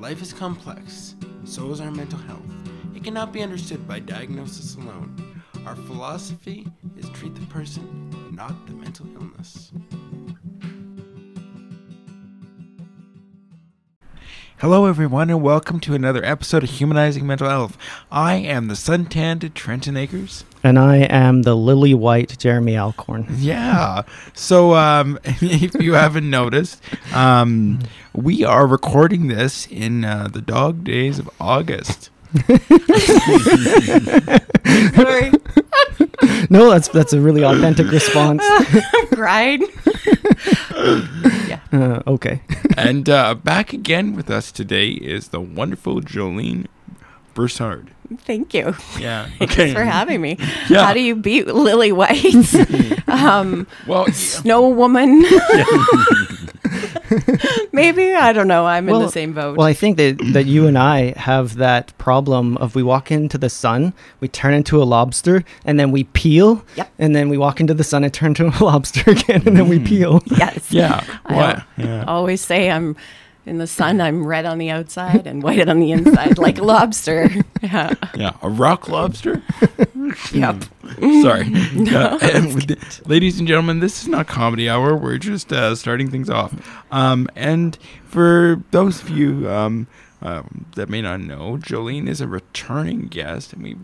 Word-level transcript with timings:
Life 0.00 0.22
is 0.22 0.32
complex, 0.32 1.14
so 1.44 1.70
is 1.72 1.80
our 1.82 1.90
mental 1.90 2.18
health. 2.20 2.40
It 2.94 3.04
cannot 3.04 3.34
be 3.34 3.42
understood 3.42 3.86
by 3.86 3.98
diagnosis 3.98 4.76
alone. 4.76 5.42
Our 5.66 5.76
philosophy 5.76 6.66
is 6.96 7.10
treat 7.10 7.34
the 7.34 7.44
person, 7.48 8.08
not 8.32 8.66
the 8.66 8.72
mental 8.72 9.06
illness. 9.14 9.72
Hello, 14.60 14.84
everyone, 14.84 15.30
and 15.30 15.40
welcome 15.42 15.80
to 15.80 15.94
another 15.94 16.22
episode 16.22 16.62
of 16.62 16.68
Humanizing 16.68 17.26
Mental 17.26 17.48
Health. 17.48 17.78
I 18.12 18.34
am 18.34 18.68
the 18.68 18.76
suntanned 18.76 19.54
Trenton 19.54 19.96
Akers. 19.96 20.44
And 20.62 20.78
I 20.78 20.96
am 20.96 21.42
the 21.42 21.54
lily 21.54 21.94
white 21.94 22.38
Jeremy 22.38 22.76
Alcorn. 22.76 23.24
Yeah. 23.38 24.02
So, 24.34 24.74
um, 24.74 25.18
if 25.24 25.74
you 25.80 25.94
haven't 25.94 26.28
noticed, 26.28 26.82
um, 27.14 27.78
we 28.12 28.44
are 28.44 28.66
recording 28.66 29.28
this 29.28 29.66
in 29.68 30.04
uh, 30.04 30.28
the 30.30 30.42
dog 30.42 30.84
days 30.84 31.18
of 31.18 31.30
August. 31.40 32.10
Sorry, 34.94 35.32
No, 36.50 36.68
that's 36.70 36.88
that's 36.88 37.12
a 37.12 37.20
really 37.20 37.42
authentic 37.44 37.90
response. 37.90 38.42
I'm 38.48 39.06
crying. 39.08 39.66
Yeah. 41.72 41.78
Uh, 41.80 42.02
okay. 42.06 42.40
and 42.76 43.08
uh, 43.08 43.34
back 43.34 43.72
again 43.72 44.14
with 44.16 44.30
us 44.30 44.50
today 44.52 44.88
is 44.88 45.28
the 45.28 45.40
wonderful 45.40 46.00
Jolene 46.00 46.66
Broussard. 47.34 47.92
Thank 48.18 48.54
you. 48.54 48.74
Yeah. 48.98 49.28
Thanks 49.38 49.72
for 49.72 49.84
having 49.84 50.20
me. 50.20 50.36
Yeah. 50.68 50.84
How 50.84 50.92
do 50.92 51.00
you 51.00 51.14
beat 51.14 51.46
Lily 51.46 51.92
White? 51.92 52.52
um, 53.08 53.68
Well. 53.86 54.06
Snow 54.12 54.68
Woman. 54.68 55.24
Maybe 57.72 58.14
I 58.14 58.32
don't 58.32 58.48
know. 58.48 58.66
I'm 58.66 58.88
in 58.88 58.98
the 58.98 59.08
same 59.08 59.32
boat. 59.32 59.56
Well, 59.56 59.66
I 59.66 59.72
think 59.72 59.96
that 59.96 60.18
that 60.32 60.46
you 60.46 60.66
and 60.66 60.78
I 60.78 61.12
have 61.18 61.56
that 61.56 61.96
problem 61.98 62.56
of 62.58 62.74
we 62.74 62.82
walk 62.82 63.10
into 63.10 63.38
the 63.38 63.50
sun, 63.50 63.92
we 64.20 64.28
turn 64.28 64.54
into 64.54 64.82
a 64.82 64.84
lobster, 64.84 65.44
and 65.64 65.78
then 65.78 65.90
we 65.90 66.04
peel, 66.04 66.64
Yep. 66.76 66.92
and 66.98 67.16
then 67.16 67.28
we 67.28 67.38
walk 67.38 67.60
into 67.60 67.74
the 67.74 67.84
sun 67.84 68.04
and 68.04 68.12
turn 68.12 68.28
into 68.28 68.46
a 68.46 68.56
lobster 68.64 69.10
again, 69.10 69.42
and 69.46 69.56
then 69.56 69.68
we 69.68 69.78
mm. 69.78 69.86
peel. 69.86 70.22
yes. 70.26 70.70
yeah. 70.70 71.04
What? 71.26 71.62
Yeah. 71.76 72.04
always 72.06 72.40
say 72.40 72.70
I'm 72.70 72.96
in 73.46 73.58
the 73.58 73.66
sun. 73.66 74.00
I'm 74.00 74.26
red 74.26 74.46
on 74.46 74.58
the 74.58 74.70
outside 74.70 75.26
and 75.26 75.42
white 75.42 75.68
on 75.68 75.80
the 75.80 75.92
inside, 75.92 76.38
like 76.38 76.58
a 76.58 76.62
lobster. 76.64 77.30
Yeah. 77.62 77.92
Yeah. 78.14 78.32
A 78.40 78.48
rock 78.48 78.88
lobster? 78.88 79.42
Yep. 80.32 80.64
Hmm. 80.64 80.79
Sorry. 81.22 81.46
Yeah, 81.72 82.18
and 82.20 82.54
with 82.54 83.06
ladies 83.06 83.38
and 83.38 83.48
gentlemen, 83.48 83.80
this 83.80 84.02
is 84.02 84.08
not 84.08 84.26
comedy 84.26 84.68
hour. 84.68 84.94
We're 84.94 85.18
just 85.18 85.52
uh, 85.52 85.74
starting 85.74 86.10
things 86.10 86.28
off. 86.28 86.52
Um, 86.92 87.28
and 87.34 87.78
for 88.04 88.62
those 88.70 89.00
of 89.02 89.08
you 89.08 89.48
um, 89.48 89.86
um, 90.20 90.66
that 90.74 90.88
may 90.88 91.00
not 91.00 91.20
know, 91.20 91.56
Jolene 91.56 92.08
is 92.08 92.20
a 92.20 92.28
returning 92.28 93.06
guest, 93.06 93.52
and 93.52 93.62
we 93.62 93.76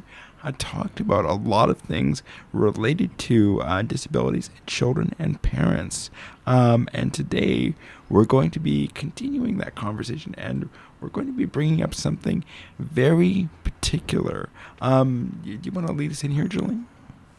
had 0.42 0.58
talked 0.58 1.00
about 1.00 1.24
a 1.24 1.32
lot 1.32 1.70
of 1.70 1.78
things 1.78 2.22
related 2.52 3.16
to 3.18 3.62
uh, 3.62 3.82
disabilities 3.82 4.50
children 4.66 5.12
and 5.18 5.40
parents. 5.42 6.10
Um, 6.46 6.88
and 6.92 7.14
today 7.14 7.74
we're 8.10 8.26
going 8.26 8.50
to 8.50 8.60
be 8.60 8.88
continuing 8.88 9.56
that 9.58 9.74
conversation, 9.74 10.34
and 10.36 10.68
we're 11.00 11.08
going 11.08 11.26
to 11.28 11.32
be 11.32 11.46
bringing 11.46 11.82
up 11.82 11.94
something 11.94 12.44
very 12.78 13.48
particular. 13.64 14.50
Um, 14.80 15.40
do 15.44 15.58
you 15.62 15.72
want 15.72 15.86
to 15.86 15.92
lead 15.92 16.10
us 16.10 16.22
in 16.22 16.32
here, 16.32 16.44
Jolene? 16.46 16.84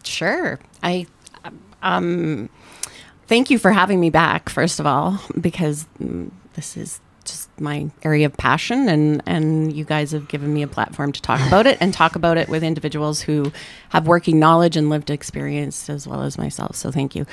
Sure. 0.08 0.60
I 0.82 1.06
um 1.82 2.50
thank 3.28 3.50
you 3.50 3.60
for 3.60 3.72
having 3.72 4.00
me 4.00 4.10
back 4.10 4.50
first 4.50 4.80
of 4.80 4.88
all 4.88 5.20
because 5.40 5.86
mm, 6.00 6.32
this 6.54 6.76
is 6.76 7.00
just 7.24 7.50
my 7.60 7.90
area 8.04 8.26
of 8.26 8.36
passion 8.38 8.88
and 8.88 9.22
and 9.26 9.74
you 9.74 9.84
guys 9.84 10.12
have 10.12 10.28
given 10.28 10.54
me 10.54 10.64
a 10.64 10.68
platform 10.68 11.12
to 11.12 11.22
talk 11.22 11.46
about 11.48 11.68
it 11.68 11.78
and 11.82 11.94
talk 11.94 12.16
about 12.16 12.38
it 12.38 12.48
with 12.48 12.64
individuals 12.64 13.22
who 13.22 13.52
have 13.90 14.08
working 14.08 14.40
knowledge 14.40 14.78
and 14.78 14.90
lived 14.90 15.10
experience 15.10 15.90
as 15.90 16.08
well 16.08 16.22
as 16.22 16.38
myself. 16.38 16.76
So 16.76 16.90
thank 16.92 17.16
you. 17.16 17.26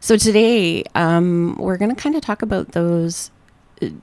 So 0.00 0.16
today 0.16 0.84
um 0.94 1.56
we're 1.58 1.76
going 1.76 1.94
to 1.94 2.00
kind 2.00 2.14
of 2.14 2.22
talk 2.22 2.42
about 2.42 2.72
those 2.72 3.30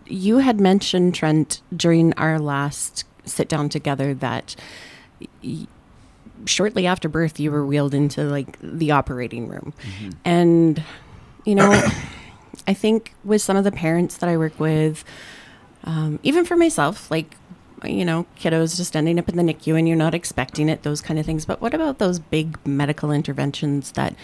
you 0.07 0.39
had 0.39 0.59
mentioned 0.59 1.15
Trent 1.15 1.61
during 1.75 2.13
our 2.13 2.39
last 2.39 3.05
sit 3.25 3.47
down 3.47 3.69
together 3.69 4.13
that 4.15 4.55
shortly 6.47 6.87
after 6.87 7.07
birth 7.09 7.39
you 7.39 7.51
were 7.51 7.65
wheeled 7.65 7.93
into 7.93 8.23
like 8.23 8.57
the 8.61 8.91
operating 8.91 9.47
room. 9.47 9.73
And 10.25 10.83
you 11.45 11.55
know 11.55 11.71
i 12.67 12.73
think 12.73 13.13
with 13.23 13.41
some 13.41 13.55
of 13.55 13.63
the 13.63 13.71
parents 13.71 14.17
that 14.17 14.29
i 14.29 14.35
work 14.35 14.59
with 14.59 15.05
um, 15.85 16.19
even 16.23 16.43
for 16.43 16.57
myself 16.57 17.09
like 17.09 17.37
you 17.83 18.03
know 18.03 18.25
kiddos 18.37 18.75
just 18.75 18.95
ending 18.95 19.19
up 19.19 19.29
in 19.29 19.37
the 19.37 19.43
nicu 19.43 19.77
and 19.77 19.87
you're 19.87 19.97
not 19.97 20.13
expecting 20.13 20.69
it 20.69 20.83
those 20.83 21.01
kind 21.01 21.19
of 21.19 21.25
things. 21.25 21.45
But 21.45 21.61
what 21.61 21.73
about 21.73 21.99
those 21.99 22.19
big 22.19 22.57
medical 22.65 23.11
interventions 23.11 23.91
that 23.93 24.15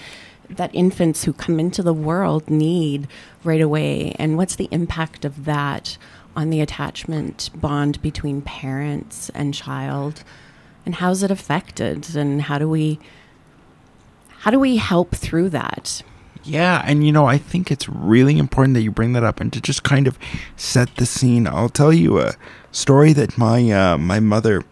that 0.49 0.73
infants 0.73 1.23
who 1.23 1.33
come 1.33 1.59
into 1.59 1.83
the 1.83 1.93
world 1.93 2.49
need 2.49 3.07
right 3.43 3.61
away? 3.61 4.15
And 4.19 4.37
what's 4.37 4.55
the 4.55 4.67
impact 4.71 5.23
of 5.23 5.45
that 5.45 5.97
on 6.35 6.49
the 6.49 6.61
attachment 6.61 7.51
bond 7.55 8.01
between 8.01 8.41
parents 8.41 9.29
and 9.35 9.53
child 9.53 10.23
and 10.85 10.95
how's 10.95 11.23
it 11.23 11.31
affected 11.31 12.15
and 12.15 12.43
how 12.43 12.57
do 12.57 12.67
we 12.69 12.99
how 14.29 14.51
do 14.51 14.59
we 14.59 14.77
help 14.77 15.11
through 15.15 15.49
that 15.49 16.03
Yeah, 16.43 16.83
and 16.85 17.05
you 17.05 17.13
know, 17.13 17.25
I 17.25 17.37
think 17.37 17.71
it's 17.71 17.87
really 17.87 18.37
important 18.37 18.73
that 18.73 18.81
you 18.81 18.91
bring 18.91 19.13
that 19.13 19.23
up 19.23 19.39
and 19.39 19.51
to 19.53 19.61
just 19.61 19.83
kind 19.83 20.07
of 20.07 20.19
set 20.57 20.93
the 20.97 21.05
scene. 21.05 21.47
I'll 21.47 21.69
tell 21.69 21.93
you 21.93 22.19
a 22.19 22.33
story 22.71 23.13
that 23.13 23.37
my 23.37 23.71
uh, 23.71 23.97
my 23.97 24.19
mother 24.19 24.63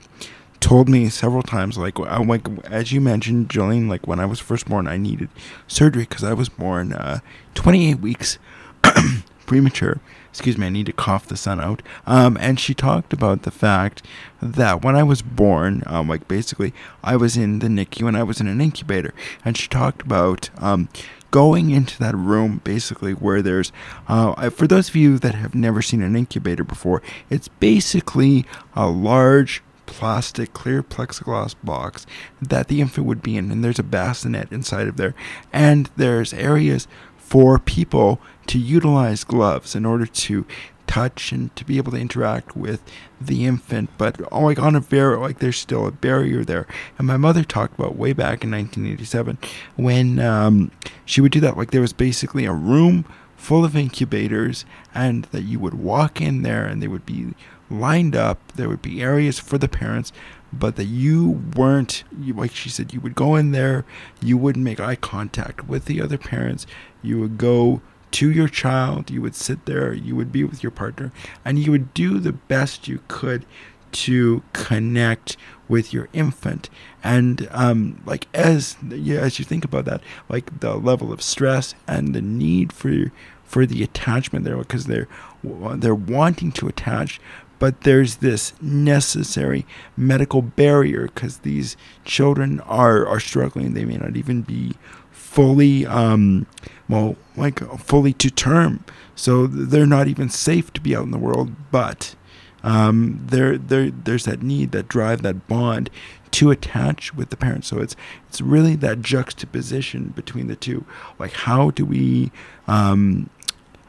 told 0.60 0.90
me 0.90 1.10
several 1.10 1.44
times. 1.44 1.78
Like, 1.78 1.98
I, 2.00 2.22
like 2.22 2.48
as 2.66 2.92
you 2.92 3.00
mentioned, 3.00 3.50
Jolene, 3.50 3.88
like 3.88 4.06
when 4.06 4.20
I 4.20 4.26
was 4.26 4.40
first 4.40 4.68
born, 4.68 4.88
I 4.88 4.98
needed 4.98 5.30
surgery 5.68 6.04
because 6.04 6.24
I 6.26 6.34
was 6.34 6.50
born 6.50 6.94
uh, 6.94 7.20
28 7.56 8.00
weeks 8.00 8.38
premature. 9.46 10.00
Excuse 10.32 10.58
me, 10.58 10.68
I 10.68 10.70
need 10.70 10.86
to 10.86 10.94
cough 10.94 11.28
the 11.28 11.36
sun 11.36 11.60
out. 11.60 11.82
Um, 12.08 12.38
and 12.40 12.58
she 12.58 12.74
talked 12.74 13.12
about 13.12 13.44
the 13.44 13.52
fact 13.52 14.02
that 14.42 14.82
when 14.82 14.96
I 14.96 15.04
was 15.04 15.22
born, 15.22 15.84
um, 15.86 16.08
like 16.08 16.28
basically, 16.28 16.74
I 17.04 17.18
was 17.18 17.36
in 17.36 17.60
the 17.60 17.68
NICU 17.68 18.08
and 18.08 18.16
I 18.16 18.24
was 18.24 18.40
in 18.40 18.48
an 18.48 18.62
incubator. 18.62 19.14
And 19.44 19.58
she 19.58 19.68
talked 19.68 20.02
about 20.02 20.50
um, 20.58 20.88
going 21.32 21.72
into 21.72 22.00
that 22.00 22.16
room, 22.16 22.62
basically, 22.64 23.12
where 23.12 23.42
there's, 23.42 23.74
uh, 24.08 24.50
for 24.50 24.68
those 24.68 24.88
of 24.88 24.96
you 24.96 25.20
that 25.20 25.36
have 25.36 25.54
never 25.54 25.82
seen 25.82 26.02
an 26.02 26.16
incubator 26.16 26.64
before, 26.64 27.02
it's 27.30 27.50
basically 27.50 28.46
a 28.74 28.88
large 28.88 29.62
plastic 29.86 30.54
clear 30.54 30.82
plexiglass 30.82 31.54
box 31.64 32.06
that 32.42 32.70
the 32.70 32.80
infant 32.80 33.06
would 33.06 33.22
be 33.22 33.36
in 33.36 33.52
and 33.52 33.62
there's 33.62 33.78
a 33.78 33.84
bassinet 33.84 34.50
inside 34.50 34.88
of 34.88 34.96
there 34.96 35.14
and 35.52 35.90
there's 35.98 36.34
areas 36.34 36.88
for 37.32 37.58
people 37.58 38.20
to 38.46 38.60
utilize 38.60 39.24
gloves 39.24 39.74
in 39.74 39.86
order 39.86 40.06
to 40.06 40.46
touch 40.86 41.32
and 41.32 41.56
to 41.56 41.64
be 41.64 41.78
able 41.78 41.94
to 41.94 41.98
interact 41.98 42.58
with 42.58 42.84
the 43.22 43.46
infant. 43.46 43.90
But 43.98 44.20
oh, 44.34 44.42
like 44.42 44.60
on 44.60 44.76
a 44.76 44.82
very 44.82 45.16
like 45.16 45.40
there's 45.40 45.56
still 45.56 45.88
a 45.88 45.92
barrier 45.92 46.44
there. 46.44 46.68
And 46.98 47.08
my 47.08 47.16
mother 47.16 47.46
talked 47.46 47.80
about 47.80 47.96
way 47.96 48.12
back 48.12 48.44
in 48.44 48.52
1987 48.52 49.38
when 49.78 50.20
um, 50.20 50.72
she 51.06 51.22
would 51.22 51.32
do 51.32 51.40
that. 51.40 51.56
Like 51.56 51.72
there 51.72 51.80
was 51.80 51.94
basically 51.94 52.44
a 52.44 52.52
room 52.52 53.06
full 53.38 53.64
of 53.64 53.78
incubators 53.78 54.66
and 54.94 55.24
that 55.32 55.44
you 55.44 55.58
would 55.58 55.76
walk 55.76 56.20
in 56.20 56.42
there 56.42 56.66
and 56.66 56.84
they 56.84 56.90
would 56.90 57.06
be 57.06 57.34
lined 57.70 58.14
up. 58.14 58.52
There 58.56 58.68
would 58.68 58.82
be 58.82 59.02
areas 59.02 59.40
for 59.40 59.58
the 59.58 59.70
parents 59.70 60.12
but 60.54 60.76
that 60.76 60.86
you 60.86 61.42
weren't 61.56 62.04
you, 62.20 62.34
like 62.34 62.54
she 62.54 62.70
said 62.70 62.94
you 62.94 63.00
would 63.02 63.16
go 63.16 63.36
in 63.36 63.52
there 63.52 63.86
you 64.22 64.38
wouldn't 64.38 64.66
make 64.66 64.80
eye 64.80 64.96
contact 64.96 65.68
with 65.68 65.86
the 65.86 66.02
other 66.02 66.18
parents. 66.18 66.66
You 67.02 67.20
would 67.20 67.38
go 67.38 67.82
to 68.12 68.30
your 68.30 68.50
child 68.50 69.10
you 69.10 69.22
would 69.22 69.36
sit 69.36 69.66
there 69.66 69.94
you 69.94 70.16
would 70.16 70.32
be 70.32 70.44
with 70.44 70.62
your 70.62 70.72
partner 70.72 71.14
and 71.46 71.58
you 71.58 71.72
would 71.72 71.94
do 71.94 72.20
the 72.20 72.34
best 72.34 72.88
you 72.88 73.00
could 73.08 73.46
to 73.92 74.44
connect 74.54 75.38
with 75.68 75.94
your 75.94 76.10
infant. 76.14 76.70
And 77.04 77.48
um, 77.52 78.02
like 78.06 78.28
as 78.34 78.76
yeah, 78.90 79.20
as 79.20 79.40
you 79.40 79.46
think 79.46 79.66
about 79.66 79.86
that 79.86 80.02
like 80.30 80.60
the 80.60 80.76
level 80.76 81.12
of 81.14 81.22
stress 81.22 81.74
and 81.88 82.14
the 82.14 82.22
need 82.22 82.74
for 82.74 83.12
for 83.44 83.66
the 83.66 83.84
attachment 83.84 84.46
there 84.46 84.58
because 84.58 84.86
they're 84.86 85.08
they're 85.44 85.96
wanting 85.96 86.52
to 86.54 86.68
attach 86.68 87.20
but 87.62 87.82
there's 87.82 88.16
this 88.18 88.54
necessary 88.60 89.68
medical 89.96 90.42
barrier 90.42 91.04
because 91.04 91.38
these 91.40 91.78
children 92.04 92.60
are 92.62 93.08
are 93.08 93.20
struggling 93.20 93.74
they 93.74 93.86
may 93.86 93.98
not 93.98 94.18
even 94.18 94.42
be 94.42 94.74
fully 95.12 95.86
um 95.86 96.48
well 96.90 97.16
like 97.38 97.60
fully 97.80 98.14
to 98.14 98.32
term 98.32 98.84
so 99.16 99.46
they're 99.46 99.86
not 99.86 100.08
even 100.08 100.28
safe 100.28 100.74
to 100.74 100.82
be 100.82 100.96
out 100.96 101.04
in 101.04 101.12
the 101.12 101.20
world 101.20 101.52
but 101.72 102.16
um, 102.64 103.20
there, 103.26 103.58
there, 103.58 103.90
there's 103.90 104.26
that 104.26 104.44
need, 104.44 104.72
that 104.72 104.88
drive, 104.88 105.24
that 105.24 105.48
bond 105.48 105.90
to 106.32 106.52
attach 106.52 107.14
with 107.14 107.30
the 107.30 107.38
parents. 107.38 107.68
So 107.68 107.80
it's 107.80 107.96
it's 108.30 108.40
really 108.40 108.76
that 108.78 109.02
juxtaposition 109.02 110.10
between 110.10 110.48
the 110.48 110.56
two. 110.56 110.86
Like, 111.20 111.34
how 111.34 111.72
do 111.72 111.86
we 111.86 112.32
um, 112.68 113.30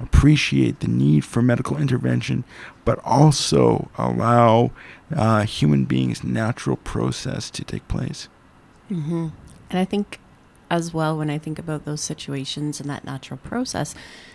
appreciate 0.02 0.80
the 0.80 0.88
need 0.88 1.24
for 1.24 1.42
medical 1.42 1.76
intervention, 1.76 2.44
but 2.84 2.98
also 3.04 3.90
allow 3.96 4.70
uh, 5.14 5.42
human 5.42 5.84
beings' 5.84 6.24
natural 6.24 6.76
process 6.76 7.50
to 7.50 7.64
take 7.64 7.86
place. 7.88 8.28
Mm-hmm. 8.90 9.28
And 9.70 9.78
I 9.78 9.84
think, 9.84 10.18
as 10.70 10.92
well, 10.92 11.16
when 11.16 11.30
I 11.30 11.38
think 11.38 11.58
about 11.58 11.84
those 11.84 12.00
situations 12.00 12.80
and 12.80 12.88
that 12.90 13.04
natural 13.04 13.38
process, 13.38 13.94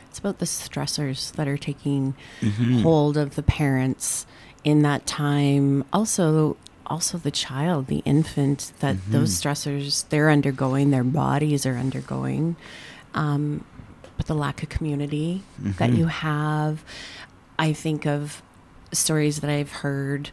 it's 0.09 0.19
about 0.19 0.39
the 0.39 0.45
stressors 0.45 1.31
that 1.33 1.47
are 1.47 1.57
taking 1.57 2.15
Mhm. 2.41 2.81
hold 2.81 3.17
of 3.17 3.35
the 3.35 3.43
parents 3.43 4.25
in 4.63 4.81
that 4.83 5.05
time. 5.05 5.83
Also, 5.91 6.57
also 6.87 7.17
the 7.17 7.31
child, 7.31 7.87
the 7.87 8.01
infant, 8.05 8.71
that 8.79 8.95
those 9.11 9.31
Mhm. 9.31 9.41
stressors 9.41 10.05
they're 10.09 10.29
undergoing, 10.29 10.89
their 10.91 11.03
bodies 11.03 11.65
are 11.65 11.75
undergoing. 11.77 12.55
Um, 13.13 13.63
but 14.17 14.25
the 14.25 14.35
lack 14.35 14.63
of 14.63 14.69
community 14.69 15.43
that 15.77 15.91
Mhm. 15.91 15.97
you 15.97 16.05
have, 16.07 16.83
I 17.59 17.73
think 17.73 18.05
of 18.05 18.41
stories 18.91 19.39
that 19.39 19.49
I've 19.49 19.71
heard 19.71 20.29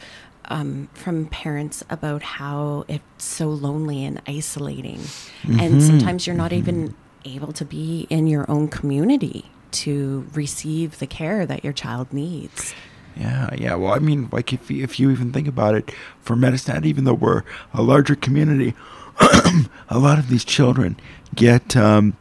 um, 0.47 0.89
from 0.93 1.25
parents 1.27 1.83
about 1.89 2.23
how 2.23 2.85
it's 2.87 3.25
so 3.25 3.49
lonely 3.49 4.05
and 4.05 4.21
isolating. 4.29 5.01
And 5.49 5.77
Mhm. 5.77 5.81
sometimes 5.81 6.27
you're 6.27 6.37
not 6.37 6.51
Mhm. 6.51 6.59
even 6.59 6.95
able 7.25 7.53
to 7.55 7.65
be 7.65 8.07
in 8.11 8.27
your 8.27 8.45
own 8.51 8.69
community 8.69 9.47
to 9.71 10.27
receive 10.35 10.99
the 10.99 11.07
care 11.07 11.47
that 11.47 11.65
your 11.65 11.73
child 11.73 12.13
needs. 12.13 12.75
Yeah, 13.19 13.49
yeah. 13.57 13.75
Well, 13.75 13.95
I 13.95 14.01
mean, 14.01 14.29
like 14.33 14.53
if 14.53 14.71
you, 14.71 14.85
if 14.85 15.01
you 15.01 15.11
even 15.11 15.33
think 15.33 15.49
about 15.49 15.75
it, 15.77 15.91
for 16.21 16.37
Medicine 16.37 16.75
Hat, 16.75 16.85
even 16.85 17.05
though 17.05 17.15
we're 17.15 17.43
a 17.73 17.81
larger 17.81 18.15
community, 18.15 18.75
a 19.89 19.99
lot 19.99 20.19
of 20.19 20.29
these 20.29 20.45
children 20.45 20.97
get 21.35 21.75
um, 21.75 22.17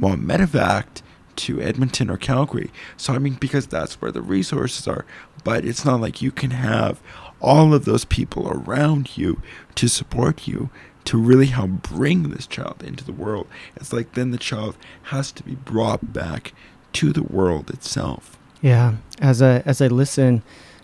well 0.00 0.16
medevaced 0.16 1.02
to 1.36 1.60
Edmonton 1.60 2.10
or 2.10 2.16
Calgary. 2.16 2.70
So 2.96 3.14
I 3.14 3.18
mean, 3.18 3.34
because 3.34 3.66
that's 3.66 4.00
where 4.00 4.12
the 4.12 4.22
resources 4.22 4.88
are. 4.88 5.04
But 5.44 5.64
it's 5.64 5.84
not 5.84 6.00
like 6.00 6.20
you 6.20 6.30
can 6.30 6.50
have 6.50 7.00
all 7.40 7.72
of 7.72 7.84
those 7.84 8.04
people 8.04 8.48
around 8.48 9.16
you 9.16 9.40
to 9.76 9.88
support 9.88 10.48
you 10.48 10.70
to 11.04 11.16
really 11.16 11.46
help 11.46 11.70
bring 11.82 12.24
this 12.24 12.46
child 12.46 12.82
into 12.84 13.04
the 13.04 13.12
world. 13.12 13.46
It's 13.76 13.92
like 13.92 14.12
then 14.12 14.30
the 14.30 14.38
child 14.38 14.76
has 15.04 15.32
to 15.32 15.42
be 15.42 15.54
brought 15.54 16.12
back 16.12 16.52
to 16.94 17.12
the 17.12 17.22
world 17.22 17.70
itself. 17.70 18.38
Yeah, 18.60 18.96
as 19.20 19.40
I 19.40 19.60
as 19.60 19.80
I 19.80 19.86
listen, 19.86 20.42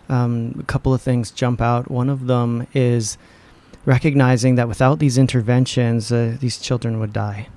um, 0.09 0.55
a 0.59 0.63
couple 0.63 0.93
of 0.93 1.01
things 1.01 1.29
jump 1.29 1.61
out. 1.61 1.91
One 1.91 2.09
of 2.09 2.27
them 2.27 2.65
is 2.73 3.17
recognizing 3.85 4.55
that 4.55 4.67
without 4.67 4.99
these 4.99 5.17
interventions, 5.17 6.11
uh, 6.11 6.37
these 6.39 6.57
children 6.57 6.99
would 6.99 7.13
die, 7.13 7.49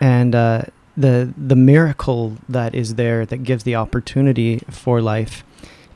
and 0.00 0.34
uh, 0.34 0.62
the 1.00 1.32
the 1.36 1.56
miracle 1.56 2.36
that 2.48 2.74
is 2.74 2.94
there 2.96 3.24
that 3.26 3.38
gives 3.38 3.64
the 3.64 3.74
opportunity 3.74 4.60
for 4.70 5.00
life, 5.00 5.44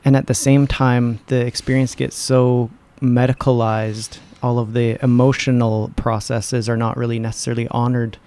and 0.03 0.15
at 0.15 0.27
the 0.27 0.33
same 0.33 0.67
time, 0.67 1.19
the 1.27 1.45
experience 1.45 1.95
gets 1.95 2.15
so 2.15 2.69
medicalized. 3.01 4.19
All 4.41 4.59
of 4.59 4.73
the 4.73 5.03
emotional 5.03 5.91
processes 5.95 6.69
are 6.69 6.77
not 6.77 6.97
really 6.97 7.19
necessarily 7.19 7.67
honored 7.69 8.17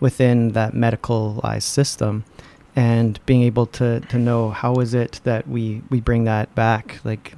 within 0.00 0.52
that 0.52 0.72
medicalized 0.72 1.62
system 1.62 2.24
and 2.74 3.18
being 3.24 3.42
able 3.42 3.66
to 3.66 4.00
to 4.00 4.18
know 4.18 4.50
how 4.50 4.74
is 4.76 4.92
it 4.94 5.20
that 5.24 5.48
we 5.48 5.82
we 5.88 6.00
bring 6.00 6.24
that 6.24 6.54
back 6.54 7.00
like 7.04 7.32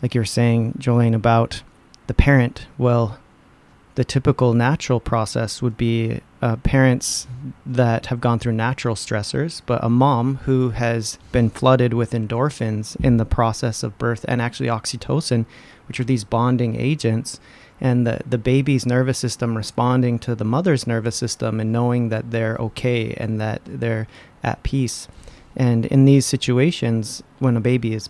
like 0.00 0.14
you're 0.14 0.24
saying 0.24 0.72
Jolene 0.78 1.14
about 1.14 1.62
the 2.06 2.14
parent 2.14 2.66
well 2.78 3.18
the 3.96 4.04
typical 4.04 4.54
natural 4.54 5.00
process 5.00 5.60
would 5.60 5.76
be 5.76 6.20
uh, 6.40 6.56
parents 6.56 7.26
that 7.66 8.06
have 8.06 8.20
gone 8.20 8.38
through 8.38 8.52
natural 8.52 8.94
stressors 8.94 9.60
but 9.66 9.82
a 9.82 9.88
mom 9.88 10.36
who 10.44 10.70
has 10.70 11.18
been 11.32 11.50
flooded 11.50 11.92
with 11.94 12.12
endorphins 12.12 12.96
in 13.04 13.16
the 13.16 13.24
process 13.24 13.82
of 13.82 13.98
birth 13.98 14.24
and 14.28 14.40
actually 14.40 14.68
oxytocin 14.68 15.44
which 15.88 15.98
are 15.98 16.04
these 16.04 16.24
bonding 16.24 16.76
agents 16.76 17.40
and 17.80 18.06
the, 18.06 18.20
the 18.28 18.38
baby's 18.38 18.86
nervous 18.86 19.18
system 19.18 19.56
responding 19.56 20.18
to 20.20 20.34
the 20.34 20.44
mother's 20.44 20.86
nervous 20.86 21.16
system 21.16 21.60
and 21.60 21.72
knowing 21.72 22.08
that 22.08 22.30
they're 22.30 22.56
okay 22.56 23.14
and 23.14 23.40
that 23.40 23.62
they're 23.64 24.08
at 24.42 24.62
peace. 24.62 25.08
And 25.56 25.86
in 25.86 26.04
these 26.04 26.26
situations, 26.26 27.22
when 27.38 27.56
a 27.56 27.60
baby 27.60 27.94
is 27.94 28.08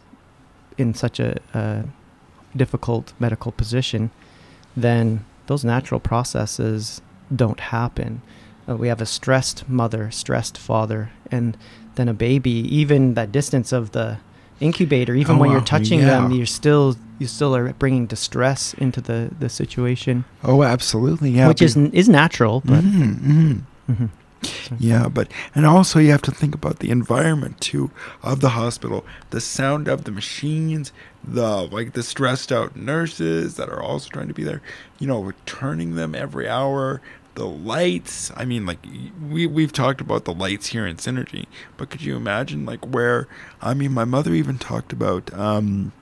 in 0.77 0.95
such 0.95 1.21
a, 1.21 1.39
a 1.53 1.85
difficult 2.57 3.13
medical 3.19 3.53
position, 3.53 4.11
then 4.77 5.25
those 5.47 5.65
natural 5.65 6.01
processes 6.01 7.01
don't 7.35 7.61
happen. 7.61 8.23
Uh, 8.69 8.77
we 8.77 8.89
have 8.89 9.01
a 9.01 9.07
stressed 9.07 9.69
mother, 9.69 10.11
stressed 10.11 10.59
father, 10.59 11.11
and 11.31 11.57
then 11.95 12.09
a 12.09 12.15
baby, 12.15 12.51
even 12.51 13.15
that 13.15 13.33
distance 13.33 13.73
of 13.73 13.93
the 13.93 14.19
incubator, 14.61 15.15
even 15.15 15.37
Oh, 15.37 15.39
when 15.39 15.51
you're 15.51 15.61
touching 15.61 16.01
them, 16.01 16.31
you're 16.33 16.47
still 16.47 16.97
you 17.19 17.27
still 17.27 17.57
are 17.57 17.73
bringing 17.73 18.07
distress 18.07 18.75
into 18.75 19.01
the, 19.01 19.31
the 19.41 19.49
situation, 19.49 20.25
Oh, 20.45 20.63
absolutely. 20.63 21.31
Yeah. 21.31 21.49
which 21.49 21.61
is 21.63 21.77
n- 21.77 21.91
is 21.93 22.09
natural, 22.09 22.63
but 22.65 22.85
Mhm, 22.85 23.19
mhm. 23.21 23.61
mhm. 23.91 24.09
Yeah, 24.79 25.09
but 25.09 25.33
and 25.57 25.67
also 25.67 25.99
you 25.99 26.13
have 26.13 26.23
to 26.23 26.31
think 26.31 26.55
about 26.55 26.79
the 26.79 26.91
environment 26.91 27.61
too 27.61 27.91
of 28.23 28.39
the 28.41 28.51
hospital, 28.51 29.05
the 29.31 29.41
sound 29.41 29.89
of 29.89 30.05
the 30.05 30.13
machines, 30.13 30.93
the 31.25 31.63
like 31.73 31.95
the 31.95 32.05
stressed 32.05 32.53
out 32.53 32.77
nurses 32.77 33.57
that 33.57 33.69
are 33.69 33.83
also 33.83 34.09
trying 34.11 34.29
to 34.29 34.35
be 34.35 34.45
there, 34.45 34.63
you 35.01 35.09
know, 35.09 35.21
returning 35.21 35.97
them 35.97 36.15
every 36.15 36.49
hour, 36.49 37.01
the 37.39 37.47
lights. 37.47 38.33
I 38.37 38.45
mean, 38.45 38.67
like 38.67 38.85
we 39.31 39.47
we've 39.47 39.73
talked 39.73 40.01
about 40.01 40.25
the 40.25 40.35
lights 40.35 40.67
here 40.67 40.87
in 40.87 40.97
Synergy, 40.97 41.47
but 41.77 41.89
could 41.89 42.03
you 42.03 42.17
imagine 42.17 42.67
like 42.67 42.85
where? 42.85 43.29
I 43.63 43.75
mean, 43.75 43.93
my 43.93 44.05
mother 44.05 44.35
even 44.35 44.59
talked 44.59 44.93
about 44.93 45.33
um, 45.33 45.93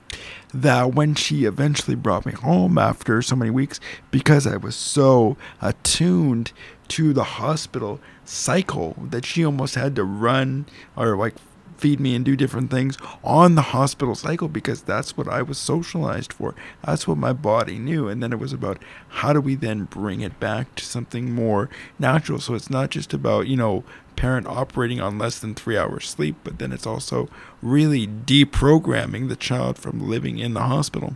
that 0.53 0.95
when 0.95 1.13
she 1.13 1.45
eventually 1.45 1.95
brought 1.95 2.25
me 2.25 2.33
home 2.33 2.79
after 2.79 3.21
so 3.21 3.35
many 3.35 3.51
weeks 3.51 3.79
because 4.09 4.47
I 4.47 4.57
was 4.57 4.75
so 4.75 5.37
attuned 5.61 6.51
to 6.89 7.13
the 7.13 7.23
hospital 7.23 7.99
cycle 8.25 8.95
that 8.99 9.23
she 9.23 9.45
almost 9.45 9.75
had 9.75 9.95
to 9.95 10.03
run 10.03 10.65
or 10.95 11.15
like 11.15 11.35
feed 11.77 11.99
me 11.99 12.15
and 12.15 12.25
do 12.25 12.35
different 12.35 12.71
things 12.71 12.97
on 13.23 13.55
the 13.55 13.61
hospital 13.61 14.15
cycle 14.15 14.47
because 14.47 14.81
that's 14.81 15.15
what 15.15 15.27
I 15.27 15.41
was 15.41 15.57
socialized 15.57 16.33
for. 16.33 16.55
That's 16.83 17.07
what 17.07 17.17
my 17.17 17.33
body 17.33 17.77
knew. 17.77 18.07
And 18.07 18.21
then 18.21 18.33
it 18.33 18.39
was 18.39 18.53
about 18.53 18.81
how 19.09 19.33
do 19.33 19.41
we 19.41 19.55
then 19.55 19.85
bring 19.85 20.21
it 20.21 20.39
back 20.39 20.75
to 20.75 20.85
something 20.85 21.31
more 21.31 21.69
natural. 21.99 22.39
So 22.39 22.53
it's 22.53 22.69
not 22.69 22.89
just 22.89 23.13
about, 23.13 23.47
you 23.47 23.55
know, 23.55 23.83
parent 24.15 24.47
operating 24.47 24.99
on 24.99 25.17
less 25.17 25.39
than 25.39 25.55
three 25.55 25.77
hours 25.77 26.09
sleep, 26.09 26.35
but 26.43 26.59
then 26.59 26.71
it's 26.71 26.87
also 26.87 27.29
really 27.61 28.07
deprogramming 28.07 29.29
the 29.29 29.35
child 29.35 29.77
from 29.77 30.09
living 30.09 30.39
in 30.39 30.53
the 30.53 30.63
hospital. 30.63 31.15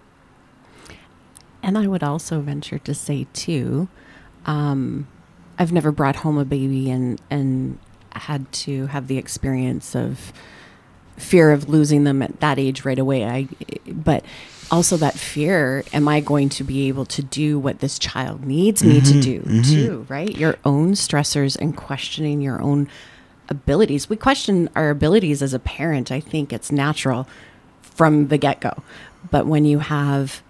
And 1.64 1.78
I 1.78 1.88
would 1.88 2.04
also 2.04 2.42
venture 2.42 2.80
to 2.80 2.94
say 2.94 3.28
too, 3.34 3.88
um, 4.46 5.08
I've 5.60 5.72
never 5.72 5.92
brought 5.92 6.18
home 6.18 6.38
a 6.38 6.46
baby 6.46 6.90
and 6.90 7.22
and 7.30 7.78
had 8.14 8.52
to 8.54 8.88
have 8.88 9.08
the 9.08 9.18
experience 9.18 9.96
of 9.96 10.32
fear 11.18 11.52
of 11.52 11.70
losing 11.70 12.04
them 12.04 12.22
at 12.22 12.40
that 12.40 12.58
age 12.60 12.84
right 12.86 12.98
away. 13.00 13.26
I, 13.26 13.48
but 13.88 14.26
also 14.72 14.98
that 14.98 15.14
fear: 15.16 15.84
Am 15.94 16.08
I 16.08 16.20
going 16.20 16.50
to 16.50 16.64
be 16.64 16.88
able 16.88 17.06
to 17.06 17.22
do 17.22 17.60
what 17.60 17.80
this 17.80 18.00
child 18.00 18.46
needs 18.46 18.84
me 18.84 19.02
to 19.02 19.14
Mhm, 19.16 19.22
do? 19.22 19.40
mhm. 19.42 19.66
Too 19.76 20.06
right, 20.10 20.36
your 20.36 20.58
own 20.66 20.94
stressors 20.94 21.56
and 21.60 21.76
questioning 21.76 22.42
your 22.42 22.62
own 22.62 22.88
abilities. 23.50 24.10
We 24.10 24.16
question 24.16 24.70
our 24.76 24.90
abilities 24.90 25.42
as 25.42 25.54
a 25.54 25.60
parent. 25.60 26.12
I 26.12 26.20
think 26.22 26.54
it's 26.54 26.72
natural 26.72 27.28
from 27.82 28.30
the 28.30 28.38
get 28.38 28.62
go. 28.62 28.82
But 29.30 29.46
when 29.46 29.66
you 29.66 29.80
have 29.80 30.42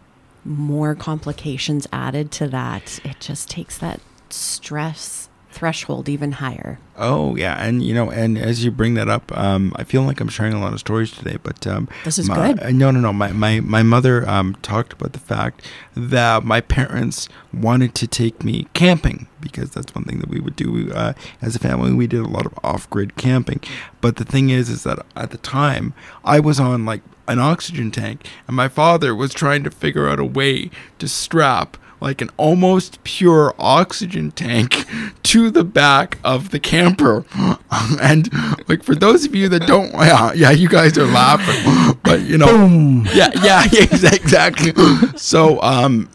more 0.46 0.96
complications 0.96 1.88
added 1.91 2.32
to 2.32 2.48
that, 2.48 3.00
it 3.03 3.20
just 3.20 3.50
takes 3.50 3.77
that 3.80 4.00
stress 4.30 5.21
threshold 5.51 6.10
even 6.10 6.34
higher. 6.34 6.79
Oh 6.98 7.36
yeah, 7.36 7.55
and 7.63 7.84
you 7.84 7.93
know, 7.93 8.10
and 8.12 8.38
as 8.38 8.63
you 8.63 8.72
bring 8.72 8.93
that 8.96 9.10
up, 9.10 9.36
um, 9.38 9.74
I 9.75 9.84
feel 9.84 10.03
like 10.03 10.20
I'm 10.22 10.29
sharing 10.29 10.53
a 10.53 10.60
lot 10.62 10.74
of 10.74 10.79
stories 10.79 11.12
today. 11.12 11.38
But 11.41 11.65
um, 11.67 11.88
This 12.03 12.17
is 12.20 12.27
my- 12.29 12.53
good. 12.53 12.63
uh, 12.63 12.70
No, 12.72 12.91
no, 12.91 13.00
no. 13.00 13.12
My 13.13 13.31
my 13.31 13.60
my 13.60 13.84
mother 13.84 14.27
um, 14.29 14.55
talked 14.62 14.93
about 14.93 15.13
the 15.13 15.20
fact 15.20 15.65
that 15.96 16.43
my 16.43 16.62
parents 16.62 17.27
wanted 17.53 17.96
to 17.96 18.08
take 18.08 18.43
me 18.43 18.67
camping 18.74 19.27
because 19.39 19.72
that's 19.72 19.93
one 19.96 20.03
thing 20.05 20.20
that 20.20 20.29
we 20.29 20.39
would 20.39 20.55
do 20.55 20.91
uh, 20.93 21.13
as 21.41 21.55
a 21.55 21.60
family. 21.60 21.91
We 21.93 22.08
did 22.08 22.22
a 22.22 22.27
lot 22.27 22.46
of 22.46 22.53
off-grid 22.63 23.15
camping. 23.17 23.60
But 24.00 24.17
the 24.17 24.25
thing 24.25 24.50
is, 24.51 24.70
is 24.70 24.84
that 24.84 25.00
at 25.15 25.31
the 25.31 25.38
time 25.39 25.93
I 26.24 26.39
was 26.39 26.60
on 26.60 26.86
like 26.86 27.01
an 27.27 27.39
oxygen 27.39 27.89
tank, 27.91 28.27
and 28.48 28.55
my 28.55 28.67
father 28.67 29.15
was 29.15 29.34
trying 29.34 29.63
to 29.63 29.72
figure 29.72 30.08
out 30.08 30.20
a 30.20 30.25
way 30.25 30.70
to 31.00 31.08
strap 31.08 31.77
like 32.01 32.22
an 32.22 32.29
almost 32.36 33.01
pure 33.03 33.53
oxygen 33.60 34.31
tank 34.31 34.86
to 35.24 35.50
the 35.50 35.63
back 35.63 36.17
of 36.24 36.50
the 36.50 36.60
camper. 36.60 37.24
and 38.01 38.29
like 38.67 38.84
for 38.84 38.96
those 38.96 39.24
of 39.25 39.36
you 39.36 39.48
that 39.50 39.65
don't, 39.67 39.91
yeah, 39.93 40.34
yeah 40.34 40.51
you 40.51 40.67
guys 40.67 40.98
are 40.98 41.05
laughing, 41.05 41.98
but 42.03 42.22
you 42.22 42.38
know, 42.38 42.48
Boom. 42.48 43.08
yeah, 43.13 43.29
yeah, 43.41 43.63
exa- 43.63 44.13
exactly. 44.13 44.74
So, 45.17 45.62
um, 45.62 46.10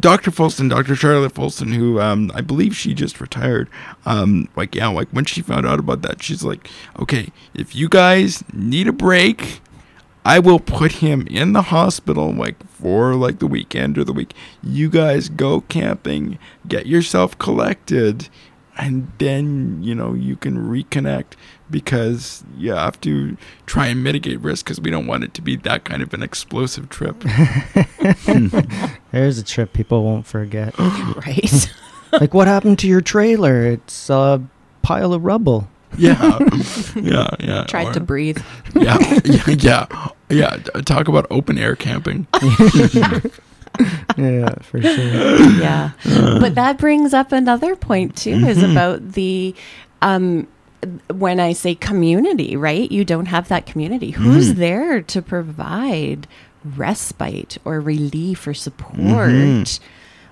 Dr. 0.00 0.30
Folston, 0.30 0.68
Dr. 0.68 0.94
Charlotte 0.94 1.32
Folston, 1.32 1.72
who 1.74 2.00
um, 2.00 2.30
I 2.34 2.40
believe 2.40 2.76
she 2.76 2.92
just 2.92 3.20
retired. 3.20 3.68
Um, 4.04 4.48
like 4.56 4.74
yeah, 4.74 4.88
like 4.88 5.08
when 5.10 5.24
she 5.24 5.42
found 5.42 5.66
out 5.66 5.78
about 5.78 6.02
that, 6.02 6.22
she's 6.22 6.42
like, 6.42 6.70
okay, 6.98 7.30
if 7.54 7.74
you 7.74 7.88
guys 7.88 8.42
need 8.52 8.88
a 8.88 8.92
break, 8.92 9.60
I 10.26 10.40
will 10.40 10.58
put 10.58 10.90
him 10.94 11.24
in 11.30 11.52
the 11.52 11.62
hospital 11.62 12.32
like 12.32 12.66
for 12.68 13.14
like 13.14 13.38
the 13.38 13.46
weekend 13.46 13.96
or 13.96 14.02
the 14.02 14.12
week. 14.12 14.34
You 14.60 14.90
guys 14.90 15.28
go 15.28 15.60
camping, 15.60 16.40
get 16.66 16.86
yourself 16.86 17.38
collected, 17.38 18.28
and 18.76 19.12
then 19.18 19.84
you 19.84 19.94
know 19.94 20.14
you 20.14 20.34
can 20.34 20.56
reconnect 20.56 21.34
because 21.70 22.42
you 22.56 22.72
have 22.72 23.00
to 23.02 23.36
try 23.66 23.86
and 23.86 24.02
mitigate 24.02 24.40
risk 24.40 24.66
because 24.66 24.80
we 24.80 24.90
don't 24.90 25.06
want 25.06 25.22
it 25.22 25.32
to 25.34 25.42
be 25.42 25.54
that 25.58 25.84
kind 25.84 26.02
of 26.02 26.12
an 26.12 26.24
explosive 26.24 26.88
trip. 26.88 27.20
There's 29.12 29.38
a 29.38 29.44
trip 29.44 29.72
people 29.74 30.02
won't 30.02 30.26
forget. 30.26 30.76
right. 30.78 31.72
like, 32.12 32.34
what 32.34 32.48
happened 32.48 32.80
to 32.80 32.88
your 32.88 33.00
trailer? 33.00 33.64
It's 33.64 34.10
a 34.10 34.42
pile 34.82 35.12
of 35.12 35.24
rubble. 35.24 35.68
yeah, 35.98 36.38
yeah, 36.96 37.28
yeah. 37.40 37.64
Tried 37.64 37.88
or- 37.88 37.92
to 37.94 38.00
breathe. 38.00 38.38
yeah, 38.74 38.98
yeah, 39.24 39.46
yeah, 39.48 40.08
yeah. 40.28 40.56
Talk 40.84 41.08
about 41.08 41.26
open 41.30 41.58
air 41.58 41.76
camping. 41.76 42.26
yeah, 44.16 44.54
for 44.62 44.80
sure. 44.80 45.52
yeah 45.60 45.90
but 46.40 46.54
that 46.54 46.78
brings 46.78 47.12
up 47.12 47.30
another 47.32 47.76
point 47.76 48.16
too 48.16 48.30
is 48.30 48.58
Mhm. 48.58 48.72
about 48.72 49.12
the 49.12 49.54
um 50.00 50.46
when 51.12 51.40
i 51.40 51.52
say 51.52 51.74
community 51.74 52.56
right 52.56 52.90
you 52.90 53.04
don't 53.04 53.26
have 53.26 53.48
that 53.48 53.66
community 53.66 54.12
who's 54.12 54.52
Mhm. 54.52 54.56
there 54.56 55.02
to 55.02 55.20
provide 55.20 56.26
respite 56.64 57.58
or 57.66 57.80
relief 57.80 58.46
or 58.46 58.54
support 58.54 58.96
Mhm. 59.30 59.80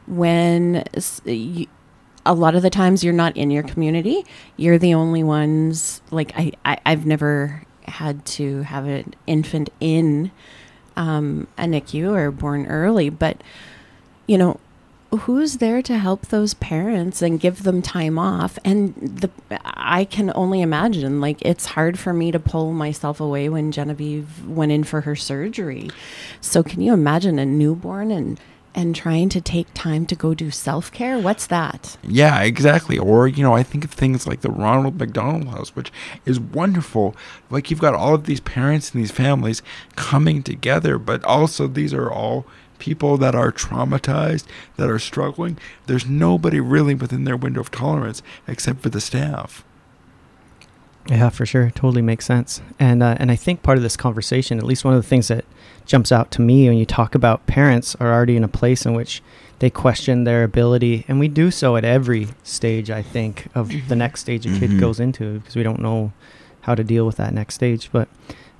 when 0.06 0.82
s- 0.94 1.20
you, 1.26 1.66
a 2.26 2.34
lot 2.34 2.54
of 2.54 2.62
the 2.62 2.70
times 2.70 3.04
you're 3.04 3.12
not 3.12 3.36
in 3.36 3.50
your 3.50 3.62
community. 3.62 4.24
You're 4.56 4.78
the 4.78 4.94
only 4.94 5.22
ones 5.22 6.00
like 6.10 6.32
i, 6.36 6.52
I 6.64 6.78
i've 6.86 7.06
never 7.06 7.62
had 7.86 8.24
to 8.24 8.62
have 8.62 8.86
an 8.86 9.14
infant 9.26 9.70
in 9.80 10.30
um, 10.96 11.48
a 11.58 11.66
nicu 11.66 12.14
or 12.14 12.30
born 12.30 12.66
early 12.66 13.10
but 13.10 13.42
you 14.26 14.38
know 14.38 14.58
who's 15.18 15.58
there 15.58 15.82
to 15.82 15.98
help 15.98 16.26
those 16.26 16.54
parents 16.54 17.22
and 17.22 17.40
give 17.40 17.62
them 17.62 17.82
time 17.82 18.18
off? 18.18 18.58
And 18.64 18.94
the 18.96 19.30
i 19.64 20.04
can 20.04 20.32
only 20.34 20.60
imagine 20.60 21.20
like 21.20 21.40
it's 21.42 21.66
hard 21.66 21.98
for 21.98 22.12
me 22.12 22.32
to 22.32 22.38
pull 22.38 22.72
myself 22.72 23.20
away 23.20 23.48
when 23.48 23.72
genevieve 23.72 24.46
went 24.46 24.72
in 24.72 24.84
for 24.84 25.02
her 25.02 25.16
surgery. 25.16 25.90
So 26.40 26.62
can 26.62 26.80
you 26.80 26.92
imagine 26.92 27.38
a 27.38 27.46
newborn 27.46 28.10
and 28.10 28.40
and 28.74 28.94
trying 28.94 29.28
to 29.28 29.40
take 29.40 29.68
time 29.74 30.06
to 30.06 30.14
go 30.14 30.34
do 30.34 30.50
self-care 30.50 31.18
what's 31.18 31.46
that 31.46 31.96
Yeah, 32.02 32.42
exactly. 32.42 32.98
Or, 32.98 33.26
you 33.26 33.42
know, 33.42 33.54
I 33.54 33.62
think 33.62 33.84
of 33.84 33.90
things 33.90 34.26
like 34.26 34.40
the 34.40 34.50
Ronald 34.50 34.98
McDonald 34.98 35.48
House, 35.48 35.74
which 35.74 35.92
is 36.24 36.38
wonderful. 36.38 37.14
Like, 37.50 37.70
you've 37.70 37.80
got 37.80 37.94
all 37.94 38.14
of 38.14 38.24
these 38.24 38.40
parents 38.40 38.92
and 38.92 39.02
these 39.02 39.10
families 39.10 39.62
coming 39.96 40.42
together, 40.42 40.98
but 40.98 41.24
also 41.24 41.66
these 41.66 41.92
are 41.94 42.10
all 42.10 42.46
people 42.78 43.16
that 43.18 43.34
are 43.34 43.52
traumatized, 43.52 44.44
that 44.76 44.90
are 44.90 44.98
struggling. 44.98 45.58
There's 45.86 46.06
nobody 46.06 46.60
really 46.60 46.94
within 46.94 47.24
their 47.24 47.36
window 47.36 47.60
of 47.60 47.70
tolerance 47.70 48.22
except 48.46 48.80
for 48.80 48.88
the 48.88 49.00
staff. 49.00 49.64
Yeah, 51.08 51.28
for 51.28 51.44
sure. 51.44 51.70
Totally 51.70 52.00
makes 52.02 52.24
sense. 52.24 52.62
And 52.78 53.02
uh, 53.02 53.16
and 53.18 53.30
I 53.30 53.36
think 53.36 53.62
part 53.62 53.76
of 53.76 53.82
this 53.82 53.96
conversation, 53.96 54.58
at 54.58 54.64
least 54.64 54.84
one 54.84 54.94
of 54.94 55.02
the 55.02 55.08
things 55.08 55.28
that 55.28 55.44
jumps 55.86 56.10
out 56.10 56.30
to 56.32 56.40
me 56.40 56.66
when 56.68 56.78
you 56.78 56.86
talk 56.86 57.14
about 57.14 57.46
parents 57.46 57.94
are 58.00 58.10
already 58.12 58.36
in 58.36 58.44
a 58.44 58.48
place 58.48 58.86
in 58.86 58.94
which 58.94 59.22
they 59.58 59.68
question 59.70 60.24
their 60.24 60.44
ability, 60.44 61.04
and 61.06 61.20
we 61.20 61.28
do 61.28 61.50
so 61.50 61.76
at 61.76 61.84
every 61.84 62.28
stage. 62.42 62.90
I 62.90 63.02
think 63.02 63.48
of 63.54 63.70
the 63.88 63.96
next 63.96 64.20
stage 64.20 64.46
a 64.46 64.58
kid 64.58 64.70
Mhm. 64.70 64.80
goes 64.80 64.98
into 64.98 65.38
because 65.40 65.56
we 65.56 65.62
don't 65.62 65.80
know 65.80 66.12
how 66.62 66.74
to 66.74 66.82
deal 66.82 67.04
with 67.06 67.16
that 67.16 67.34
next 67.34 67.54
stage. 67.54 67.90
But 67.92 68.08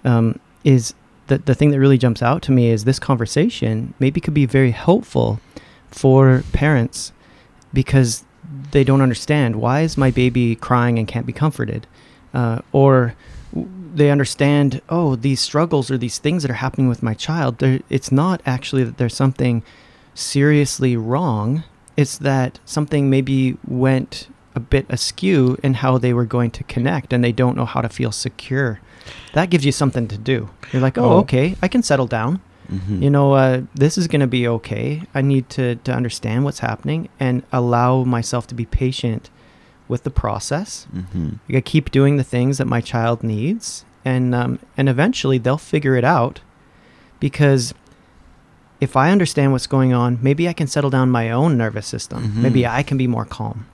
um, 0.05 0.39
is 0.65 0.93
the 1.29 1.39
the 1.39 1.55
thing 1.55 1.71
that 1.71 1.81
really 1.81 1.99
jumps 1.99 2.23
out 2.23 2.43
to 2.43 2.53
me 2.53 2.69
is 2.71 2.85
this 2.85 2.99
conversation 2.99 3.95
maybe 3.99 4.21
could 4.21 4.35
be 4.35 4.45
very 4.45 4.73
helpful 4.73 5.41
for 5.91 6.43
parents 6.53 7.11
because 7.73 8.23
they 8.73 8.85
don't 8.85 9.01
understand 9.01 9.57
why 9.57 9.81
is 9.81 9.97
my 9.97 10.11
baby 10.11 10.55
crying 10.57 10.99
and 10.99 11.09
can't 11.09 11.25
be 11.27 11.33
comforted 11.33 11.87
uh, 12.35 12.61
or 12.73 13.15
they 13.95 14.11
understand 14.11 14.83
oh 14.89 15.15
these 15.15 15.41
struggles 15.41 15.89
or 15.91 15.97
these 15.97 16.19
things 16.19 16.43
that 16.43 16.51
are 16.51 16.55
happening 16.55 16.89
with 16.89 17.01
my 17.03 17.15
child 17.15 17.63
it's 17.89 18.11
not 18.11 18.43
actually 18.45 18.83
that 18.83 18.99
there's 18.99 19.15
something 19.15 19.63
seriously 20.15 20.97
wrong 20.97 21.63
it's 21.97 22.19
that 22.19 22.59
something 22.65 23.09
maybe 23.09 23.57
went 23.67 24.29
a 24.57 24.61
bit 24.61 24.87
askew 24.89 25.57
in 25.63 25.75
how 25.75 25.99
they 25.99 26.13
were 26.13 26.25
going 26.25 26.51
to 26.51 26.65
connect 26.65 27.13
and 27.13 27.23
they 27.23 27.33
don't 27.33 27.57
know 27.57 27.65
how 27.65 27.81
to 27.81 27.89
feel 27.89 28.11
secure 28.13 28.81
that 29.33 29.51
gives 29.51 29.65
you 29.65 29.73
something 29.73 30.09
to 30.09 30.19
do 30.19 30.51
you're 30.73 30.83
like 30.83 30.99
oh 30.99 31.05
Oh. 31.05 31.19
okay 31.19 31.57
i 31.63 31.69
can 31.69 31.83
settle 31.83 32.07
down 32.07 32.41
Mm-hmm. 32.73 33.03
you 33.03 33.11
know, 33.11 33.35
uh, 33.35 33.61
this 33.75 33.99
is 33.99 34.09
going 34.09 34.23
to 34.23 34.27
be 34.27 34.49
okay. 34.49 35.03
I 35.15 35.21
need 35.21 35.51
to, 35.51 35.77
to 35.77 35.93
understand 35.93 36.45
what's 36.45 36.61
happening 36.61 37.11
and 37.21 37.43
allow 37.53 38.05
myself 38.05 38.47
to 38.47 38.55
be 38.55 38.65
patient 38.65 39.29
with 39.89 40.03
the 40.05 40.11
process. 40.11 40.87
Mm-hmm. 40.95 41.29
I 41.49 41.53
gotta 41.53 41.63
keep 41.63 41.91
doing 41.91 42.17
the 42.17 42.25
things 42.25 42.59
that 42.59 42.67
my 42.67 42.81
child 42.81 43.23
needs, 43.23 43.85
and 44.05 44.35
um, 44.35 44.59
and 44.77 44.89
eventually 44.89 45.39
they'll 45.39 45.59
figure 45.59 45.97
it 45.97 46.05
out. 46.05 46.41
Because 47.21 47.75
if 48.81 48.97
I 48.97 49.11
understand 49.11 49.53
what's 49.53 49.67
going 49.67 49.93
on, 49.93 50.19
maybe 50.21 50.49
I 50.49 50.53
can 50.53 50.67
settle 50.67 50.91
down 50.91 51.11
my 51.11 51.31
own 51.31 51.57
nervous 51.57 51.87
system. 51.87 52.33
Mhm. 52.33 52.35
Maybe 52.37 52.67
I 52.67 52.83
can 52.83 52.99
be 52.99 53.07
more 53.07 53.25
calm. 53.25 53.67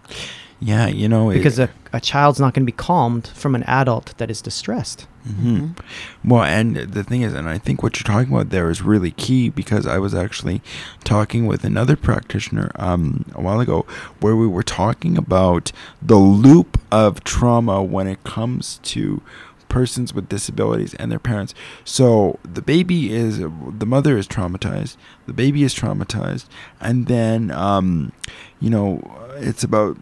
Yeah, 0.61 0.87
you 0.89 1.09
know, 1.09 1.31
it- 1.31 1.35
Because 1.39 1.59
a, 1.59 1.71
a 1.93 2.01
child's 2.01 2.39
not 2.39 2.53
going 2.55 2.63
to 2.67 2.73
be 2.73 2.77
calmed 2.77 3.27
from 3.29 3.55
an 3.55 3.63
adult 3.65 4.15
that 4.19 4.31
is 4.31 4.43
distressed. 4.43 5.07
Mhm. 5.29 5.77
Well, 6.25 6.43
and 6.45 6.77
the 6.77 7.05
thing 7.05 7.23
is, 7.23 7.35
and 7.35 7.49
I 7.49 7.59
think 7.59 7.83
what 7.83 7.99
you're 7.99 8.05
talking 8.15 8.33
about 8.33 8.51
there 8.51 8.71
is 8.71 8.81
really 8.83 9.11
key 9.11 9.49
because 9.51 9.87
I 9.87 9.99
was 9.99 10.15
actually 10.15 10.63
talking 11.05 11.47
with 11.47 11.63
another 11.65 11.95
practitioner 11.97 12.71
um, 12.77 13.25
a 13.35 13.41
while 13.43 13.61
ago 13.61 13.85
where 14.21 14.35
we 14.37 14.47
were 14.47 14.63
talking 14.63 15.19
about 15.19 15.73
the 16.01 16.17
loop 16.17 16.79
of 16.91 17.23
trauma 17.25 17.83
when 17.83 18.07
it 18.07 18.23
comes 18.25 18.79
to 18.85 19.21
persons 19.69 20.13
with 20.15 20.29
disabilities 20.29 20.95
and 20.95 21.13
their 21.13 21.19
parents. 21.21 21.55
So 21.85 22.39
the 22.43 22.63
baby 22.63 23.13
is, 23.13 23.39
the 23.39 23.87
mother 23.87 24.17
is 24.19 24.27
traumatized, 24.27 24.97
the 25.27 25.33
baby 25.35 25.63
is 25.63 25.75
traumatized, 25.75 26.47
and 26.81 27.07
then, 27.07 27.51
um, 27.51 28.13
you 28.59 28.69
know, 28.71 29.01
it's 29.37 29.63
about 29.63 29.97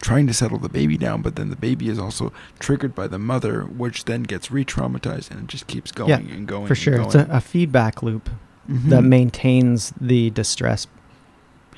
trying 0.00 0.26
to 0.26 0.34
settle 0.34 0.58
the 0.58 0.68
baby 0.68 0.96
down, 0.96 1.22
but 1.22 1.36
then 1.36 1.50
the 1.50 1.56
baby 1.56 1.88
is 1.88 1.98
also 1.98 2.32
triggered 2.58 2.94
by 2.94 3.06
the 3.06 3.18
mother, 3.18 3.62
which 3.62 4.04
then 4.06 4.22
gets 4.22 4.50
re-traumatized, 4.50 5.30
and 5.30 5.40
it 5.40 5.46
just 5.46 5.66
keeps 5.66 5.92
going 5.92 6.08
Yeah, 6.08 6.34
and 6.34 6.46
going. 6.46 6.66
For 6.66 6.74
sure. 6.74 7.00
It's 7.02 7.14
a, 7.14 7.26
a 7.30 7.40
feedback 7.40 8.02
loop 8.02 8.30
Mhm. 8.70 8.88
that 8.90 9.02
maintains 9.02 9.92
the 10.00 10.30
distress. 10.30 10.86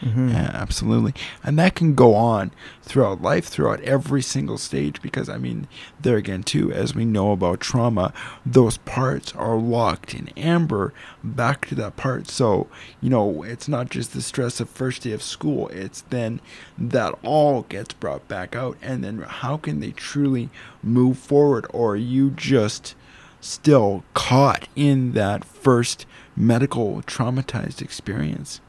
Mhm. 0.03 0.33
Yeah, 0.33 0.51
absolutely. 0.53 1.15
And 1.45 1.57
that 1.61 1.77
can 1.77 1.95
go 1.95 2.17
on 2.17 2.51
throughout 2.83 3.23
life, 3.23 3.47
throughout 3.47 3.81
every 3.83 4.21
single 4.21 4.59
stage, 4.59 5.01
because 5.01 5.29
I 5.29 5.39
mean, 5.39 5.69
there 6.01 6.17
again, 6.17 6.43
too, 6.43 6.73
as 6.73 6.93
we 6.95 7.05
know 7.05 7.31
about 7.31 7.61
trauma, 7.61 8.13
those 8.45 8.79
parts 8.79 9.33
are 9.37 9.57
locked 9.57 10.13
in 10.13 10.29
amber 10.37 10.93
back 11.23 11.67
to 11.69 11.77
that 11.77 11.97
part. 11.97 12.29
So, 12.29 12.67
you 13.01 13.11
know, 13.11 13.45
it's 13.45 13.69
not 13.69 13.91
just 13.91 14.13
the 14.13 14.23
stress 14.23 14.59
of 14.61 14.69
first 14.69 15.03
day 15.03 15.13
of 15.13 15.23
school, 15.23 15.69
it's 15.69 16.01
then 16.11 16.41
that 16.77 17.15
all 17.23 17.63
gets 17.69 17.95
brought 17.95 18.27
back 18.27 18.57
out. 18.57 18.77
And 18.83 19.05
then 19.05 19.19
how 19.19 19.57
can 19.57 19.79
they 19.79 19.93
truly 19.93 20.51
move 20.83 21.17
forward? 21.17 21.65
Or 21.73 21.93
are 21.93 21.97
you 21.97 22.31
just 22.31 22.97
still 23.41 24.03
caught 24.15 24.67
in 24.75 25.13
that 25.13 25.45
first 25.45 26.07
medical 26.35 27.03
traumatized 27.03 27.81
experience? 27.81 28.61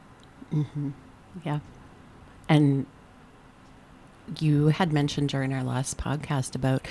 hmm 0.50 0.90
Yeah. 1.44 1.60
And 2.48 2.86
you 4.40 4.68
had 4.68 4.92
mentioned 4.92 5.28
during 5.28 5.52
our 5.52 5.62
last 5.62 5.98
podcast 5.98 6.54
about 6.54 6.86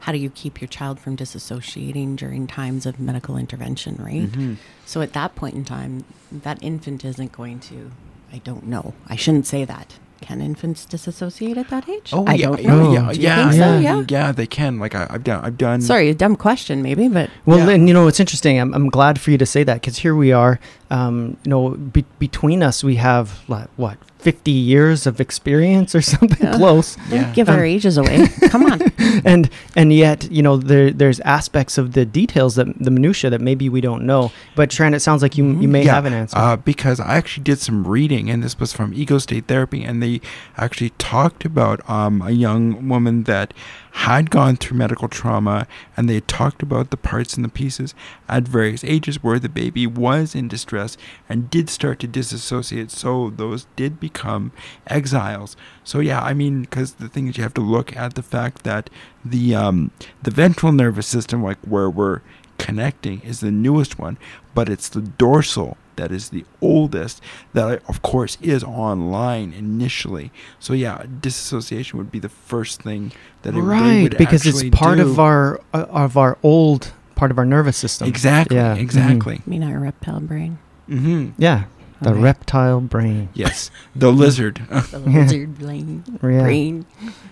how 0.00 0.12
do 0.12 0.18
you 0.18 0.28
keep 0.30 0.60
your 0.60 0.68
child 0.68 1.00
from 1.00 1.16
disassociating 1.16 2.16
during 2.16 2.46
times 2.46 2.84
of 2.84 3.00
medical 3.00 3.38
intervention, 3.38 3.96
right? 3.98 4.30
Mhm. 4.30 4.56
So 4.84 5.00
at 5.00 5.14
that 5.14 5.34
point 5.34 5.54
in 5.54 5.64
time, 5.64 6.04
that 6.30 6.58
infant 6.60 7.04
isn't 7.04 7.32
going 7.32 7.60
to, 7.60 7.90
I 8.32 8.38
don't 8.38 8.66
know. 8.66 8.92
I 9.08 9.16
shouldn't 9.16 9.46
say 9.46 9.64
that. 9.64 9.94
Can 10.20 10.40
infants 10.40 10.86
disassociate 10.86 11.58
at 11.58 11.68
that 11.68 11.86
age? 11.88 12.10
Oh 12.12 12.24
I 12.26 12.34
yeah, 12.34 12.46
don't 12.46 12.62
yeah, 12.62 12.68
know. 12.70 12.92
yeah, 12.92 13.12
Do 13.12 13.18
you 13.18 13.22
yeah, 13.24 13.36
think 13.42 13.52
so? 13.52 13.58
yeah, 13.58 13.78
Yeah. 13.80 14.04
yeah, 14.08 14.32
They 14.32 14.46
can. 14.46 14.78
Like 14.78 14.94
I, 14.94 15.06
I've 15.10 15.24
done. 15.24 15.44
I've 15.44 15.58
done. 15.58 15.80
Sorry, 15.82 16.08
a 16.10 16.14
dumb 16.14 16.36
question, 16.36 16.82
maybe, 16.82 17.08
but 17.08 17.28
Well, 17.46 17.58
Yeah. 17.58 17.70
and 17.74 17.88
you 17.88 17.94
know, 17.94 18.06
it's 18.06 18.20
interesting. 18.20 18.58
I'm, 18.58 18.72
I'm 18.74 18.88
glad 18.90 19.20
for 19.20 19.30
you 19.30 19.38
to 19.38 19.46
say 19.46 19.64
that 19.64 19.80
because 19.80 19.98
here 19.98 20.14
we 20.14 20.32
are. 20.32 20.60
Um, 20.90 21.36
you 21.44 21.50
know, 21.50 21.70
be- 21.70 22.04
between 22.18 22.62
us, 22.62 22.84
we 22.84 22.96
have 22.96 23.40
like, 23.48 23.68
what 23.76 23.96
50 24.18 24.50
years 24.50 25.06
of 25.06 25.20
experience 25.20 25.94
or 25.94 26.00
something 26.14 26.52
close. 26.52 26.96
Don't 27.10 27.20
Yeah. 27.20 27.32
give 27.32 27.48
our 27.48 27.58
Um, 27.58 27.64
ages 27.64 27.96
away. 27.98 28.26
Come 28.48 28.64
on. 28.66 28.80
and 29.24 29.48
and 29.76 29.92
yet 29.92 30.30
you 30.30 30.42
know 30.42 30.56
there 30.56 30.90
there's 30.90 31.20
aspects 31.20 31.78
of 31.78 31.92
the 31.92 32.04
details 32.04 32.54
that 32.56 32.66
the 32.82 32.90
minutia 32.90 33.30
that 33.30 33.40
maybe 33.40 33.68
we 33.68 33.80
don't 33.80 34.04
know 34.04 34.32
but 34.56 34.70
Trent 34.70 34.94
it 34.94 35.00
sounds 35.00 35.22
like 35.22 35.36
you 35.38 35.44
you 35.60 35.68
may 35.68 35.84
Yeah, 35.84 35.94
have 35.94 36.04
an 36.06 36.12
answer 36.14 36.36
Uh, 36.38 36.56
because 36.56 36.98
I 37.00 37.14
actually 37.16 37.44
did 37.44 37.58
some 37.60 37.86
reading, 37.86 38.28
and 38.30 38.42
this 38.42 38.58
was 38.58 38.72
from 38.72 38.92
Ego 38.94 39.18
State 39.18 39.46
Therapy, 39.46 39.84
and 39.84 40.02
they 40.02 40.20
actually 40.56 40.90
talked 40.98 41.44
about 41.44 41.78
um, 41.88 42.22
a 42.22 42.30
young 42.30 42.88
woman 42.88 43.24
that 43.24 43.52
had 43.98 44.28
gone 44.28 44.56
through 44.56 44.76
medical 44.76 45.08
trauma, 45.08 45.68
and 45.96 46.08
they 46.08 46.20
talked 46.20 46.62
about 46.62 46.90
the 46.90 46.96
parts 46.96 47.36
and 47.36 47.44
the 47.44 47.48
pieces 47.48 47.94
at 48.28 48.42
various 48.42 48.82
ages 48.82 49.22
where 49.22 49.38
the 49.38 49.48
baby 49.48 49.86
was 49.86 50.34
in 50.34 50.48
distress 50.48 50.96
and 51.28 51.48
did 51.48 51.70
start 51.70 52.00
to 52.00 52.08
disassociate. 52.08 52.90
So 52.90 53.30
those 53.30 53.66
did 53.76 54.00
become 54.00 54.50
exiles. 54.88 55.56
So 55.84 56.00
yeah, 56.00 56.20
I 56.20 56.34
mean, 56.34 56.62
because 56.62 56.94
the 56.94 57.08
thing 57.08 57.28
is, 57.28 57.36
you 57.36 57.44
have 57.44 57.54
to 57.54 57.60
look 57.60 57.96
at 57.96 58.14
the 58.14 58.22
fact 58.22 58.64
that 58.64 58.90
the 59.24 59.54
um, 59.54 59.92
the 60.22 60.32
ventral 60.32 60.72
nervous 60.72 61.06
system, 61.06 61.42
like 61.42 61.58
where 61.60 61.88
we're 61.88 62.20
connecting, 62.68 63.20
is 63.20 63.38
the 63.40 63.50
newest 63.50 63.98
one, 63.98 64.16
but 64.54 64.68
it's 64.68 64.88
the 64.88 65.02
dorsal 65.02 65.76
that 65.96 66.10
is 66.10 66.30
the 66.30 66.44
oldest 66.60 67.20
that 67.52 67.80
of 67.88 68.02
course 68.02 68.36
is 68.42 68.64
online 68.64 69.52
initially 69.52 70.32
so 70.58 70.72
yeah 70.74 71.04
disassociation 71.20 71.96
would 71.98 72.10
be 72.10 72.18
the 72.18 72.28
first 72.50 72.82
thing 72.82 73.12
that 73.42 73.50
it, 73.50 73.52
they 73.54 73.60
right 73.60 74.02
would 74.02 74.18
because 74.18 74.44
it's 74.44 74.64
part 74.76 74.98
do. 74.98 75.04
of 75.08 75.20
our 75.20 75.60
uh, 75.72 75.86
of 76.06 76.16
our 76.16 76.36
old 76.42 76.92
part 77.14 77.30
of 77.30 77.38
our 77.38 77.44
nervous 77.46 77.76
system 77.76 78.08
exactly 78.08 78.56
Yeah, 78.56 78.74
exactly 78.74 79.36
I 79.46 79.48
mean, 79.48 79.62
our 79.62 79.78
reptile 79.78 80.18
brain. 80.18 80.58
hmm 80.88 81.30
yeah 81.38 81.64
the 82.02 82.10
Okay. 82.10 82.20
reptile 82.20 82.80
brain 82.80 83.28
yes 83.34 83.70
the 83.94 84.10
lizard 84.10 84.56
The 84.90 84.98
lizard 84.98 85.56
brain. 85.62 86.02
yeah, 86.10 86.18
brain. 86.42 86.86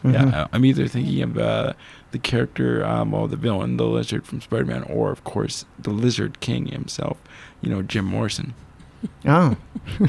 Mhm. 0.05 0.12
yeah 0.15 0.47
i'm 0.53 0.65
either 0.65 0.87
thinking 0.87 1.21
of 1.27 1.37
uh, 1.37 1.73
the 2.12 2.19
character 2.19 2.85
um, 2.85 3.12
or 3.12 3.26
the 3.28 3.37
villain 3.37 3.76
the 3.76 3.87
lizard 3.87 4.25
from 4.26 4.40
spider-man 4.40 4.83
or 4.85 5.11
of 5.11 5.25
course 5.25 5.64
the 5.78 5.90
lizard 5.90 6.40
king 6.40 6.66
himself 6.66 7.16
you 7.61 7.69
know 7.71 7.83
jim 7.83 8.04
morrison. 8.04 8.54
Oh. 9.26 9.57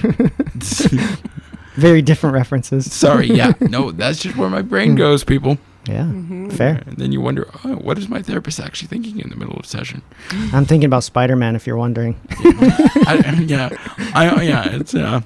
Very 1.75 2.03
different 2.03 2.35
references. 2.35 2.91
Sorry 2.93 3.27
yeah. 3.27 3.53
No 3.61 3.91
that's 3.91 4.19
just 4.19 4.37
where 4.37 4.49
my 4.49 4.61
brain 4.61 4.95
goes 4.95 5.23
people. 5.23 5.57
Yeah 5.87 6.05
Mhm. 6.05 6.53
fair. 6.53 6.83
And 6.85 6.97
then 6.97 7.11
you 7.11 7.19
wonder 7.19 7.47
oh, 7.65 7.75
what 7.75 7.97
is 7.97 8.07
my 8.07 8.21
therapist 8.21 8.59
actually 8.59 8.87
thinking 8.89 9.19
in 9.19 9.29
the 9.29 9.35
middle 9.35 9.55
of 9.57 9.65
session? 9.65 10.01
I'm 10.53 10.65
thinking 10.65 10.85
about 10.85 11.03
spider-man 11.03 11.55
if 11.55 11.65
you're 11.65 11.77
wondering. 11.77 12.15
I, 12.29 13.43
yeah, 13.45 13.69
I 14.13 14.41
yeah, 14.43 14.75
it's 14.75 14.93
uh, 14.93 15.21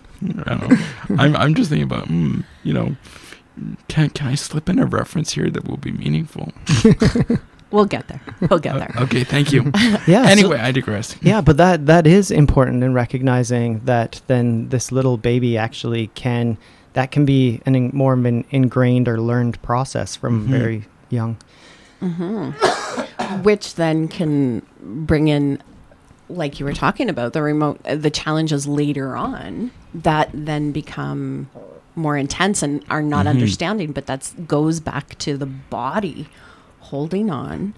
I 0.46 0.56
don't 0.56 0.70
know. 0.70 0.78
I'm 1.18 1.36
I'm 1.36 1.54
just 1.54 1.70
thinking 1.70 1.84
about 1.92 2.08
mm, 2.08 2.44
you 2.64 2.74
know, 2.74 2.96
can 3.88 4.10
can 4.10 4.28
I 4.28 4.36
slip 4.36 4.70
in 4.70 4.80
a 4.80 4.86
reference 4.86 5.34
here 5.34 5.50
that 5.50 5.68
will 5.68 5.78
be 5.78 5.92
meaningful? 5.92 6.52
We'll 7.70 7.84
get 7.84 8.08
there. 8.08 8.22
We'll 8.50 8.60
get 8.60 8.76
there. 8.76 8.94
okay, 8.98 9.26
thank 9.26 9.52
you. 9.52 9.72
yeah 9.76 10.24
so- 10.24 10.30
anyway, 10.32 10.58
I 10.58 10.72
digress. 10.72 11.18
yeah 11.22 11.42
but 11.42 11.58
that 11.58 11.86
that 11.88 12.08
is 12.08 12.32
important 12.32 12.82
in 12.82 12.94
recognizing 12.94 13.82
that 13.84 14.22
then 14.28 14.70
this 14.70 14.90
little 14.90 15.18
baby 15.18 15.58
actually 15.58 16.08
can 16.16 16.58
that 16.94 17.12
can 17.12 17.26
be 17.26 17.62
an 17.66 17.76
in, 17.76 17.92
more 17.94 18.14
of 18.14 18.24
an 18.24 18.46
ingrained 18.52 19.10
or 19.10 19.20
learned 19.20 19.62
process 19.64 20.16
from 20.16 20.48
Mhm. 20.48 20.50
very 20.50 20.86
young 21.10 21.36
hmm 22.00 22.52
Which 23.44 23.76
then 23.76 24.08
can 24.08 24.62
bring 24.82 25.28
in, 25.28 25.62
like 26.30 26.60
you 26.62 26.66
were 26.66 26.74
talking 26.74 27.10
about, 27.10 27.34
the 27.34 27.42
remote, 27.42 27.82
uh, 27.86 27.96
the 27.96 28.10
challenges 28.10 28.66
later 28.66 29.18
on 29.18 29.72
that 29.94 30.30
then 30.34 30.72
become 30.72 31.50
more 31.98 32.16
intense 32.16 32.62
and 32.64 32.84
are 32.90 33.02
not 33.02 33.26
Mhm. 33.26 33.30
understanding. 33.30 33.92
But 33.92 34.06
that 34.06 34.32
goes 34.48 34.80
back 34.80 35.18
to 35.20 35.36
the 35.38 35.46
body 35.48 36.28
holding 36.80 37.30
on 37.30 37.74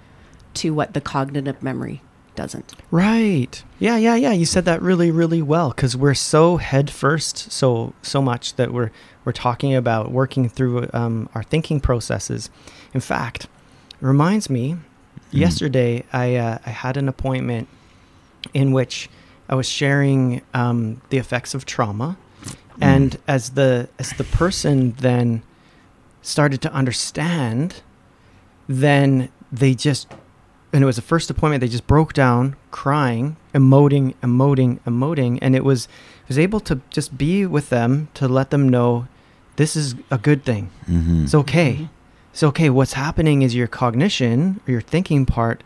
to 0.56 0.74
what 0.74 0.94
the 0.94 1.02
cognitive 1.02 1.64
memory 1.64 2.02
doesn't. 2.36 2.74
Right. 2.92 3.64
Yeah, 3.80 3.98
yeah, 3.98 4.16
yeah. 4.16 4.32
You 4.32 4.46
said 4.46 4.66
that 4.66 4.82
really, 4.82 5.12
really 5.12 5.42
well 5.42 5.70
because 5.70 5.96
we're 5.98 6.14
so 6.14 6.58
head 6.58 6.90
first, 6.90 7.52
so 7.52 7.94
so 8.02 8.22
much 8.22 8.56
that 8.56 8.72
we're 8.74 8.92
we're 9.26 9.32
talking 9.34 9.76
about 9.76 10.12
working 10.12 10.48
through 10.50 10.90
um, 10.94 11.28
our 11.36 11.44
thinking 11.44 11.80
processes. 11.82 12.50
In 12.94 13.02
fact, 13.02 13.46
it 13.46 14.06
reminds 14.06 14.50
me. 14.50 14.74
Mm. 14.74 14.80
Yesterday, 15.32 16.04
I 16.14 16.36
uh, 16.36 16.58
I 16.66 16.70
had 16.70 16.98
an 16.98 17.10
appointment 17.10 17.68
in 18.54 18.72
which 18.72 19.10
I 19.50 19.56
was 19.56 19.68
sharing 19.68 20.42
um, 20.54 21.02
the 21.10 21.18
effects 21.18 21.54
of 21.54 21.66
trauma, 21.66 22.18
and 22.82 23.18
as 23.28 23.52
the 23.52 23.90
as 23.98 24.12
the 24.12 24.24
person 24.24 24.94
then 25.00 25.44
started 26.22 26.62
to 26.62 26.72
understand, 26.74 27.82
then 28.68 29.30
they 29.52 29.74
just 29.76 30.08
and 30.72 30.84
it 30.84 30.86
was 30.86 30.98
the 30.98 31.02
first 31.02 31.30
appointment 31.30 31.62
they 31.62 31.68
just 31.68 31.88
broke 31.88 32.14
down 32.14 32.56
crying 32.72 33.36
emoting 33.54 34.14
emoting 34.22 34.80
emoting. 34.82 35.40
And 35.42 35.56
it 35.56 35.64
was 35.64 35.88
I 35.88 36.26
was 36.30 36.40
able 36.40 36.60
to 36.62 36.82
just 36.90 37.18
be 37.18 37.46
with 37.46 37.70
them 37.70 38.10
to 38.16 38.28
let 38.28 38.52
them 38.52 38.70
know 38.70 39.08
this 39.56 39.76
is 39.76 39.96
a 40.10 40.18
good 40.18 40.46
thing. 40.46 40.70
Mm-hmm. 40.88 41.24
it's 41.24 41.36
okay. 41.36 41.90
It's 42.32 42.44
okay. 42.44 42.70
What's 42.70 42.94
happening 42.94 43.42
is 43.42 43.56
your 43.56 43.68
cognition 43.68 44.62
or 44.68 44.72
your 44.72 44.82
thinking 44.82 45.26
part 45.26 45.64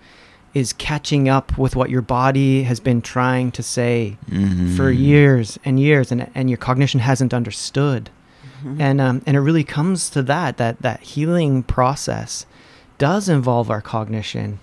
is 0.54 0.72
catching 0.74 1.28
up 1.28 1.58
with 1.58 1.76
what 1.76 1.89
your 1.89 2.02
body 2.02 2.63
has 2.63 2.80
been 2.80 3.02
trying 3.02 3.52
to 3.52 3.63
say 3.63 4.18
Mm-hmm. 4.30 4.76
for 4.76 4.92
years 4.92 5.58
and 5.66 5.80
years 5.80 6.12
and, 6.12 6.30
and 6.36 6.50
your 6.50 6.58
cognition 6.58 7.00
hasn't 7.00 7.34
understood 7.34 8.10
Mhm. 8.63 8.80
and 8.80 9.02
um, 9.02 9.22
and 9.26 9.36
it 9.36 9.42
really 9.42 9.63
comes 9.66 10.10
to 10.12 10.22
that 10.24 10.58
that 10.58 10.82
that 10.82 11.02
healing 11.02 11.63
process 11.63 12.46
does 12.98 13.28
involve 13.28 13.70
our 13.70 13.82
cognition 13.82 14.60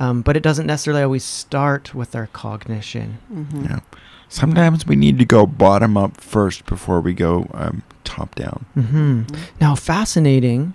um, 0.00 0.22
but 0.22 0.36
it 0.36 0.42
doesn't 0.42 0.66
necessarily 0.66 1.02
always 1.02 1.24
start 1.24 1.94
with 1.94 2.16
our 2.16 2.26
cognition 2.28 3.18
Mhm. 3.32 3.64
Yeah. 3.70 3.80
Sometimes 4.28 4.86
we 4.86 4.96
need 4.96 5.18
to 5.20 5.24
go 5.24 5.46
bottom 5.46 5.96
up 5.96 6.20
first 6.20 6.66
before 6.66 7.00
we 7.00 7.12
go 7.12 7.46
um, 7.54 7.82
top 8.02 8.34
down. 8.34 8.64
hmm 8.74 9.22
Mhm. 9.22 9.36
now 9.60 9.74
fascinating 9.76 10.74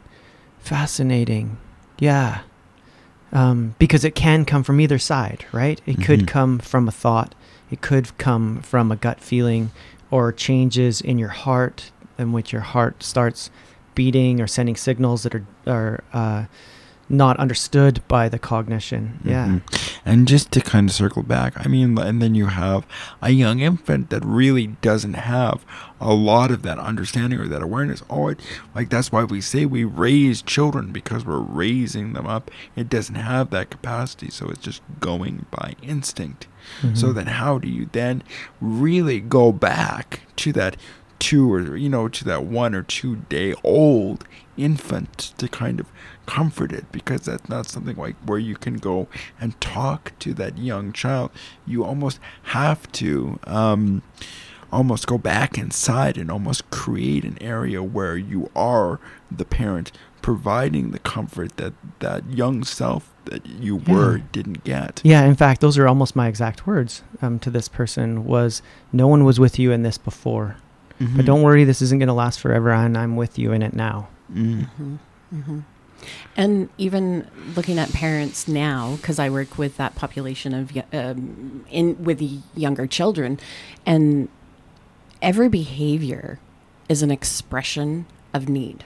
fascinating 0.60 1.58
yeah 1.99 2.39
um, 3.31 3.75
because 3.79 4.03
it 4.03 4.15
can 4.15 4.45
come 4.45 4.63
from 4.63 4.79
either 4.81 4.97
side 4.99 5.45
right 5.51 5.81
it 5.85 5.97
Mhm. 5.97 6.03
could 6.05 6.27
come 6.27 6.59
from 6.59 6.87
a 6.87 6.91
thought 6.91 7.35
it 7.71 7.81
could 7.81 8.17
come 8.17 8.61
from 8.61 8.91
a 8.91 8.95
gut 8.95 9.19
feeling 9.21 9.71
or 10.11 10.31
changes 10.31 11.01
in 11.01 11.17
your 11.19 11.29
heart 11.29 11.91
in 12.17 12.31
which 12.31 12.51
your 12.51 12.61
heart 12.61 13.03
starts 13.03 13.49
beating 13.95 14.41
or 14.41 14.47
sending 14.47 14.75
signals 14.75 15.23
that 15.23 15.35
are 15.35 15.45
are 15.67 16.03
uh, 16.13 16.45
not 17.09 17.37
understood 17.37 18.01
by 18.07 18.29
the 18.29 18.39
cognition 18.39 19.19
yeah 19.23 19.47
Mhm. 19.47 19.61
And 20.05 20.27
just 20.27 20.51
to 20.53 20.61
kind 20.61 20.89
of 20.89 20.95
circle 20.95 21.23
back, 21.23 21.53
I 21.63 21.67
mean, 21.67 21.97
and 21.97 22.21
then 22.21 22.33
you 22.33 22.47
have 22.47 22.87
a 23.21 23.29
young 23.31 23.59
infant 23.59 24.09
that 24.09 24.23
really 24.25 24.67
doesn't 24.81 25.13
have 25.15 25.65
a 25.99 26.13
lot 26.13 26.49
of 26.51 26.61
that 26.63 26.79
understanding 26.79 27.37
or 27.39 27.47
that 27.47 27.61
awareness. 27.61 28.01
Oh, 28.09 28.29
it, 28.29 28.39
like 28.73 28.89
that's 28.89 29.11
why 29.11 29.23
we 29.25 29.41
say 29.41 29.65
we 29.65 29.83
raise 29.83 30.41
children 30.41 30.91
because 30.91 31.25
we're 31.25 31.39
raising 31.63 32.13
them 32.13 32.25
up. 32.25 32.49
It 32.75 32.89
doesn't 32.89 33.15
have 33.15 33.49
that 33.51 33.69
capacity, 33.69 34.29
so 34.31 34.47
it's 34.49 34.61
just 34.61 34.81
going 34.99 35.45
by 35.51 35.75
instinct. 35.83 36.47
So 36.93 37.07
Mhm. 37.07 37.15
then, 37.15 37.27
how 37.27 37.59
do 37.59 37.67
you 37.67 37.89
then 37.91 38.23
really 38.61 39.19
go 39.19 39.51
back 39.51 40.21
to 40.37 40.53
that 40.53 40.75
two 41.19 41.53
or 41.53 41.75
you 41.75 41.89
know 41.89 42.07
to 42.07 42.23
that 42.23 42.45
one 42.45 42.73
or 42.73 42.81
two 42.83 43.17
day 43.29 43.53
old 43.63 44.23
infant 44.57 45.33
to 45.37 45.47
kind 45.49 45.79
of 45.79 45.87
comfort 46.35 46.71
it 46.71 46.85
because 46.91 47.21
that's 47.21 47.49
not 47.49 47.65
something 47.67 47.95
like 47.95 48.15
where 48.29 48.37
you 48.49 48.55
can 48.55 48.75
go 48.75 49.07
and 49.41 49.59
talk 49.59 50.01
to 50.19 50.29
that 50.35 50.53
young 50.59 50.93
child 50.93 51.31
you 51.65 51.83
almost 51.83 52.19
have 52.43 52.79
to 52.91 53.39
um, 53.47 54.03
almost 54.71 55.07
go 55.07 55.17
back 55.17 55.57
inside 55.57 56.17
and 56.19 56.29
almost 56.29 56.69
create 56.69 57.23
an 57.23 57.35
area 57.41 57.81
where 57.81 58.15
you 58.15 58.41
are 58.55 58.99
the 59.31 59.43
parent 59.45 59.91
providing 60.21 60.91
the 60.91 60.99
comfort 60.99 61.57
that 61.57 61.73
that 61.99 62.21
young 62.29 62.63
self 62.63 63.09
that 63.25 63.43
you 63.47 63.81
Yeah. 63.87 63.93
were 63.95 64.17
didn't 64.31 64.63
get 64.63 65.01
Yeah, 65.03 65.23
in 65.25 65.35
fact, 65.35 65.61
those 65.61 65.77
are 65.79 65.87
almost 65.87 66.15
my 66.15 66.27
exact 66.27 66.67
words 66.67 67.01
um, 67.23 67.39
to 67.39 67.49
this 67.49 67.67
person 67.67 68.25
was 68.25 68.61
no 68.93 69.07
one 69.07 69.23
was 69.23 69.39
with 69.39 69.57
you 69.57 69.71
in 69.71 69.81
this 69.83 69.97
before. 69.97 70.57
But 70.99 71.07
Mhm. 71.07 71.25
don't 71.25 71.41
worry, 71.41 71.63
this 71.63 71.81
isn't 71.81 71.99
going 71.99 72.07
to 72.07 72.13
last 72.25 72.39
forever 72.39 72.71
and 72.71 72.95
I'm 72.97 73.15
with 73.15 73.39
you 73.39 73.51
in 73.53 73.61
it 73.63 73.73
now. 73.73 74.09
Mm. 74.31 74.67
Mhm. 75.33 75.63
And 76.35 76.69
even 76.77 77.27
looking 77.55 77.77
at 77.77 77.91
parents 77.91 78.47
now, 78.47 78.95
because 78.97 79.19
I 79.19 79.29
work 79.29 79.57
with 79.57 79.77
that 79.77 79.95
population 79.95 80.53
of 80.53 80.71
um, 80.93 81.65
in 81.69 82.03
with 82.03 82.19
the 82.19 82.39
younger 82.55 82.88
children, 82.88 83.39
and 83.85 84.29
every 85.21 85.49
behavior 85.49 86.39
is 86.88 87.01
an 87.01 87.12
expression 87.12 88.05
of 88.33 88.49
need. 88.49 88.85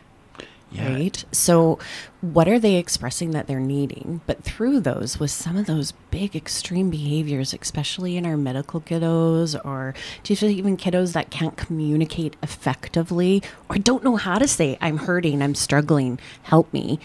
Yeah. 0.73 0.93
right? 0.93 1.25
So, 1.31 1.77
what 2.21 2.47
are 2.47 2.57
they 2.57 2.75
expressing 2.75 3.31
that 3.31 3.45
they're 3.47 3.59
needing? 3.59 4.21
But 4.25 4.43
through 4.43 4.79
those, 4.79 5.19
with 5.19 5.29
some 5.29 5.55
of 5.55 5.67
those 5.67 5.91
big 6.09 6.35
extreme 6.35 6.89
behaviors, 6.89 7.53
especially 7.53 8.17
in 8.17 8.25
our 8.25 8.37
medical 8.37 8.81
kiddos 8.81 9.59
or 9.63 9.93
just 10.23 10.41
even 10.41 10.75
kiddos 10.75 11.13
that 11.13 11.29
can't 11.29 11.55
communicate 11.57 12.35
effectively 12.41 13.43
or 13.69 13.77
don't 13.77 14.03
know 14.03 14.15
how 14.15 14.39
to 14.39 14.47
say, 14.47 14.77
I'm 14.81 14.97
hurting, 14.97 15.41
I'm 15.41 15.55
struggling, 15.55 16.19
help 16.41 16.73
me. 16.73 16.99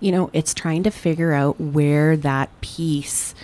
You 0.00 0.12
know, 0.12 0.30
it's 0.34 0.52
trying 0.52 0.82
to 0.82 0.90
figure 0.90 1.32
out 1.32 1.58
where 1.58 2.16
that 2.18 2.50
piece, 2.60 3.34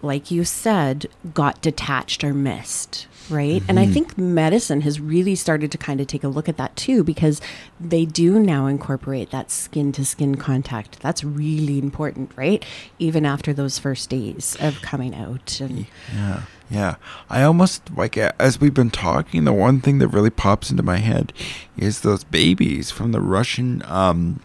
like 0.00 0.30
you 0.30 0.44
said, 0.44 1.06
got 1.32 1.60
detached 1.60 2.22
or 2.22 2.32
missed 2.32 3.08
right? 3.30 3.62
And 3.68 3.80
I 3.80 3.86
think 3.86 4.18
medicine 4.18 4.82
has 4.82 5.00
really 5.00 5.34
started 5.34 5.72
to 5.72 5.78
kind 5.78 6.00
of 6.00 6.06
take 6.06 6.24
a 6.24 6.28
look 6.28 6.48
at 6.48 6.56
that 6.56 6.76
too 6.76 7.02
because 7.02 7.40
they 7.80 8.04
do 8.04 8.38
now 8.38 8.66
incorporate 8.66 9.30
that 9.30 9.50
skin 9.50 9.92
to 9.92 10.04
skin 10.04 10.36
contact. 10.36 11.00
That's 11.00 11.24
really 11.24 11.78
important, 11.78 12.30
right? 12.36 12.64
Even 12.98 13.24
after 13.24 13.52
those 13.52 13.78
first 13.78 14.10
days 14.10 14.56
of 14.60 14.80
coming 14.82 15.14
out 15.14 15.60
and 15.60 15.86
Yeah, 16.14 16.42
yeah. 16.70 16.96
I 17.30 17.42
almost 17.42 17.90
like 17.96 18.16
as 18.16 18.60
we've 18.60 18.74
been 18.74 18.90
talking, 18.90 19.44
the 19.44 19.52
one 19.52 19.80
thing 19.80 19.98
that 19.98 20.08
really 20.08 20.30
pops 20.30 20.70
into 20.70 20.82
my 20.82 20.98
head 20.98 21.32
is 21.76 22.00
those 22.00 22.24
babies 22.24 22.90
from 22.90 23.12
the 23.12 23.20
Russian 23.20 23.82
um, 23.86 24.40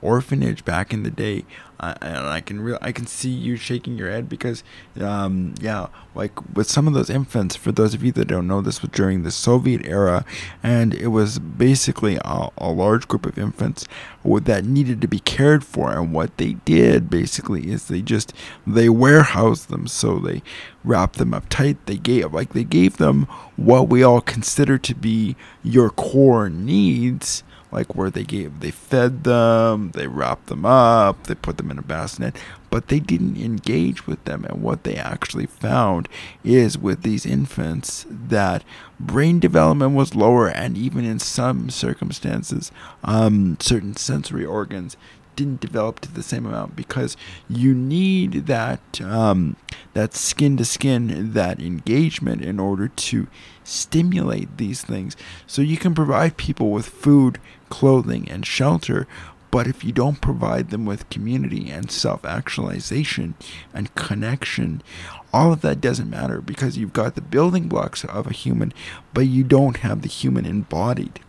orphanage 0.00 0.64
back 0.64 0.92
in 0.92 1.02
the 1.02 1.10
day. 1.10 1.44
Uh, 1.82 1.94
and 2.00 2.16
I 2.18 2.40
can 2.40 2.60
real 2.60 2.78
I 2.80 2.92
can 2.92 3.06
see 3.08 3.28
you 3.28 3.56
shaking 3.56 3.98
your 3.98 4.08
head 4.08 4.28
because, 4.28 4.62
um, 5.00 5.56
yeah, 5.60 5.88
like 6.14 6.54
with 6.54 6.70
some 6.70 6.86
of 6.86 6.94
those 6.94 7.10
infants. 7.10 7.56
For 7.56 7.72
those 7.72 7.92
of 7.92 8.04
you 8.04 8.12
that 8.12 8.26
don't 8.26 8.46
know, 8.46 8.60
this 8.60 8.82
was 8.82 8.92
during 8.92 9.24
the 9.24 9.32
Soviet 9.32 9.84
era, 9.84 10.24
and 10.62 10.94
it 10.94 11.08
was 11.08 11.40
basically 11.40 12.18
a, 12.24 12.50
a 12.56 12.70
large 12.70 13.08
group 13.08 13.26
of 13.26 13.36
infants 13.36 13.88
that 14.24 14.64
needed 14.64 15.00
to 15.00 15.08
be 15.08 15.18
cared 15.18 15.64
for. 15.64 15.90
And 15.90 16.12
what 16.12 16.36
they 16.36 16.52
did 16.64 17.10
basically 17.10 17.68
is 17.68 17.88
they 17.88 18.00
just 18.00 18.32
they 18.64 18.88
warehoused 18.88 19.68
them, 19.68 19.88
so 19.88 20.20
they 20.20 20.40
wrapped 20.84 21.18
them 21.18 21.34
up 21.34 21.48
tight. 21.48 21.84
They 21.86 21.96
gave 21.96 22.32
like 22.32 22.52
they 22.52 22.64
gave 22.64 22.98
them 22.98 23.24
what 23.56 23.88
we 23.88 24.04
all 24.04 24.20
consider 24.20 24.78
to 24.78 24.94
be 24.94 25.34
your 25.64 25.90
core 25.90 26.48
needs 26.48 27.42
like 27.72 27.94
where 27.94 28.10
they 28.10 28.24
gave 28.24 28.60
they 28.60 28.70
fed 28.70 29.24
them 29.24 29.90
they 29.92 30.06
wrapped 30.06 30.46
them 30.46 30.64
up 30.64 31.24
they 31.24 31.34
put 31.34 31.56
them 31.56 31.70
in 31.70 31.78
a 31.78 31.82
bassinet 31.82 32.36
but 32.72 32.88
they 32.88 33.00
didn't 33.00 33.36
engage 33.36 34.06
with 34.06 34.24
them. 34.24 34.46
And 34.46 34.62
what 34.62 34.84
they 34.84 34.96
actually 34.96 35.44
found 35.44 36.08
is 36.42 36.78
with 36.78 37.02
these 37.02 37.26
infants 37.26 38.06
that 38.08 38.64
brain 38.98 39.38
development 39.38 39.94
was 39.94 40.14
lower 40.14 40.48
and 40.48 40.78
even 40.78 41.04
in 41.04 41.18
some 41.18 41.68
circumstances 41.68 42.72
um, 43.04 43.58
certain 43.60 43.94
sensory 43.94 44.46
organs 44.46 44.96
didn't 45.36 45.60
develop 45.60 46.00
to 46.00 46.10
the 46.10 46.22
same 46.22 46.46
amount. 46.46 46.74
Because 46.74 47.14
you 47.46 47.74
need 47.74 48.46
that 48.46 49.02
um, 49.02 49.56
that 49.92 50.14
skin 50.14 50.56
to 50.56 50.64
skin 50.64 51.34
that 51.34 51.60
engagement 51.60 52.40
in 52.40 52.58
order 52.58 52.88
to 52.88 53.26
stimulate 53.64 54.56
these 54.58 54.82
things 54.82 55.16
so 55.46 55.62
you 55.62 55.76
can 55.76 55.94
provide 55.94 56.36
people 56.36 56.70
with 56.70 56.86
food 56.86 57.38
clothing 57.68 58.28
and 58.28 58.44
shelter 58.44 59.06
but 59.52 59.66
if 59.66 59.84
you 59.84 59.92
don't 59.92 60.22
provide 60.22 60.70
them 60.70 60.86
with 60.86 61.10
community 61.10 61.70
and 61.70 61.90
self 61.90 62.24
actualization 62.24 63.34
and 63.74 63.94
connection, 63.94 64.82
all 65.30 65.52
of 65.52 65.60
that 65.60 65.78
doesn't 65.78 66.08
matter 66.08 66.40
because 66.40 66.78
you've 66.78 66.94
got 66.94 67.14
the 67.14 67.20
building 67.20 67.68
blocks 67.68 68.02
of 68.02 68.26
a 68.26 68.32
human, 68.32 68.72
but 69.12 69.26
you 69.26 69.44
don't 69.44 69.76
have 69.78 70.00
the 70.00 70.08
human 70.08 70.46
embodied. 70.46 71.20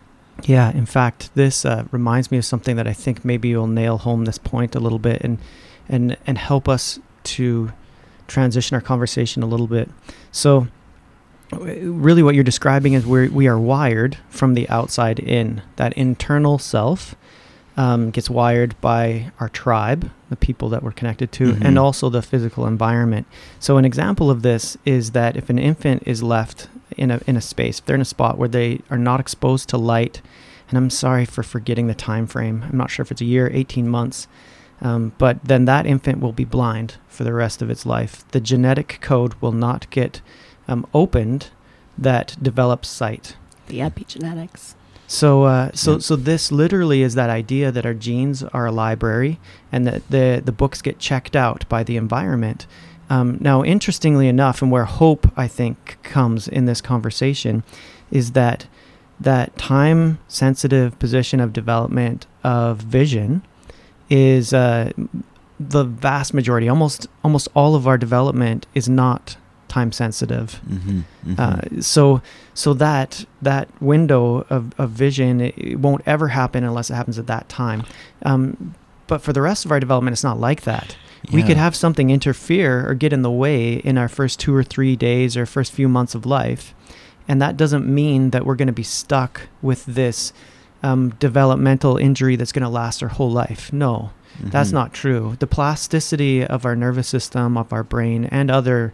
Yeah, 0.44 0.70
in 0.72 0.86
fact, 0.86 1.34
this 1.34 1.66
uh, 1.66 1.84
reminds 1.92 2.30
me 2.30 2.38
of 2.38 2.46
something 2.46 2.76
that 2.76 2.88
I 2.88 2.94
think 2.94 3.26
maybe 3.26 3.54
will 3.54 3.66
nail 3.66 3.98
home 3.98 4.24
this 4.24 4.38
point 4.38 4.74
a 4.74 4.80
little 4.80 4.98
bit 4.98 5.20
and 5.20 5.38
and 5.86 6.16
and 6.26 6.38
help 6.38 6.66
us 6.66 6.98
to 7.24 7.72
transition 8.26 8.74
our 8.74 8.80
conversation 8.80 9.42
a 9.42 9.46
little 9.46 9.66
bit. 9.66 9.90
So, 10.32 10.68
really, 11.60 12.22
what 12.22 12.34
you're 12.34 12.44
describing 12.44 12.92
is 12.94 13.06
we 13.06 13.28
we 13.28 13.46
are 13.48 13.58
wired 13.58 14.16
from 14.28 14.54
the 14.54 14.68
outside 14.68 15.18
in. 15.18 15.62
That 15.76 15.92
internal 15.94 16.58
self 16.58 17.14
um, 17.76 18.10
gets 18.10 18.30
wired 18.30 18.80
by 18.80 19.32
our 19.40 19.48
tribe, 19.48 20.10
the 20.30 20.36
people 20.36 20.68
that 20.68 20.82
we're 20.82 20.92
connected 20.92 21.32
to, 21.32 21.50
and 21.60 21.76
Mhm. 21.76 21.80
also 21.82 22.08
the 22.08 22.22
physical 22.22 22.66
environment. 22.66 23.26
So, 23.58 23.78
an 23.78 23.84
example 23.84 24.30
of 24.30 24.42
this 24.42 24.76
is 24.84 25.10
that 25.10 25.36
if 25.36 25.50
an 25.50 25.58
infant 25.58 26.02
is 26.06 26.22
left 26.22 26.68
in 26.96 27.10
a 27.10 27.20
in 27.26 27.36
a 27.36 27.40
space, 27.40 27.80
if 27.80 27.84
they're 27.86 27.96
in 27.96 28.00
a 28.02 28.04
spot 28.04 28.38
where 28.38 28.48
they 28.48 28.80
are 28.90 28.98
not 28.98 29.18
exposed 29.20 29.68
to 29.70 29.76
light, 29.76 30.22
and 30.68 30.78
I'm 30.78 30.90
sorry 30.90 31.24
for 31.24 31.42
forgetting 31.42 31.88
the 31.88 31.94
time 31.94 32.26
frame. 32.28 32.64
I'm 32.70 32.78
not 32.78 32.90
sure 32.90 33.02
if 33.02 33.10
it's 33.10 33.20
a 33.20 33.24
year, 33.24 33.50
18 33.52 33.88
months, 33.88 34.28
um, 34.80 35.12
but 35.18 35.38
then 35.44 35.64
that 35.64 35.84
infant 35.86 36.20
will 36.20 36.32
be 36.32 36.44
blind 36.44 36.94
for 37.08 37.24
the 37.24 37.32
rest 37.34 37.60
of 37.60 37.70
its 37.70 37.84
life. 37.84 38.24
The 38.30 38.40
genetic 38.40 38.98
code 39.00 39.34
will 39.40 39.52
not 39.52 39.90
get 39.90 40.20
um, 40.68 40.86
opened 40.92 41.50
that 41.96 42.36
develops 42.42 42.88
sight. 42.88 43.36
the 43.66 43.78
epigenetics. 43.78 44.74
So, 45.06 45.44
uh, 45.44 45.70
so, 45.74 45.98
so 45.98 46.16
this 46.16 46.50
literally 46.50 47.02
is 47.02 47.14
that 47.14 47.30
idea 47.30 47.70
that 47.70 47.84
our 47.84 47.94
genes 47.94 48.42
are 48.42 48.66
a 48.66 48.72
library, 48.72 49.38
and 49.70 49.86
that 49.86 50.08
the 50.10 50.42
the 50.44 50.52
books 50.52 50.80
get 50.80 50.98
checked 50.98 51.36
out 51.36 51.68
by 51.68 51.82
the 51.82 51.96
environment. 51.96 52.66
Um, 53.10 53.36
now, 53.40 53.62
interestingly 53.62 54.28
enough, 54.28 54.62
and 54.62 54.70
where 54.70 54.86
hope 54.86 55.30
I 55.36 55.46
think 55.46 55.98
comes 56.02 56.48
in 56.48 56.64
this 56.64 56.80
conversation, 56.80 57.62
is 58.10 58.32
that 58.32 58.66
that 59.20 59.56
time 59.58 60.18
sensitive 60.26 60.98
position 60.98 61.38
of 61.38 61.52
development 61.52 62.26
of 62.42 62.78
vision 62.78 63.42
is 64.08 64.52
uh, 64.54 64.90
the 65.60 65.84
vast 65.84 66.32
majority, 66.32 66.68
almost 66.68 67.06
almost 67.22 67.48
all 67.54 67.74
of 67.74 67.86
our 67.86 67.98
development 67.98 68.66
is 68.74 68.88
not 68.88 69.36
time 69.74 69.90
sensitive. 69.92 70.60
Mm-hmm, 70.68 71.00
Uh, 71.38 71.60
so 71.80 72.20
so 72.54 72.74
that 72.74 73.24
that 73.42 73.66
window 73.80 74.46
of, 74.56 74.62
of 74.78 74.90
vision 74.90 75.40
it, 75.40 75.54
it 75.56 75.78
won't 75.84 76.02
ever 76.06 76.28
happen 76.28 76.64
unless 76.64 76.90
it 76.90 76.94
happens 76.94 77.18
at 77.18 77.26
that 77.26 77.48
time. 77.48 77.80
Um, 78.30 78.74
but 79.06 79.20
for 79.20 79.32
the 79.32 79.42
rest 79.42 79.64
of 79.64 79.70
our 79.72 79.80
development, 79.80 80.12
it's 80.14 80.24
not 80.30 80.38
like 80.48 80.62
that. 80.62 80.96
We 81.32 81.42
could 81.42 81.56
have 81.56 81.74
something 81.74 82.10
interfere 82.10 82.86
or 82.88 82.94
get 82.94 83.12
in 83.12 83.22
the 83.22 83.30
way 83.44 83.74
in 83.88 83.96
our 83.98 84.08
first 84.08 84.38
two 84.40 84.54
or 84.54 84.62
three 84.62 84.94
days 84.96 85.36
or 85.38 85.46
first 85.46 85.72
few 85.72 85.88
months 85.88 86.14
of 86.14 86.26
life, 86.26 86.74
and 87.28 87.40
that 87.42 87.56
doesn't 87.56 87.86
mean 87.86 88.30
that 88.30 88.44
we're 88.44 88.56
going 88.60 88.72
to 88.74 88.82
be 88.84 88.88
stuck 89.02 89.40
with 89.62 89.80
this 89.86 90.32
um, 90.82 91.10
developmental 91.18 91.96
injury 91.96 92.36
that's 92.36 92.52
going 92.52 92.62
to 92.62 92.68
last 92.82 93.02
our 93.02 93.08
whole 93.08 93.32
life. 93.44 93.72
No, 93.72 94.10
that's 94.52 94.68
Mhm. 94.70 94.74
not 94.80 94.92
true. 94.92 95.36
The 95.38 95.46
plasticity 95.46 96.44
of 96.46 96.64
our 96.66 96.76
nervous 96.76 97.08
system, 97.08 97.56
of 97.56 97.72
our 97.72 97.82
brain, 97.84 98.26
and 98.30 98.50
other 98.50 98.92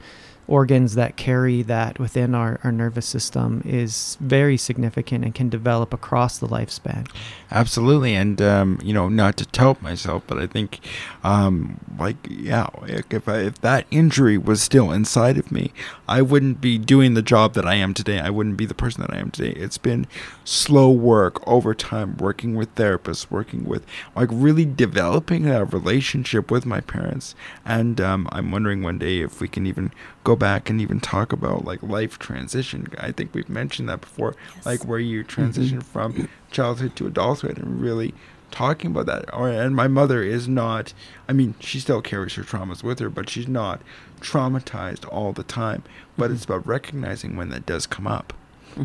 organs 0.51 0.97
that 0.97 1.17
carry 1.17 1.63
that 1.63 1.99
within 2.01 2.35
our, 2.35 2.59
our 2.65 2.73
nervous 2.73 3.07
system 3.07 3.63
is 3.65 4.19
very 4.21 4.57
significant 4.57 5.25
and 5.25 5.33
can 5.33 5.49
develop 5.49 5.95
across 5.95 6.39
the 6.39 6.49
lifespan. 6.49 7.09
Absolutely, 7.53 8.15
and 8.15 8.43
um, 8.43 8.79
you 8.83 8.93
know, 8.93 9.09
not 9.09 9.37
to 9.37 9.47
tout 9.47 9.81
myself, 9.81 10.25
but 10.27 10.39
I 10.39 10.47
think, 10.47 10.81
um, 11.23 11.79
like, 11.99 12.17
yeah, 12.29 12.67
if 12.87 13.29
I, 13.29 13.39
if 13.39 13.61
that 13.61 13.87
injury 13.91 14.37
was 14.37 14.61
still 14.61 14.91
inside 14.91 15.39
of 15.39 15.53
me, 15.53 15.73
I 16.09 16.21
wouldn't 16.21 16.61
be 16.61 16.79
doing 16.79 17.15
the 17.15 17.23
job 17.23 17.55
that 17.55 17.67
I 17.67 17.77
am 17.77 17.95
today. 17.95 18.19
I 18.19 18.31
wouldn't 18.31 18.57
be 18.57 18.67
the 18.67 18.75
person 18.75 19.03
that 19.03 19.15
I 19.15 19.19
am 19.19 19.31
today. 19.31 19.59
It's 19.59 19.79
been 19.79 20.07
slow 20.45 20.91
work 20.91 21.47
over 21.47 21.75
time, 21.75 22.17
working 22.17 22.57
with 22.57 22.75
therapists, 22.75 23.31
working 23.31 23.65
with, 23.65 23.87
like, 24.17 24.29
really 24.33 24.65
developing 24.65 25.49
a 25.49 25.65
relationship 25.65 26.51
with 26.51 26.67
my 26.67 26.81
parents, 26.81 27.37
and 27.65 28.01
um, 28.01 28.29
I'm 28.33 28.51
wondering 28.51 28.83
one 28.83 28.99
day 28.99 29.21
if 29.21 29.41
we 29.41 29.47
can 29.47 29.67
even 29.67 29.93
go 30.31 30.37
back 30.37 30.71
and 30.71 30.81
even 30.81 31.01
talk 31.01 31.33
about 31.33 31.65
like 31.65 31.83
life 31.83 32.19
transition. 32.19 32.87
I 32.99 33.11
think 33.13 33.35
we've 33.35 33.49
mentioned 33.49 33.89
that 33.89 34.01
before, 34.01 34.33
Yes. 34.57 34.67
like 34.67 34.83
where 34.91 34.99
you 35.01 35.25
transition 35.25 35.81
from 35.81 36.29
childhood 36.53 36.95
to 36.97 37.07
adulthood 37.07 37.59
and 37.59 37.81
really 37.81 38.15
talking 38.53 38.91
about 38.93 39.07
that. 39.07 39.33
Or 39.35 39.49
and 39.49 39.75
my 39.75 39.89
mother 39.89 40.23
is 40.23 40.47
not 40.47 40.93
I 41.29 41.33
mean, 41.33 41.55
she 41.61 41.81
still 41.81 42.01
carries 42.03 42.35
her 42.35 42.43
traumas 42.45 42.83
with 42.85 42.99
her, 43.01 43.11
but 43.11 43.29
she's 43.29 43.49
not 43.49 43.81
traumatized 44.21 45.05
all 45.13 45.33
the 45.33 45.43
time. 45.43 45.83
But 46.17 46.31
it's 46.31 46.45
about 46.45 46.67
recognizing 46.67 47.37
when 47.37 47.49
that 47.51 47.67
does 47.67 47.87
come 47.87 48.07
up. 48.07 48.33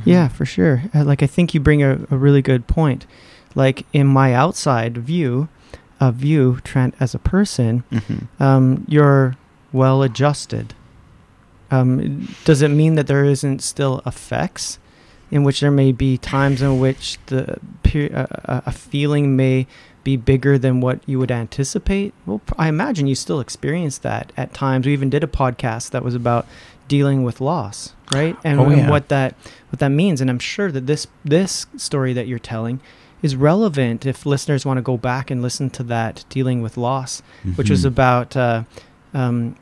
Yeah, 0.03 0.27
for 0.29 0.45
sure. 0.45 0.83
Uh, 0.95 1.03
like 1.03 1.21
I 1.21 1.27
think 1.27 1.53
you 1.53 1.59
bring 1.59 1.83
a, 1.83 1.91
a 2.09 2.17
really 2.17 2.41
good 2.41 2.65
point. 2.67 3.05
Like 3.53 3.85
in 3.93 4.07
my 4.07 4.33
outside 4.33 4.97
view 4.97 5.47
of 5.99 6.23
you, 6.23 6.59
Trent, 6.63 6.95
as 6.99 7.13
a 7.13 7.19
person, 7.19 7.83
Mm-hmm. 7.91 8.43
um, 8.43 8.83
you're 8.87 9.35
well 9.71 10.01
adjusted. 10.01 10.73
Um, 11.81 12.27
does 12.45 12.61
it 12.61 12.69
mean 12.69 12.95
that 12.95 13.07
there 13.07 13.23
isn't 13.25 13.61
still 13.61 14.01
effects 14.05 14.79
in 15.31 15.43
which 15.43 15.59
there 15.59 15.71
may 15.71 15.91
be 15.91 16.17
times 16.17 16.61
in 16.61 16.79
which 16.79 17.17
the 17.27 17.57
uh, 17.95 18.25
uh, 18.45 18.61
a 18.65 18.71
feeling 18.71 19.35
may 19.35 19.65
be 20.03 20.15
bigger 20.17 20.57
than 20.57 20.81
what 20.81 20.99
you 21.07 21.17
would 21.19 21.31
anticipate? 21.31 22.13
Well, 22.25 22.41
I 22.57 22.67
imagine 22.67 23.07
you 23.07 23.15
still 23.15 23.39
experience 23.39 23.97
that 23.99 24.31
at 24.37 24.53
times. 24.53 24.85
We 24.85 24.93
even 24.93 25.09
did 25.09 25.23
a 25.23 25.27
podcast 25.27 25.91
that 25.91 26.03
was 26.03 26.13
about 26.15 26.45
dealing 26.87 27.23
with 27.23 27.41
loss, 27.41 27.93
right? 28.13 28.37
And, 28.43 28.59
Oh, 28.59 28.69
and 28.69 28.89
what 28.89 29.09
that 29.09 29.33
what 29.69 29.79
that 29.79 29.89
means. 29.89 30.21
And 30.21 30.29
I'm 30.29 30.39
sure 30.39 30.71
that 30.71 30.85
this 30.87 31.07
this 31.23 31.65
story 31.77 32.13
that 32.13 32.27
you're 32.27 32.37
telling 32.39 32.79
is 33.23 33.35
relevant 33.35 34.05
if 34.05 34.25
listeners 34.25 34.65
want 34.65 34.77
to 34.77 34.83
go 34.83 34.97
back 34.97 35.31
and 35.31 35.41
listen 35.41 35.69
to 35.71 35.83
that 35.83 36.23
dealing 36.29 36.61
with 36.61 36.77
loss, 36.77 37.23
which 37.55 37.71
was 37.71 37.81
Mhm. 37.83 37.87
about 37.87 38.37
uh, 38.37 38.63
um, 39.15 39.55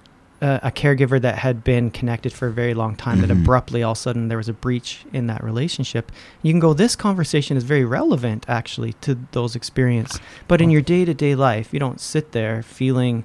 a, 0.43 0.59
a 0.63 0.71
caregiver 0.71 1.19
that 1.21 1.37
had 1.39 1.63
been 1.63 1.89
connected 1.89 2.31
for 2.33 2.47
a 2.47 2.51
very 2.51 2.73
long 2.73 2.95
time. 2.95 3.21
That 3.21 3.29
Mhm. 3.29 3.41
abruptly, 3.43 3.81
all 3.81 3.93
of 3.93 3.97
a 3.97 4.01
sudden, 4.01 4.27
there 4.27 4.37
was 4.37 4.49
a 4.49 4.53
breach 4.53 5.05
in 5.13 5.27
that 5.27 5.43
relationship. 5.43 6.11
You 6.43 6.51
can 6.53 6.59
go. 6.59 6.73
This 6.73 6.95
conversation 6.95 7.55
is 7.57 7.63
very 7.63 7.85
relevant, 7.85 8.45
actually, 8.47 8.93
to 9.01 9.17
those 9.31 9.55
experiences. 9.55 10.19
But 10.47 10.61
in 10.61 10.69
your 10.69 10.81
day 10.81 11.05
to 11.05 11.13
day 11.13 11.33
life, 11.35 11.69
you 11.73 11.79
don't 11.79 11.99
sit 12.01 12.33
there 12.33 12.61
feeling 12.61 13.23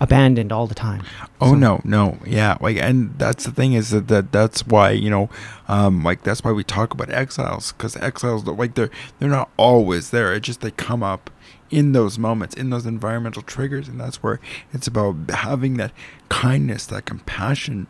abandoned 0.00 0.52
all 0.52 0.68
the 0.68 0.76
time. 0.76 1.02
Oh 1.40 1.48
So- 1.50 1.54
no, 1.56 1.80
no, 1.84 2.18
yeah, 2.24 2.56
like, 2.60 2.76
and 2.76 3.14
that's 3.18 3.44
the 3.44 3.50
thing 3.50 3.72
is 3.72 3.90
that, 3.90 4.06
that 4.08 4.30
that's 4.30 4.64
why 4.64 4.90
you 4.90 5.10
know, 5.10 5.28
um, 5.66 6.04
like 6.04 6.22
that's 6.22 6.44
why 6.44 6.52
we 6.52 6.62
talk 6.62 6.94
about 6.94 7.10
exiles 7.10 7.72
because 7.72 7.96
exiles, 7.96 8.44
like 8.46 8.74
they're 8.74 8.90
they're 9.18 9.28
not 9.28 9.50
always 9.56 10.10
there. 10.10 10.32
It's 10.32 10.46
just 10.46 10.60
they 10.60 10.70
come 10.70 11.02
up 11.02 11.30
in 11.70 11.92
those 11.92 12.18
moments, 12.18 12.54
in 12.54 12.70
those 12.70 12.86
environmental 12.86 13.42
triggers, 13.42 13.88
and 13.88 14.00
that's 14.00 14.22
where 14.22 14.40
it's 14.72 14.86
about 14.86 15.16
having 15.30 15.76
that 15.76 15.92
kindness, 16.28 16.86
that 16.86 17.04
compassion, 17.04 17.86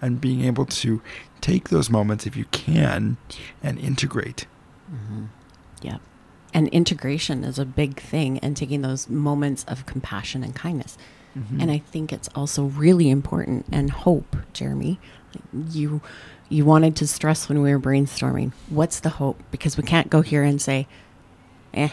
and 0.00 0.20
being 0.20 0.42
able 0.42 0.66
to 0.66 1.00
take 1.40 1.68
those 1.70 1.88
moments 1.90 2.26
if 2.26 2.36
you 2.36 2.44
can 2.46 3.16
and 3.62 3.78
integrate. 3.78 4.46
Mm-hmm. 4.92 5.24
Yeah. 5.82 5.98
And 6.54 6.68
integration 6.68 7.44
is 7.44 7.58
a 7.58 7.64
big 7.64 7.98
thing, 7.98 8.38
and 8.40 8.56
taking 8.56 8.82
those 8.82 9.08
moments 9.08 9.64
of 9.64 9.86
compassion 9.86 10.42
and 10.42 10.54
kindness. 10.54 10.98
Mm-hmm. 11.36 11.60
And 11.60 11.70
I 11.70 11.78
think 11.78 12.12
it's 12.12 12.28
also 12.34 12.64
really 12.64 13.08
important 13.08 13.66
and 13.72 13.90
hope, 13.90 14.36
Jeremy. 14.52 14.98
You 15.70 16.02
you 16.50 16.66
wanted 16.66 16.94
to 16.96 17.06
stress 17.06 17.48
when 17.48 17.62
we 17.62 17.72
were 17.72 17.80
brainstorming. 17.80 18.52
What's 18.68 19.00
the 19.00 19.08
hope? 19.08 19.42
Because 19.50 19.78
we 19.78 19.82
can't 19.82 20.10
go 20.10 20.20
here 20.20 20.42
and 20.42 20.60
say, 20.60 20.86
eh, 21.72 21.88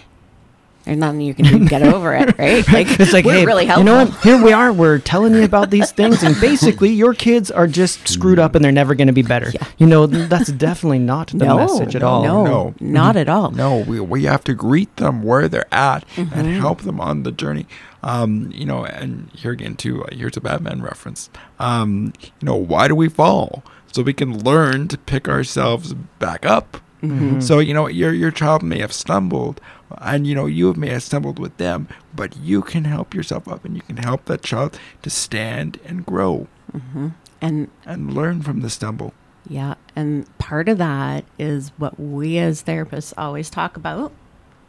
there's 0.89 0.99
nothing 0.99 1.21
you 1.21 1.33
can 1.33 1.45
do 1.45 1.59
to 1.59 1.65
get 1.65 1.83
over 1.93 2.13
it, 2.15 2.37
right? 2.37 2.67
Like 2.67 2.99
It's 2.99 3.13
like, 3.13 3.25
we're 3.25 3.33
hey, 3.33 3.45
really 3.45 3.65
you 3.67 3.83
know 3.83 4.05
what? 4.05 4.23
Here 4.23 4.41
we 4.43 4.51
are. 4.51 4.73
We're 4.73 4.97
telling 4.99 5.33
you 5.35 5.43
about 5.43 5.69
these 5.69 5.91
things, 5.91 6.23
and 6.23 6.39
basically, 6.41 6.89
your 6.89 7.13
kids 7.13 7.51
are 7.51 7.67
just 7.67 8.07
screwed 8.07 8.39
up, 8.39 8.55
and 8.55 8.65
they're 8.65 8.71
never 8.71 8.95
going 8.95 9.07
to 9.07 9.13
be 9.13 9.21
better. 9.21 9.51
Yeah. 9.53 9.67
You 9.77 9.85
know, 9.87 10.07
that's 10.07 10.51
definitely 10.51 10.99
not 10.99 11.27
the 11.27 11.45
no, 11.45 11.57
message 11.57 11.95
at 11.95 12.01
no, 12.01 12.07
all. 12.07 12.23
No, 12.23 12.43
No. 12.43 12.73
not 12.79 13.15
at 13.15 13.29
all. 13.29 13.51
No, 13.51 13.77
we, 13.77 13.99
we 13.99 14.23
have 14.23 14.43
to 14.45 14.53
greet 14.53 14.95
them 14.97 15.21
where 15.21 15.47
they're 15.47 15.71
at 15.73 16.03
and 16.17 16.29
Mhm. 16.31 16.57
help 16.59 16.81
them 16.81 16.99
on 16.99 17.23
the 17.23 17.31
journey. 17.31 17.67
Um, 18.01 18.49
you 18.53 18.65
know, 18.65 18.85
and 18.85 19.29
here 19.33 19.51
again 19.51 19.75
too, 19.75 20.03
uh, 20.05 20.07
here's 20.11 20.37
a 20.37 20.41
Batman 20.41 20.81
reference. 20.81 21.29
Um, 21.59 22.13
you 22.21 22.45
know, 22.45 22.55
why 22.55 22.87
do 22.87 22.95
we 22.95 23.09
fall? 23.09 23.63
So 23.91 24.01
we 24.01 24.13
can 24.13 24.39
learn 24.43 24.87
to 24.87 24.97
pick 24.97 25.27
ourselves 25.27 25.93
back 26.17 26.45
up. 26.45 26.77
Mhm. 27.03 27.41
So 27.43 27.59
you 27.59 27.73
know, 27.73 27.87
your 27.87 28.11
your 28.13 28.31
child 28.31 28.61
may 28.63 28.79
have 28.79 28.91
stumbled, 28.93 29.59
and 29.97 30.27
you 30.27 30.35
know 30.35 30.45
you 30.45 30.73
may 30.75 30.89
have 30.89 31.03
stumbled 31.03 31.39
with 31.39 31.57
them, 31.57 31.87
but 32.15 32.37
you 32.37 32.61
can 32.61 32.85
help 32.85 33.13
yourself 33.13 33.47
up, 33.47 33.65
and 33.65 33.75
you 33.75 33.81
can 33.81 33.97
help 33.97 34.25
that 34.25 34.41
child 34.43 34.79
to 35.01 35.09
stand 35.09 35.79
and 35.85 36.05
grow 36.05 36.47
Mhm. 36.75 37.13
And 37.41 37.67
and 37.85 38.13
learn 38.13 38.41
from 38.41 38.61
the 38.61 38.69
stumble. 38.69 39.13
Yeah, 39.47 39.75
and 39.95 40.25
part 40.37 40.69
of 40.69 40.77
that 40.77 41.23
is 41.39 41.71
what 41.77 41.99
we 41.99 42.37
as 42.37 42.63
therapists 42.63 43.13
always 43.17 43.49
talk 43.49 43.75
about. 43.77 44.11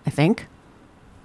I 0.06 0.10
think 0.10 0.46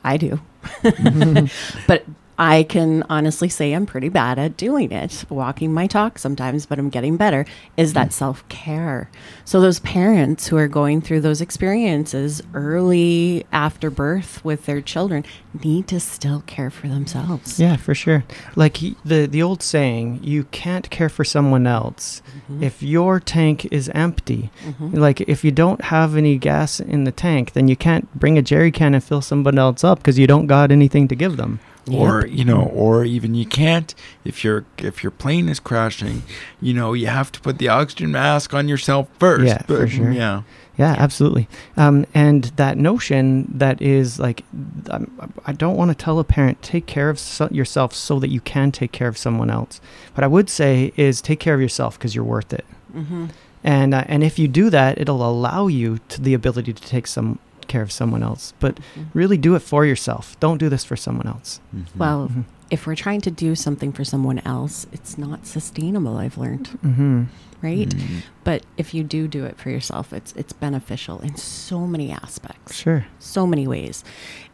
I 0.03 0.17
do. 0.17 0.41
but 1.87 2.03
I 2.37 2.63
can 2.63 3.03
honestly 3.09 3.47
say 3.47 3.71
I'm 3.71 3.85
pretty 3.85 4.09
bad 4.09 4.37
at 4.37 4.57
doing 4.57 4.91
it, 4.91 5.23
walking 5.29 5.73
my 5.73 5.87
talk 5.87 6.19
sometimes, 6.19 6.65
but 6.65 6.77
I'm 6.79 6.89
getting 6.89 7.15
better. 7.15 7.45
Is 7.77 7.93
that 7.93 8.11
self 8.11 8.47
care? 8.49 9.09
So, 9.45 9.61
those 9.61 9.79
parents 9.79 10.47
who 10.47 10.57
are 10.57 10.67
going 10.67 10.99
through 11.01 11.21
those 11.21 11.39
experiences 11.39 12.41
early 12.53 13.45
after 13.51 13.89
birth 13.89 14.43
with 14.43 14.65
their 14.65 14.81
children 14.81 15.23
need 15.63 15.87
to 15.87 15.99
still 15.99 16.41
care 16.45 16.69
for 16.69 16.87
themselves. 16.89 17.59
Yeah, 17.59 17.77
for 17.77 17.95
sure. 17.95 18.25
Like 18.55 18.77
he, 18.77 18.97
the 19.05 19.25
the 19.27 19.41
old 19.41 19.63
saying, 19.63 20.19
you 20.21 20.43
can't 20.45 20.89
care 20.89 21.09
for 21.09 21.23
someone 21.23 21.65
else 21.65 22.21
Mhm. 22.51 22.61
if 22.63 22.83
your 22.83 23.19
tank 23.21 23.65
is 23.71 23.89
empty. 23.95 24.49
Mhm. 24.67 24.97
Like 24.97 25.21
if 25.21 25.43
you 25.45 25.51
don't 25.51 25.85
have 25.85 26.17
any 26.17 26.37
gas 26.37 26.79
in 26.81 27.05
the 27.05 27.11
tank, 27.11 27.53
then 27.53 27.67
you 27.69 27.75
can't 27.77 28.13
bring 28.19 28.37
a 28.37 28.41
jerry 28.41 28.71
can 28.71 28.93
and 28.93 29.03
fill 29.03 29.21
someone 29.21 29.57
else 29.57 29.83
up 29.85 29.99
because 29.99 30.19
you 30.19 30.27
don't 30.27 30.47
got 30.47 30.71
anything 30.71 31.07
to 31.07 31.15
give 31.15 31.37
them. 31.37 31.59
Or 31.91 32.25
you 32.27 32.43
know 32.43 32.63
or 32.73 33.03
even 33.05 33.35
you 33.35 33.45
can't 33.45 33.93
if 34.23 34.43
your 34.43 34.65
if 34.79 35.03
your 35.03 35.11
plane 35.11 35.47
is 35.49 35.59
crashing 35.59 36.23
you 36.59 36.73
know 36.73 36.93
you 36.93 37.05
have 37.07 37.31
to 37.31 37.39
put 37.41 37.57
the 37.59 37.67
oxygen 37.67 38.11
mask 38.11 38.53
on 38.53 38.67
yourself 38.67 39.07
first 39.19 39.45
Yeah, 39.45 39.61
for 39.63 39.87
sure. 39.87 40.11
yeah 40.11 40.41
Yeah, 40.77 40.95
absolutely. 40.97 41.47
Um, 41.77 42.05
and 42.13 42.43
that 42.57 42.77
notion 42.77 43.47
that 43.59 43.81
is 43.81 44.19
like, 44.19 44.43
um, 44.89 45.07
I 45.45 45.53
don't 45.53 45.77
want 45.77 45.89
to 45.91 45.95
tell 45.95 46.19
a 46.19 46.23
parent 46.25 46.61
take 46.61 46.85
care 46.85 47.09
of 47.09 47.17
so- 47.17 47.47
yourself 47.49 47.93
so 47.93 48.19
that 48.19 48.29
you 48.29 48.41
can 48.41 48.71
take 48.71 48.91
care 48.91 49.07
of 49.07 49.17
someone 49.17 49.49
else. 49.49 49.79
What 50.15 50.23
I 50.25 50.27
would 50.27 50.49
say 50.49 50.91
is 50.97 51.21
take 51.21 51.39
care 51.39 51.53
of 51.55 51.61
yourself 51.61 51.97
because 51.97 52.13
you're 52.13 52.25
worth 52.25 52.51
it. 52.51 52.65
Mhm. 52.93 53.29
And 53.63 53.93
uh, 53.93 54.03
and 54.09 54.21
if 54.23 54.37
you 54.37 54.47
do 54.49 54.69
that, 54.69 54.99
it'll 54.99 55.23
allow 55.25 55.67
you 55.67 55.99
to 56.09 56.19
the 56.21 56.33
ability 56.33 56.73
to 56.73 56.83
take 56.83 57.07
some 57.07 57.39
care 57.67 57.81
of 57.81 57.91
someone 57.91 58.23
else. 58.23 58.53
But 58.59 58.75
Mhm. 58.97 59.05
really, 59.13 59.37
do 59.37 59.55
it 59.55 59.59
for 59.61 59.85
yourself. 59.85 60.37
Don't 60.39 60.57
do 60.57 60.69
this 60.69 60.83
for 60.83 60.95
someone 60.95 61.27
else. 61.27 61.59
Well, 61.95 62.29
Mhm. 62.29 62.43
if 62.69 62.85
we're 62.87 62.95
trying 62.95 63.21
to 63.21 63.31
do 63.31 63.55
something 63.55 63.91
for 63.91 64.03
someone 64.03 64.39
else, 64.45 64.87
it's 64.91 65.17
not 65.17 65.45
sustainable, 65.45 66.17
I've 66.17 66.37
learned, 66.37 66.77
Mm-hmm. 66.83 67.23
right? 67.61 67.89
Mhm. 67.89 68.21
But 68.43 68.63
if 68.77 68.93
you 68.93 69.03
do 69.03 69.27
do 69.27 69.45
it 69.45 69.57
for 69.59 69.69
yourself, 69.69 70.13
it's 70.13 70.33
it's 70.35 70.53
beneficial 70.53 71.19
in 71.19 71.35
so 71.35 71.85
many 71.85 72.11
aspects, 72.11 72.75
Sure. 72.75 73.05
so 73.19 73.45
many 73.45 73.67
ways. 73.67 74.03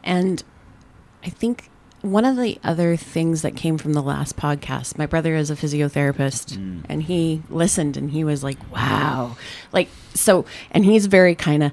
And 0.03 0.43
I 1.23 1.29
think 1.29 1.69
one 2.01 2.25
of 2.25 2.35
the 2.35 2.57
other 2.63 2.95
things 2.95 3.43
that 3.43 3.55
came 3.55 3.77
from 3.77 3.93
the 3.93 4.01
last 4.01 4.35
podcast, 4.35 4.97
my 4.97 5.05
brother 5.05 5.35
is 5.35 5.51
a 5.51 5.55
physiotherapist 5.55 6.57
Mm. 6.57 6.81
and 6.89 7.03
he 7.03 7.43
listened 7.47 7.95
and 7.95 8.09
he 8.09 8.23
was 8.23 8.43
like, 8.43 8.57
"Wow." 8.73 9.37
Like 9.71 9.87
so 10.15 10.43
and 10.71 10.83
he's 10.83 11.05
very 11.05 11.35
kind 11.35 11.61
of 11.61 11.71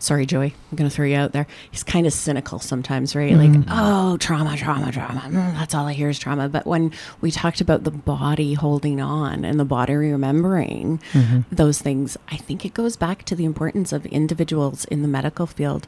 sorry, 0.00 0.26
Joey, 0.26 0.54
I'm 0.70 0.76
going 0.76 0.88
to 0.88 0.94
throw 0.94 1.04
you 1.06 1.16
out 1.16 1.32
there. 1.32 1.46
He's 1.70 1.82
kind 1.82 2.06
of 2.06 2.12
cynical 2.12 2.58
sometimes, 2.58 3.14
right? 3.16 3.32
Mhm. 3.32 3.56
Like, 3.56 3.66
oh, 3.70 4.16
trauma, 4.18 4.56
trauma, 4.56 4.90
trauma. 4.92 5.20
Mm, 5.26 5.54
that's 5.54 5.74
all 5.74 5.86
I 5.86 5.92
hear 5.92 6.08
is 6.08 6.18
trauma. 6.18 6.48
But 6.48 6.66
when 6.66 6.92
we 7.20 7.30
talked 7.30 7.60
about 7.60 7.84
the 7.84 7.90
body 7.90 8.54
holding 8.54 9.00
on 9.00 9.44
and 9.44 9.58
the 9.60 9.64
body 9.64 9.94
remembering 9.94 11.00
Mhm. 11.12 11.44
those 11.50 11.80
things, 11.80 12.16
I 12.30 12.36
think 12.36 12.64
it 12.64 12.74
goes 12.74 12.96
back 12.96 13.24
to 13.24 13.34
the 13.36 13.44
importance 13.44 13.92
of 13.92 14.06
individuals 14.06 14.84
in 14.86 15.02
the 15.02 15.08
medical 15.08 15.46
field 15.46 15.86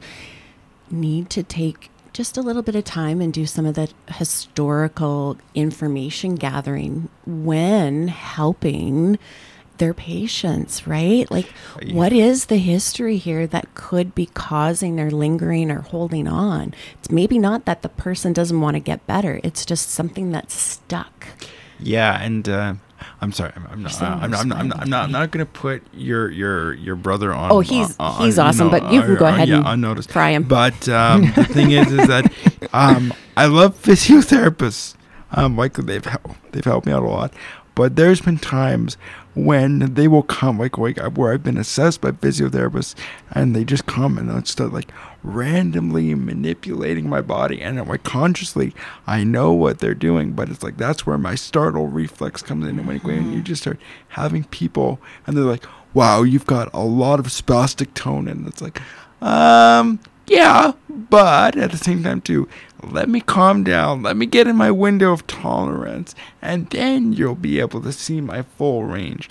need 0.89 1.29
to 1.31 1.43
take 1.43 1.89
just 2.13 2.37
a 2.37 2.41
little 2.41 2.61
bit 2.61 2.75
of 2.75 2.83
time 2.83 3.21
and 3.21 3.31
do 3.31 3.45
some 3.45 3.65
of 3.65 3.75
the 3.75 3.87
historical 4.07 5.37
information 5.55 6.35
gathering 6.35 7.07
when 7.25 8.09
helping 8.09 9.17
their 9.81 9.93
patients, 9.93 10.87
right? 10.87 11.29
Like, 11.29 11.51
Yeah. 11.81 11.93
what 11.95 12.13
is 12.13 12.45
the 12.45 12.55
history 12.57 13.17
here 13.17 13.45
that 13.47 13.73
could 13.75 14.15
be 14.15 14.27
causing 14.27 14.95
their 14.95 15.11
lingering 15.11 15.69
or 15.69 15.81
holding 15.81 16.27
on? 16.29 16.73
It's 16.99 17.11
maybe 17.11 17.37
not 17.37 17.65
that 17.65 17.81
the 17.81 17.89
person 17.89 18.31
doesn't 18.31 18.61
want 18.61 18.75
to 18.75 18.79
get 18.79 19.05
better, 19.07 19.41
it's 19.43 19.65
just 19.65 19.91
something 19.91 20.31
that's 20.31 20.53
stuck. 20.53 21.27
yeah 21.83 22.21
and 22.21 22.47
uh 22.47 22.73
I'm 23.19 23.31
sorry. 23.31 23.51
I'm, 23.55 23.65
I'm 23.71 23.81
not. 23.81 24.01
I'm 24.01 24.29
not. 24.31 24.39
I'm 24.41 24.47
not. 24.49 24.57
I'm 24.59 24.67
not. 24.67 24.79
I'm 24.81 24.89
not, 24.89 25.03
I'm 25.05 25.11
not 25.11 25.31
going 25.31 25.43
to 25.45 25.51
put 25.51 25.81
your 25.91 26.29
your 26.29 26.73
your 26.73 26.95
brother 26.95 27.33
on. 27.33 27.51
Oh, 27.51 27.59
he's- 27.61 27.95
on- 27.99 28.21
he's 28.23 28.37
awesome, 28.37 28.69
but 28.69 28.91
you 28.93 29.01
can 29.01 29.15
go 29.15 29.25
uh, 29.25 29.29
ahead 29.29 29.49
yeah, 29.49 29.57
and 29.57 29.67
unnoticed. 29.67 30.11
fry 30.11 30.29
him. 30.31 30.43
But 30.43 30.87
um, 30.87 31.31
the 31.35 31.43
thing 31.45 31.71
is, 31.71 31.91
is 31.91 32.07
that 32.07 32.31
um, 32.73 33.11
I 33.35 33.47
love 33.47 33.75
physiotherapists. 33.81 34.93
Um, 35.31 35.57
like 35.57 35.73
they've 35.73 36.05
hel- 36.05 36.35
they've 36.51 36.63
helped 36.63 36.85
me 36.85 36.93
out 36.93 37.01
a 37.03 37.07
lot. 37.07 37.33
But 37.73 37.95
there's 37.95 38.21
been 38.21 38.37
times 38.37 38.97
when 39.33 39.93
they 39.93 40.07
will 40.07 40.23
come, 40.23 40.59
like, 40.59 40.77
like 40.77 40.97
where 41.17 41.33
I've 41.33 41.43
been 41.43 41.57
assessed 41.57 42.01
by 42.01 42.11
physiotherapists, 42.11 42.95
and 43.31 43.55
they 43.55 43.63
just 43.63 43.85
come 43.85 44.17
and 44.17 44.47
start 44.47 44.73
like 44.73 44.91
randomly 45.23 46.13
manipulating 46.15 47.07
my 47.07 47.21
body, 47.21 47.61
and 47.61 47.79
I'm 47.79 47.87
like 47.87 48.03
consciously, 48.03 48.73
I 49.07 49.23
know 49.23 49.53
what 49.53 49.79
they're 49.79 49.93
doing, 49.93 50.31
but 50.31 50.49
it's 50.49 50.63
like 50.63 50.77
that's 50.77 51.05
where 51.05 51.17
my 51.17 51.35
startle 51.35 51.87
reflex 51.87 52.41
comes 52.41 52.67
in, 52.67 52.79
and 52.79 52.87
when, 52.87 52.99
when 52.99 53.31
you 53.31 53.41
just 53.41 53.61
start 53.61 53.79
having 54.09 54.43
people, 54.45 54.99
and 55.25 55.37
they're 55.37 55.43
like, 55.43 55.65
"Wow, 55.93 56.23
you've 56.23 56.45
got 56.45 56.73
a 56.73 56.83
lot 56.83 57.19
of 57.19 57.27
spastic 57.27 57.93
tone," 57.93 58.27
and 58.27 58.47
it's 58.47 58.61
like, 58.61 58.81
um, 59.21 59.99
yeah, 60.31 60.71
but 60.89 61.55
at 61.57 61.71
the 61.71 61.77
same 61.77 62.03
time 62.03 62.21
too, 62.21 62.47
let 62.83 63.09
me 63.09 63.21
calm 63.21 63.63
down, 63.63 64.01
let 64.03 64.15
me 64.17 64.25
get 64.25 64.47
in 64.47 64.55
my 64.55 64.71
window 64.71 65.11
of 65.11 65.25
tolerance, 65.27 66.15
and 66.41 66.69
then 66.69 67.13
you'll 67.13 67.35
be 67.35 67.59
able 67.59 67.81
to 67.81 67.91
see 67.91 68.21
my 68.21 68.41
full 68.41 68.83
range. 68.85 69.29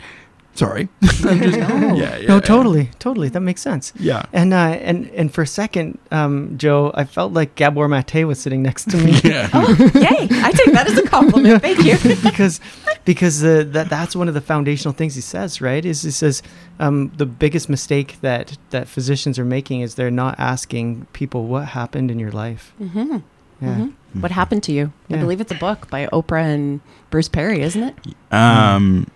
Sorry. 0.54 0.88
I'm 1.02 1.40
just- 1.40 1.58
No. 1.80 1.94
yeah, 1.94 2.16
yeah. 2.18 2.26
No, 2.28 2.40
totally, 2.40 2.90
totally. 2.98 3.28
That 3.30 3.40
makes 3.40 3.62
sense. 3.62 3.92
Yeah. 3.98 4.24
And 4.32 4.52
uh, 4.52 4.76
and 4.82 5.08
and 5.10 5.32
for 5.32 5.42
a 5.42 5.46
second, 5.46 5.98
um, 6.10 6.58
Joe, 6.58 6.90
I 6.94 7.04
felt 7.04 7.32
like 7.32 7.54
Gabor 7.54 7.88
Mate 7.88 8.24
was 8.26 8.38
sitting 8.40 8.60
next 8.62 8.90
to 8.90 8.96
me. 8.98 9.12
Yeah. 9.24 9.48
Oh, 9.54 9.68
yay! 9.94 10.28
I 10.30 10.50
take 10.52 10.72
that 10.74 10.86
as 10.88 10.98
a 10.98 11.02
compliment. 11.08 11.62
Thank 11.62 11.84
you. 11.84 11.96
because 12.22 12.60
because 13.04 13.42
uh, 13.44 13.64
that 13.68 13.88
that's 13.88 14.14
one 14.14 14.28
of 14.28 14.34
the 14.34 14.40
foundational 14.40 14.92
things 14.94 15.14
he 15.14 15.20
says, 15.20 15.60
right? 15.60 15.84
Is 15.84 16.02
he 16.02 16.10
says 16.10 16.42
um, 16.78 17.10
the 17.16 17.26
biggest 17.26 17.68
mistake 17.68 18.18
that 18.20 18.56
that 18.70 18.88
physicians 18.88 19.38
are 19.38 19.44
making 19.44 19.80
is 19.80 19.94
they're 19.94 20.10
not 20.10 20.38
asking 20.38 21.06
people 21.12 21.46
what 21.46 21.66
happened 21.68 22.10
in 22.10 22.18
your 22.18 22.32
life. 22.32 22.72
Mm-hmm. 22.80 23.18
Yeah. 23.62 23.74
hmm 23.74 24.20
What 24.20 24.30
happened 24.32 24.62
to 24.64 24.72
you? 24.72 24.92
I 25.10 25.16
believe 25.16 25.40
it's 25.40 25.52
a 25.52 25.56
book 25.58 25.88
by 25.90 26.06
Oprah 26.12 26.44
and 26.44 26.80
Bruce 27.10 27.28
Perry, 27.28 27.60
isn't 27.62 27.82
it? 27.82 27.94
Um, 28.32 29.06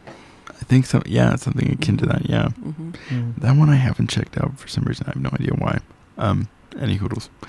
I 0.49 0.64
think 0.64 0.87
so. 0.87 1.03
Yeah, 1.07 1.37
something 1.37 1.70
akin 1.73 1.97
to 1.99 2.07
that. 2.07 2.29
Yeah, 2.29 2.49
Mm-hmm. 2.62 2.90
Mm. 3.11 3.37
that 3.40 3.57
one 3.57 3.70
I 3.70 3.77
haven't 3.77 4.09
checked 4.11 4.37
out 4.38 4.59
for 4.59 4.68
some 4.68 4.85
reason. 4.85 5.07
I 5.07 5.11
have 5.11 5.23
no 5.23 5.31
idea 5.33 5.53
why. 5.59 5.79
Um, 6.18 6.49
any 6.80 6.96
hoodles? 6.96 7.30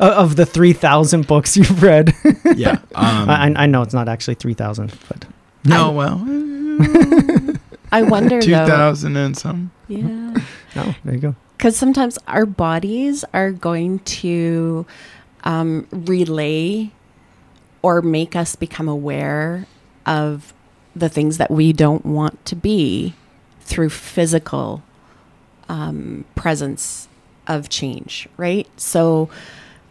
O- 0.00 0.10
of 0.12 0.36
the 0.36 0.44
three 0.46 0.72
thousand 0.72 1.26
books 1.26 1.56
you've 1.56 1.82
read, 1.82 2.12
Yeah. 2.56 2.78
Um, 2.94 3.30
I, 3.30 3.52
I 3.56 3.66
know 3.66 3.82
it's 3.82 3.94
not 3.94 4.08
actually 4.08 4.34
three 4.34 4.54
thousand, 4.54 4.92
but 5.08 5.24
no, 5.64 5.90
I- 5.90 5.92
well, 5.94 6.24
I 7.92 8.02
wonder 8.02 8.40
2,000 8.40 9.16
and 9.16 9.36
some. 9.36 9.70
Yeah. 9.86 10.02
no, 10.74 10.94
there 11.04 11.14
you 11.14 11.20
go. 11.20 11.34
because 11.56 11.76
sometimes 11.76 12.18
our 12.26 12.44
bodies 12.44 13.24
are 13.32 13.52
going 13.52 14.00
to 14.00 14.84
um, 15.44 15.86
relay 15.92 16.90
or 17.82 18.02
make 18.02 18.34
us 18.34 18.56
become 18.56 18.88
aware 18.88 19.66
of 20.06 20.52
the 20.96 21.08
things 21.08 21.38
that 21.38 21.50
we 21.52 21.72
don't 21.72 22.04
want 22.04 22.44
to 22.46 22.56
be 22.56 23.14
through 23.60 23.90
physical 23.90 24.82
um, 25.68 26.24
presence 26.34 27.08
of 27.48 27.68
change, 27.68 28.28
right? 28.36 28.66
So 28.76 29.28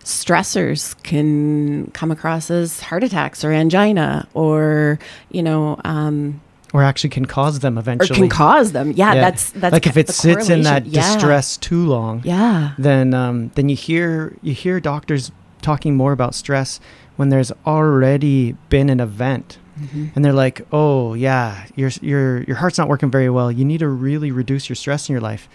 stressors 0.04 1.02
can 1.04 1.88
come 1.92 2.12
across 2.12 2.52
as 2.52 2.82
heart 2.82 3.04
attacks 3.04 3.44
or 3.44 3.52
angina 3.52 4.28
or, 4.34 5.00
you 5.32 5.42
know, 5.42 5.80
um, 5.86 6.42
Or 6.74 6.84
actually 6.84 7.12
can 7.12 7.26
cause 7.26 7.60
them 7.60 7.78
eventually. 7.78 8.18
or 8.18 8.22
can 8.22 8.30
cause 8.30 8.72
them. 8.74 8.92
Yeah, 8.92 9.14
Yeah. 9.14 9.22
that's 9.22 9.52
that's 9.52 9.74
like 9.74 9.88
if 9.88 9.96
it 9.96 10.10
sits 10.10 10.50
in 10.50 10.64
that. 10.64 10.86
Yeah. 10.88 11.14
distress 11.14 11.56
too 11.58 11.86
long, 11.86 12.22
Yeah. 12.26 12.72
then 12.78 13.14
um, 13.14 13.52
then 13.56 13.70
you 13.70 13.76
hear 13.76 14.34
you 14.42 14.54
hear 14.54 14.80
doctors 14.80 15.32
talking 15.62 15.96
more 15.96 16.12
about 16.12 16.36
stress 16.36 16.80
when 17.16 17.30
there's 17.30 17.52
already 17.66 18.56
been 18.70 18.90
an 18.90 19.00
event 19.00 19.58
Mhm. 19.80 20.12
and 20.16 20.24
they're 20.26 20.34
like 20.34 20.62
oh 20.72 21.14
yeah 21.16 21.64
your 21.76 21.90
your 22.02 22.44
your 22.44 22.58
heart's 22.58 22.78
not 22.78 22.88
working 22.90 23.10
very 23.10 23.30
well 23.30 23.52
you 23.52 23.64
need 23.66 23.80
to 23.80 23.88
really 23.88 24.30
reduce 24.32 24.68
your 24.70 24.76
stress 24.76 25.08
in 25.10 25.14
your 25.14 25.22
life 25.22 25.48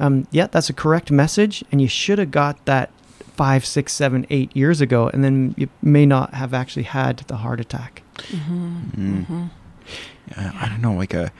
um, 0.00 0.26
yeah 0.30 0.46
that's 0.48 0.68
a 0.68 0.72
correct 0.72 1.10
message 1.10 1.62
and 1.70 1.80
you 1.80 1.88
should 1.88 2.18
have 2.18 2.30
got 2.30 2.62
that 2.66 2.90
five 3.36 3.64
six 3.66 3.92
seven 3.92 4.26
eight 4.30 4.54
years 4.56 4.80
ago 4.80 5.08
and 5.12 5.24
then 5.24 5.54
you 5.56 5.68
may 5.82 6.06
not 6.06 6.34
have 6.34 6.54
actually 6.54 6.84
had 6.84 7.18
the 7.26 7.36
heart 7.38 7.60
attack 7.60 8.02
Mhm. 8.30 8.90
Mm. 8.96 9.26
Mhm. 9.26 9.50
Yeah, 10.30 10.52
I 10.60 10.68
don't 10.68 10.80
know, 10.80 10.94
like 10.94 11.12
a. 11.12 11.32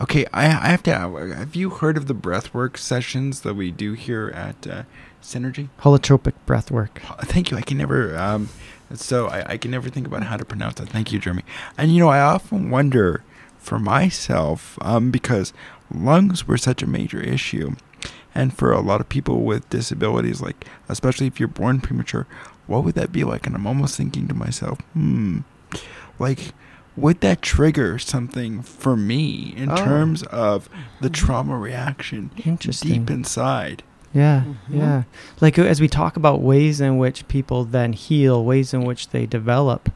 Okay, 0.00 0.24
I 0.32 0.46
I 0.46 0.68
have 0.68 0.82
to. 0.84 0.92
Have 1.36 1.54
you 1.54 1.70
heard 1.70 1.96
of 1.96 2.06
the 2.08 2.14
breathwork 2.14 2.76
sessions 2.76 3.42
that 3.42 3.54
we 3.54 3.70
do 3.70 3.92
here 3.92 4.32
at 4.34 4.66
uh, 4.66 4.82
Synergy? 5.22 5.68
holotropic 5.80 6.32
breath 6.46 6.70
work 6.70 7.00
Thank 7.22 7.50
you. 7.50 7.56
I 7.56 7.60
can 7.62 7.76
never. 7.78 8.16
Um, 8.18 8.48
so 8.94 9.28
I, 9.28 9.52
I 9.52 9.56
can 9.56 9.70
never 9.70 9.88
think 9.88 10.06
about 10.06 10.24
how 10.24 10.36
to 10.36 10.44
pronounce 10.44 10.74
that. 10.76 10.88
Thank 10.88 11.12
you, 11.12 11.18
Jeremy. 11.20 11.44
And 11.78 11.92
you 11.94 12.00
know, 12.00 12.08
I 12.08 12.20
often 12.20 12.70
wonder 12.70 13.22
for 13.58 13.78
myself 13.78 14.78
um, 14.82 15.10
because 15.10 15.52
lungs 15.92 16.46
were 16.46 16.58
such 16.58 16.82
a 16.82 16.86
major 16.86 17.20
issue, 17.20 17.74
and 18.34 18.52
for 18.56 18.72
a 18.72 18.80
lot 18.80 19.00
of 19.00 19.08
people 19.08 19.42
with 19.42 19.68
disabilities, 19.70 20.40
like 20.40 20.66
especially 20.88 21.26
if 21.26 21.38
you're 21.38 21.48
born 21.48 21.80
premature, 21.80 22.26
what 22.66 22.84
would 22.84 22.94
that 22.94 23.12
be 23.12 23.24
like? 23.24 23.46
And 23.46 23.54
I'm 23.54 23.66
almost 23.66 23.96
thinking 23.96 24.28
to 24.28 24.34
myself, 24.34 24.80
hmm, 24.92 25.40
like. 26.18 26.52
Would 26.96 27.22
that 27.22 27.42
trigger 27.42 27.98
something 27.98 28.62
for 28.62 28.96
me 28.96 29.52
in 29.56 29.68
Oh. 29.68 29.74
terms 29.74 30.22
of 30.22 30.68
the 31.00 31.10
trauma 31.10 31.58
reaction 31.58 32.30
interesting 32.44 32.88
deep 33.06 33.10
inside? 33.10 33.82
Yeah, 34.12 34.44
Mhm. 34.46 34.54
yeah. 34.78 35.02
Like 35.40 35.58
as 35.58 35.80
we 35.80 35.88
talk 35.88 36.16
about 36.16 36.40
ways 36.40 36.80
in 36.80 36.96
which 36.98 37.26
people 37.26 37.64
then 37.64 37.94
heal, 37.94 38.44
ways 38.44 38.72
in 38.72 38.84
which 38.84 39.08
they 39.08 39.26
develop, 39.26 39.90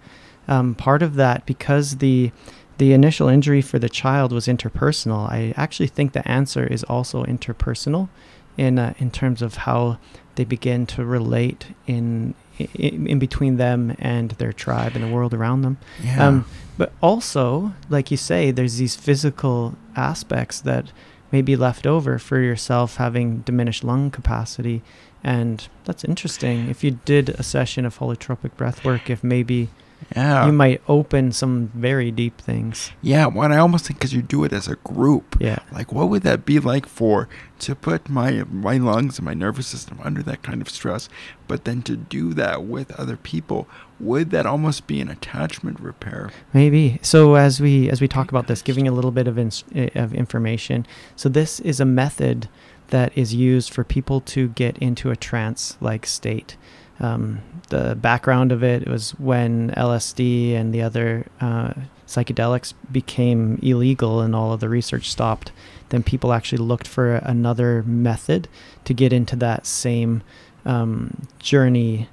um, 0.49 0.75
part 0.75 1.01
of 1.05 1.15
that 1.15 1.47
because 1.47 1.99
the 1.99 2.33
the 2.79 2.93
initial 2.93 3.29
injury 3.29 3.63
for 3.63 3.79
the 3.79 3.89
child 3.89 4.33
was 4.33 4.47
interpersonal. 4.47 5.31
I 5.31 5.53
actually 5.57 5.89
think 5.89 6.13
the 6.13 6.27
answer 6.27 6.67
is 6.67 6.85
also 6.85 7.25
interpersonal, 7.25 8.09
in 8.57 8.79
uh, 8.79 8.95
in 8.99 9.11
terms 9.11 9.43
of 9.43 9.55
how 9.55 9.99
they 10.35 10.45
begin 10.45 10.87
to 10.87 11.05
relate 11.05 11.67
in, 11.87 12.35
in 12.59 13.07
in 13.07 13.19
between 13.19 13.57
them 13.57 13.97
and 13.99 14.33
their 14.33 14.53
tribe 14.53 14.93
and 14.95 15.05
the 15.05 15.09
world 15.09 15.35
around 15.35 15.63
them. 15.63 15.79
Yeah. 16.03 16.27
Um, 16.27 16.45
but 16.77 16.93
also, 17.01 17.73
like 17.89 18.11
you 18.11 18.17
say, 18.17 18.51
there's 18.51 18.77
these 18.77 18.97
physical 18.97 19.75
aspects 19.97 20.61
that 20.61 20.93
may 21.33 21.43
be 21.43 21.57
left 21.57 21.87
over 21.87 22.19
for 22.19 22.41
yourself 22.41 22.97
having 22.97 23.41
diminished 23.41 23.85
lung 23.85 24.11
capacity. 24.11 24.83
And 25.25 25.69
that's 25.85 26.05
interesting. 26.05 26.69
If 26.71 26.85
you 26.85 26.93
did 27.05 27.31
a 27.31 27.43
session 27.43 27.85
of 27.85 27.99
holotropic 27.99 28.57
breath 28.57 28.85
work, 28.85 29.11
if 29.11 29.25
maybe 29.25 29.69
yeah. 30.15 30.47
you 30.47 30.53
might 30.53 30.81
open 30.89 31.33
some 31.33 31.69
very 31.75 32.11
deep 32.11 32.39
things. 32.41 32.93
Yeah, 33.03 33.27
and 33.29 33.53
I 33.53 33.59
almost 33.59 33.87
think 33.87 33.99
because 33.99 34.13
you 34.13 34.23
do 34.23 34.45
it 34.45 34.53
as 34.53 34.69
a 34.69 34.77
group, 34.77 35.37
Yeah. 35.41 35.59
like 35.73 35.93
what 35.93 36.09
would 36.09 36.23
that 36.23 36.45
be 36.45 36.59
like 36.59 36.87
for 36.87 37.29
to 37.61 37.75
put 37.75 38.09
my 38.09 38.45
my 38.51 38.77
lungs 38.79 39.19
and 39.19 39.27
my 39.27 39.35
nervous 39.35 39.67
system 39.67 39.99
under 40.03 40.23
that 40.23 40.43
kind 40.43 40.63
of 40.63 40.69
stress, 40.69 41.09
but 41.47 41.65
then 41.65 41.83
to 41.83 41.97
do 41.97 42.33
that 42.35 42.65
with 42.65 42.93
other 42.99 43.17
people, 43.17 43.67
would 44.01 44.31
that 44.31 44.47
almost 44.47 44.87
be 44.87 45.01
an 45.01 45.09
attachment 45.09 45.81
repair? 45.81 46.31
Maybe. 46.53 46.99
So 47.03 47.35
as 47.35 47.61
we 47.61 47.91
as 47.91 48.01
we 48.01 48.09
talk 48.09 48.31
about 48.31 48.47
this, 48.47 48.63
giving 48.63 48.87
a 48.89 48.93
little 48.93 49.11
bit 49.11 49.27
of 49.27 49.39
ins- 49.39 49.65
eh, 49.75 49.91
of 49.95 50.15
information. 50.15 50.87
So 51.17 51.29
this 51.29 51.61
is 51.61 51.81
a 51.81 51.85
method 51.85 52.49
that 52.89 53.13
is 53.15 53.35
used 53.35 53.73
for 53.75 53.85
people 53.85 54.21
to 54.23 54.49
get 54.49 54.79
into 54.79 55.11
a 55.11 55.17
trance-like 55.17 56.07
state. 56.07 56.57
Um, 57.01 57.41
the 57.69 57.95
background 57.97 58.51
of 58.51 58.63
it 58.65 58.89
was 58.89 59.11
when 59.19 59.71
LSD 59.73 60.55
and 60.55 60.73
the 60.75 60.83
other 60.83 61.27
uh, 61.41 61.75
psychedelics 62.07 62.73
became 62.91 63.59
illegal 63.63 64.21
and 64.21 64.35
all 64.35 64.53
of 64.53 64.61
the 64.61 64.69
research 64.69 65.11
stopped. 65.11 65.53
Then 65.91 66.03
people 66.03 66.33
actually 66.33 66.59
looked 66.59 66.89
for 66.89 67.17
another 67.17 67.83
method 67.85 68.49
to 68.85 68.95
get 68.95 69.13
into 69.13 69.37
that 69.37 69.67
same 69.67 70.23
um, 70.65 71.27
journey 71.39 72.09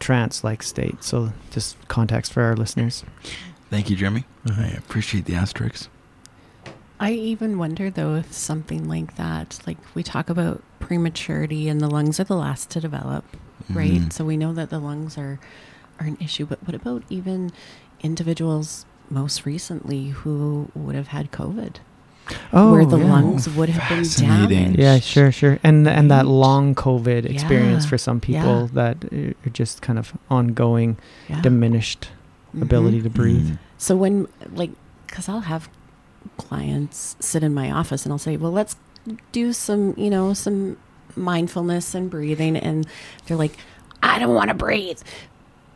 trance-like 0.00 0.62
state. 0.62 1.02
So 1.04 1.32
just 1.50 1.76
context 1.88 2.32
for 2.32 2.42
our 2.42 2.56
listeners. 2.56 3.04
Thank 3.70 3.90
you, 3.90 3.96
Jeremy. 3.96 4.24
Mhm. 4.46 4.58
I 4.58 4.68
appreciate 4.76 5.24
the 5.24 5.34
asterisks. 5.34 5.88
I 6.98 7.12
even 7.12 7.58
wonder 7.58 7.90
though 7.90 8.14
if 8.14 8.32
something 8.32 8.88
like 8.88 9.16
that, 9.16 9.58
like 9.66 9.76
we 9.94 10.02
talk 10.02 10.30
about 10.30 10.62
prematurity 10.80 11.68
and 11.68 11.80
the 11.80 11.88
lungs 11.88 12.18
are 12.20 12.24
the 12.24 12.36
last 12.36 12.70
to 12.70 12.80
develop, 12.80 13.24
right? 13.70 14.00
Mhm. 14.00 14.12
So 14.12 14.24
we 14.24 14.36
know 14.36 14.52
that 14.54 14.70
the 14.70 14.78
lungs 14.78 15.18
are 15.18 15.38
are 16.00 16.06
an 16.06 16.16
issue, 16.20 16.44
but 16.46 16.58
what 16.66 16.74
about 16.74 17.02
even 17.08 17.50
individuals 18.02 18.84
most 19.10 19.46
recently 19.46 20.08
who 20.08 20.68
would 20.74 20.94
have 20.94 21.08
had 21.08 21.30
COVID, 21.32 21.76
Oh, 22.52 22.72
where 22.72 22.84
the 22.84 22.98
yeah. 22.98 23.12
lungs 23.12 23.48
would 23.48 23.68
have 23.70 23.88
been 23.88 24.04
Fascinating. 24.04 24.48
damaged? 24.48 24.78
Yeah, 24.78 24.98
sure, 24.98 25.32
sure. 25.32 25.58
And 25.62 25.86
and 25.88 26.10
that 26.10 26.26
long 26.26 26.74
COVID 26.74 27.24
experience 27.24 27.86
for 27.86 27.96
some 27.98 28.16
yeah. 28.26 28.40
people 28.42 28.66
that 28.74 29.04
are 29.12 29.50
just 29.52 29.80
kind 29.82 29.98
of 29.98 30.12
ongoing, 30.30 30.96
Yeah. 31.28 31.40
diminished 31.40 32.08
Mhm. 32.54 32.62
ability 32.62 33.00
to 33.02 33.10
breathe. 33.10 33.50
Mm. 33.52 33.58
So 33.78 33.96
when 33.96 34.26
like, 34.54 34.70
because 35.06 35.28
I'll 35.28 35.40
have 35.54 35.68
clients 36.36 37.16
sit 37.20 37.42
in 37.42 37.52
my 37.54 37.70
office 37.70 38.04
and 38.04 38.12
I'll 38.12 38.18
say, 38.18 38.36
well, 38.36 38.52
let's 38.52 38.76
do 39.32 39.52
some, 39.52 39.94
you 39.96 40.10
know, 40.10 40.34
some 40.34 40.76
mindfulness 41.16 41.94
and 41.94 42.10
breathing, 42.10 42.56
and 42.56 42.86
they're 43.26 43.36
like, 43.36 43.56
I 44.02 44.18
don't 44.18 44.34
want 44.34 44.48
to 44.48 44.54
breathe. 44.54 45.00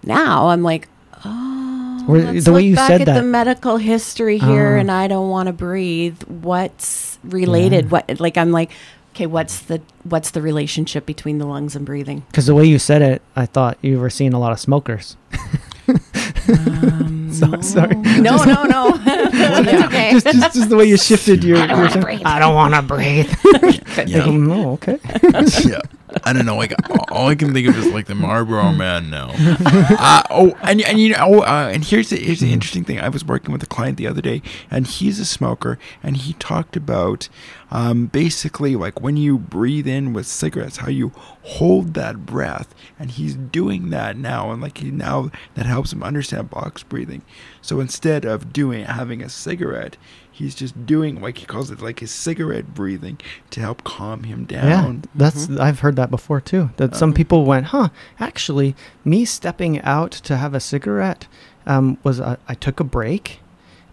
Now 0.02 0.48
I'm 0.48 0.62
like, 0.62 0.88
oh, 1.24 2.04
let's 2.08 2.44
the 2.44 2.52
way 2.52 2.62
you 2.62 2.74
back 2.74 2.88
said 2.88 3.00
at 3.02 3.04
that- 3.06 3.14
the 3.14 3.22
medical 3.22 3.76
history 3.76 4.38
here, 4.38 4.76
Ah. 4.76 4.80
and 4.80 4.90
I 4.90 5.06
don't 5.08 5.30
want 5.30 5.46
to 5.46 5.52
breathe. 5.52 6.22
What's 6.24 7.18
related? 7.24 7.84
Yeah. 7.86 7.90
What 7.90 8.20
like 8.20 8.36
I'm 8.36 8.50
like, 8.52 8.70
okay, 9.14 9.26
what's 9.26 9.60
the 9.60 9.80
what's 10.04 10.30
the 10.32 10.42
relationship 10.42 11.06
between 11.06 11.38
the 11.38 11.46
lungs 11.46 11.76
and 11.76 11.84
breathing? 11.86 12.24
Because 12.28 12.46
the 12.46 12.54
way 12.54 12.64
you 12.64 12.78
said 12.78 13.02
it, 13.02 13.22
I 13.36 13.46
thought 13.46 13.78
you 13.82 13.98
were 14.00 14.10
seeing 14.10 14.32
a 14.34 14.38
lot 14.40 14.52
of 14.52 14.60
smokers. 14.60 15.16
Um, 16.48 17.19
So- 17.40 17.46
no. 17.46 17.60
sorry. 17.60 17.94
No, 17.96 18.36
no, 18.44 18.64
no. 18.64 18.90
That's 19.04 19.84
okay. 19.86 20.10
just, 20.12 20.26
just, 20.26 20.54
just 20.54 20.68
the 20.68 20.76
way 20.76 20.84
you 20.86 20.96
shifted 20.96 21.44
your. 21.44 21.58
I 21.58 21.66
don't 21.66 21.78
your 21.78 21.88
wanna 21.88 22.00
breathe. 22.00 22.22
I 22.24 22.38
don't 22.38 22.54
want 22.54 22.74
to 22.74 22.82
breathe. 22.82 23.32
Yeah. 24.06 24.24
Like, 24.24 24.32
no, 24.34 24.72
okay. 24.72 24.98
yeah. 25.64 25.80
I 26.24 26.32
don't 26.32 26.46
know. 26.46 26.56
Like 26.56 26.74
all- 27.10 27.28
I 27.28 27.34
can 27.34 27.52
think 27.52 27.68
of 27.68 27.76
is 27.78 27.92
like 27.92 28.06
the 28.06 28.14
Marlboro 28.14 28.72
Man 28.72 29.10
now. 29.10 29.30
uh, 29.36 30.22
oh, 30.30 30.56
and 30.62 30.80
and 30.82 30.98
you 31.00 31.10
know, 31.10 31.16
oh, 31.20 31.40
uh, 31.40 31.70
and 31.72 31.84
here's 31.84 32.10
the 32.10 32.16
here's 32.16 32.40
the 32.40 32.52
interesting 32.52 32.84
thing. 32.84 33.00
I 33.00 33.08
was 33.08 33.24
working 33.24 33.52
with 33.52 33.62
a 33.62 33.66
client 33.66 33.96
the 33.98 34.06
other 34.06 34.22
day, 34.22 34.42
and 34.70 34.86
he's 34.86 35.18
a 35.20 35.24
smoker, 35.24 35.78
and 36.02 36.16
he 36.16 36.32
talked 36.34 36.76
about 36.76 37.28
um, 37.70 38.06
basically 38.06 38.74
like 38.76 39.00
when 39.00 39.16
you 39.16 39.38
breathe 39.38 39.86
in 39.86 40.12
with 40.12 40.26
cigarettes, 40.26 40.78
how 40.78 40.88
you 40.88 41.12
hold 41.42 41.94
that 41.94 42.26
breath, 42.26 42.74
and 42.98 43.10
he's 43.12 43.34
doing 43.34 43.90
that 43.90 44.16
now, 44.16 44.50
and 44.50 44.60
like 44.62 44.78
he 44.78 44.90
now 44.90 45.30
that 45.54 45.66
helps 45.66 45.92
him 45.92 46.02
understand 46.02 46.50
box 46.50 46.82
breathing. 46.82 47.22
So 47.62 47.80
instead 47.80 48.24
of 48.24 48.52
doing 48.52 48.84
having 48.84 49.22
a 49.22 49.28
cigarette. 49.28 49.96
He's 50.32 50.54
just 50.54 50.86
doing 50.86 51.20
like 51.20 51.36
he 51.36 51.44
calls 51.44 51.70
it 51.70 51.82
like 51.82 52.00
his 52.00 52.10
cigarette 52.10 52.72
breathing 52.72 53.18
to 53.50 53.60
help 53.60 53.84
calm 53.84 54.22
him 54.22 54.46
down. 54.46 54.66
Yeah, 54.66 54.82
down. 54.82 55.04
that's 55.14 55.50
I've 55.50 55.80
heard 55.80 55.96
that 55.96 56.10
before 56.10 56.40
too. 56.40 56.70
That 56.78 56.96
some 56.96 57.10
Um, 57.10 57.14
people 57.14 57.44
went, 57.44 57.66
huh? 57.66 57.90
Actually, 58.18 58.74
me 59.04 59.26
stepping 59.26 59.82
out 59.82 60.12
to 60.12 60.38
have 60.38 60.54
a 60.54 60.60
cigarette 60.60 61.26
um, 61.66 61.98
was 62.02 62.20
a, 62.20 62.38
I 62.48 62.54
took 62.54 62.80
a 62.80 62.84
break, 62.84 63.40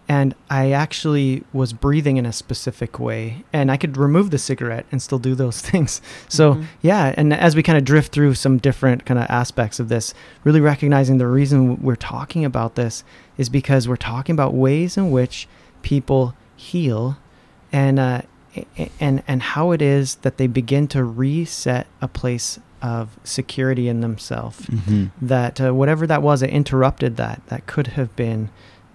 and 0.08 0.34
I 0.48 0.70
actually 0.72 1.44
was 1.52 1.72
breathing 1.72 2.16
in 2.16 2.24
a 2.26 2.32
specific 2.32 2.98
way, 2.98 3.44
and 3.52 3.70
I 3.70 3.76
could 3.76 3.96
remove 3.96 4.30
the 4.30 4.38
cigarette 4.38 4.86
and 4.90 5.02
still 5.02 5.18
do 5.18 5.34
those 5.34 5.60
things. 5.70 6.00
So 6.28 6.54
Mhm. 6.54 6.64
yeah, 6.82 7.14
and 7.16 7.32
as 7.34 7.54
we 7.54 7.62
kind 7.62 7.76
of 7.78 7.84
drift 7.84 8.12
through 8.12 8.34
some 8.34 8.58
different 8.58 9.04
kind 9.04 9.20
of 9.20 9.26
aspects 9.28 9.78
of 9.80 9.88
this, 9.88 10.14
really 10.44 10.60
recognizing 10.60 11.18
the 11.18 11.26
reason 11.26 11.82
we're 11.82 11.96
talking 11.96 12.44
about 12.44 12.74
this 12.74 13.04
is 13.36 13.48
because 13.48 13.86
we're 13.86 13.96
talking 13.96 14.32
about 14.32 14.54
ways 14.54 14.96
in 14.96 15.10
which 15.10 15.46
people 15.82 16.34
heal 16.56 17.16
and 17.70 17.98
uh, 17.98 18.22
and 18.98 19.22
and 19.28 19.42
how 19.42 19.70
it 19.72 19.82
is 19.82 20.16
that 20.16 20.38
they 20.38 20.46
begin 20.46 20.88
to 20.88 21.04
reset 21.04 21.86
a 22.00 22.08
place 22.08 22.58
of 22.80 23.18
security 23.24 23.88
in 23.88 24.00
themselves 24.00 24.60
Mm-hmm. 24.66 25.06
that 25.26 25.60
uh, 25.60 25.74
whatever 25.74 26.06
that 26.06 26.22
was 26.22 26.40
that 26.40 26.50
interrupted 26.50 27.16
that 27.16 27.42
that 27.48 27.66
could 27.66 27.88
have 27.88 28.14
been 28.16 28.48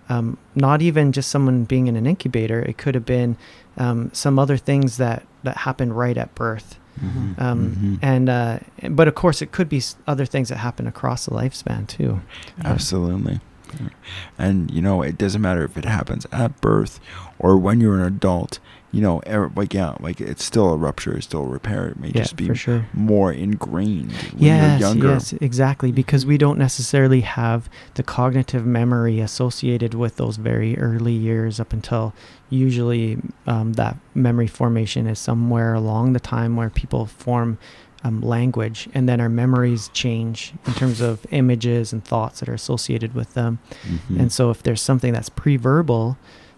um, 0.10 0.38
not 0.56 0.82
even 0.82 1.12
just 1.12 1.30
someone 1.30 1.64
being 1.64 1.88
in 1.88 1.96
an 1.96 2.06
incubator 2.06 2.62
it 2.62 2.78
could 2.78 2.96
have 2.96 3.06
been 3.06 3.38
um, 3.78 4.10
some 4.14 4.38
other 4.38 4.58
things 4.58 4.98
that 4.98 5.26
that 5.44 5.58
happened 5.58 5.98
right 5.98 6.18
at 6.18 6.34
birth 6.36 6.80
Mm-hmm. 7.02 7.42
um, 7.42 7.98
and 8.04 8.30
uh, 8.30 8.60
but 8.92 9.08
of 9.08 9.16
course 9.16 9.42
it 9.42 9.52
could 9.52 9.68
be 9.68 9.82
other 10.06 10.28
things 10.28 10.50
that 10.50 10.58
happen 10.58 10.86
across 10.86 11.26
the 11.26 11.32
lifespan 11.32 11.88
too 11.88 12.22
Absolutely. 12.64 13.40
Yeah. 13.82 13.90
And 14.38 14.70
you 14.70 14.80
know, 14.80 15.02
it 15.02 15.18
doesn't 15.18 15.42
matter 15.42 15.64
if 15.64 15.76
it 15.76 15.86
happens 15.86 16.28
at 16.32 16.62
birth 16.62 17.00
or 17.40 17.58
when 17.58 17.82
you're 17.82 17.98
an 17.98 18.06
adult. 18.06 18.60
You 18.94 19.02
know, 19.02 19.22
er, 19.28 19.52
like 19.56 19.74
yeah, 19.74 19.96
like 20.00 20.22
it's 20.22 20.44
still 20.44 20.72
a 20.72 20.78
rupture, 20.78 21.18
it's 21.18 21.26
still 21.26 21.42
a 21.42 21.48
repair. 21.48 21.88
It 21.88 22.00
may 22.00 22.10
yeah 22.10 22.22
just 22.22 22.36
be 22.36 22.54
sure 22.54 22.86
more 22.94 23.34
ingrained 23.34 24.12
when 24.12 24.44
yes, 24.44 24.80
you're 24.80 24.90
younger. 24.90 25.08
yes, 25.10 25.34
exactly. 25.34 25.92
Because 25.92 26.26
we 26.26 26.38
don't 26.38 26.60
necessarily 26.60 27.22
have 27.22 27.70
the 27.96 28.04
cognitive 28.04 28.66
memory 28.68 29.20
associated 29.20 29.96
with 29.96 30.18
those 30.18 30.38
very 30.38 30.78
early 30.78 31.14
years 31.14 31.60
up 31.60 31.74
until 31.74 32.14
usually 32.52 33.18
um, 33.48 33.74
that 33.74 33.98
memory 34.14 34.48
formation 34.48 35.08
is 35.08 35.18
somewhere 35.18 35.74
along 35.74 36.14
the 36.14 36.20
time 36.20 36.56
where 36.56 36.70
people 36.70 37.08
form 37.08 37.58
um, 38.04 38.22
language 38.22 38.88
and 38.94 39.08
then 39.10 39.20
our 39.20 39.30
memories 39.30 39.90
change 39.94 40.54
in 40.68 40.74
terms 40.74 41.02
of 41.02 41.26
images 41.32 41.94
and 41.94 42.04
thoughts 42.06 42.42
that 42.42 42.50
are 42.50 42.54
associated 42.54 43.16
with 43.16 43.34
them. 43.34 43.60
Mhm. 43.84 44.20
And 44.20 44.32
so 44.32 44.52
if 44.52 44.62
there's 44.62 44.82
something 44.82 45.14
that's 45.14 45.30
pre-verbal, 45.30 46.18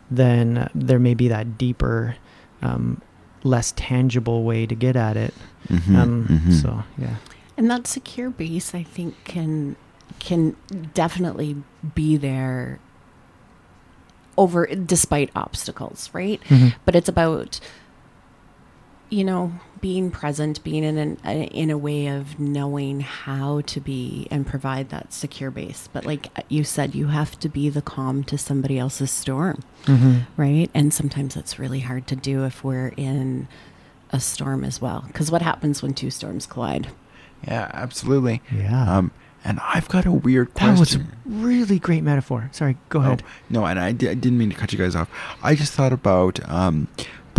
then 0.09 0.69
there 0.75 0.99
may 0.99 1.13
be 1.13 1.27
that 1.27 1.57
deeper, 1.57 2.15
um, 2.65 3.01
less 3.43 3.73
tangible 3.75 4.43
way 4.43 4.65
to 4.65 4.75
get 4.75 4.95
at 4.95 5.15
it. 5.17 5.33
Mhm, 5.69 5.95
Um, 5.95 6.27
mhm. 6.27 6.61
So 6.61 6.83
yeah. 6.97 7.15
And 7.57 7.69
that 7.71 7.87
secure 7.87 8.29
base, 8.29 8.73
I 8.75 8.83
think, 8.83 9.15
can 9.23 9.75
can 10.19 10.55
definitely 10.93 11.55
be 11.93 12.17
there 12.17 12.79
over 14.37 14.65
despite 14.67 15.29
obstacles, 15.35 16.09
right? 16.13 16.41
But 16.85 16.95
it's 16.95 17.09
about 17.09 17.59
you 19.09 19.23
know 19.23 19.51
being 19.81 20.09
present, 20.09 20.63
being 20.63 20.83
in 20.83 20.97
an 20.97 21.17
uh, 21.25 21.29
in 21.29 21.69
a 21.69 21.77
way 21.77 22.07
of 22.07 22.39
knowing 22.39 23.01
how 23.01 23.61
to 23.61 23.79
be 23.79 24.27
and 24.31 24.45
provide 24.47 24.89
that 24.89 25.13
secure 25.13 25.51
base. 25.51 25.87
But 25.93 26.05
like 26.05 26.27
you 26.49 26.63
said, 26.63 26.95
you 26.95 27.07
have 27.07 27.37
to 27.39 27.49
be 27.49 27.69
the 27.69 27.81
calm 27.81 28.23
to 28.25 28.37
somebody 28.37 28.79
else's 28.79 29.11
storm, 29.11 29.63
Mm-hmm. 29.85 30.41
right? 30.41 30.69
And 30.73 30.93
sometimes 30.93 31.35
it's 31.35 31.59
really 31.59 31.81
hard 31.81 32.07
to 32.07 32.15
do 32.15 32.45
if 32.45 32.63
we're 32.63 32.93
in 32.97 33.47
a 34.11 34.19
storm 34.19 34.63
as 34.63 34.81
well. 34.81 35.03
Because 35.07 35.29
what 35.31 35.41
happens 35.43 35.83
when 35.83 35.93
two 35.93 36.09
storms 36.09 36.45
collide? 36.47 36.87
yeah, 37.47 37.69
absolutely. 37.73 38.41
Yeah. 38.51 38.97
Um, 38.97 39.11
and 39.43 39.59
I've 39.61 39.87
got 39.87 40.07
a 40.07 40.11
weird 40.11 40.55
question. 40.55 40.73
that 40.73 40.79
was 40.79 40.95
a 40.95 41.05
really 41.27 41.77
great 41.77 42.01
metaphor. 42.01 42.49
Sorry, 42.51 42.77
go 42.89 43.01
ahead. 43.01 43.21
Oh, 43.23 43.29
no, 43.51 43.65
and 43.67 43.79
I, 43.79 43.89
I 43.89 43.91
didn't 43.91 44.39
mean 44.39 44.49
to 44.49 44.55
cut 44.55 44.73
you 44.73 44.79
guys 44.79 44.95
off. 44.95 45.07
I 45.43 45.53
just 45.53 45.73
thought 45.73 45.93
about 45.93 46.39
um, 46.49 46.87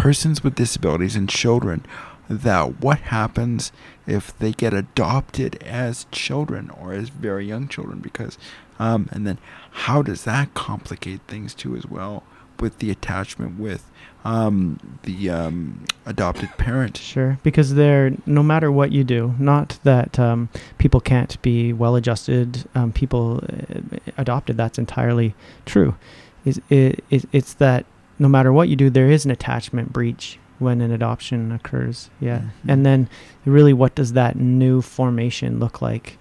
persons 0.06 0.44
with 0.44 0.54
disabilities 0.54 1.16
and 1.16 1.28
children. 1.28 1.84
That 2.28 2.80
what 2.80 2.98
happens 2.98 3.72
if 4.06 4.38
they 4.38 4.52
get 4.52 4.72
adopted 4.72 5.60
as 5.64 6.06
children 6.12 6.70
or 6.70 6.92
as 6.92 7.08
very 7.08 7.44
young 7.44 7.66
children? 7.66 7.98
Because, 7.98 8.38
um, 8.78 9.08
and 9.10 9.26
then 9.26 9.38
how 9.84 10.02
does 10.02 10.22
that 10.22 10.54
complicate 10.54 11.22
things 11.26 11.54
too 11.54 11.74
as 11.74 11.86
well 11.86 12.22
with 12.60 12.78
the 12.78 12.88
attachment 12.88 13.58
with 13.58 13.90
um, 14.24 14.78
the 15.02 15.28
um, 15.28 15.84
adopted 16.04 16.50
parent? 16.56 16.98
Sure, 16.98 17.40
because 17.42 17.74
they're 17.74 18.12
no 18.26 18.44
matter 18.44 18.70
what 18.70 18.92
you 18.92 19.02
do, 19.02 19.34
not 19.40 19.76
that 19.82 20.20
um, 20.20 20.48
people 20.78 21.00
can't 21.00 21.42
be 21.42 21.72
well-adjusted, 21.72 22.68
um, 22.76 22.92
people 22.92 23.42
uh, 23.42 23.80
adopted. 24.16 24.56
That's 24.56 24.78
entirely 24.78 25.34
true. 25.64 25.96
Is 26.44 26.60
it, 26.70 27.02
it's 27.10 27.54
that 27.54 27.86
no 28.18 28.28
matter 28.28 28.52
what 28.52 28.68
you 28.68 28.76
do, 28.76 28.90
there 28.90 29.10
is 29.10 29.24
an 29.24 29.30
attachment 29.30 29.92
breach 29.92 30.38
when 30.58 30.80
an 30.80 30.90
adoption 30.90 31.52
occurs. 31.52 32.08
Yeah, 32.20 32.38
Mhm. 32.38 32.50
and 32.68 32.86
then 32.86 33.08
really, 33.44 33.72
what 33.72 33.94
does 33.94 34.12
that 34.14 34.36
new 34.36 34.80
formation 34.82 35.58
look 35.60 35.82
like? 35.82 36.18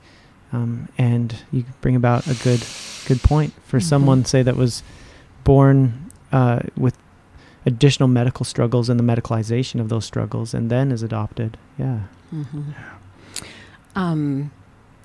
Um, 0.53 0.87
and 0.97 1.35
you 1.51 1.65
bring 1.81 1.95
about 1.95 2.27
a 2.27 2.33
good, 2.43 2.63
good 3.07 3.21
point 3.23 3.53
for 3.65 3.79
Mhm. 3.79 3.83
someone 3.83 4.25
say 4.25 4.43
that 4.43 4.55
was 4.55 4.83
born 5.43 5.93
uh, 6.31 6.59
with 6.75 6.97
additional 7.65 8.07
medical 8.09 8.43
struggles 8.43 8.89
and 8.89 8.99
the 8.99 9.03
medicalization 9.03 9.79
of 9.79 9.89
those 9.89 10.03
struggles 10.05 10.53
and 10.53 10.69
then 10.69 10.91
is 10.91 11.01
adopted. 11.01 11.57
Yeah. 11.77 11.99
Mm-hmm. 12.33 12.61
Um, 13.95 14.51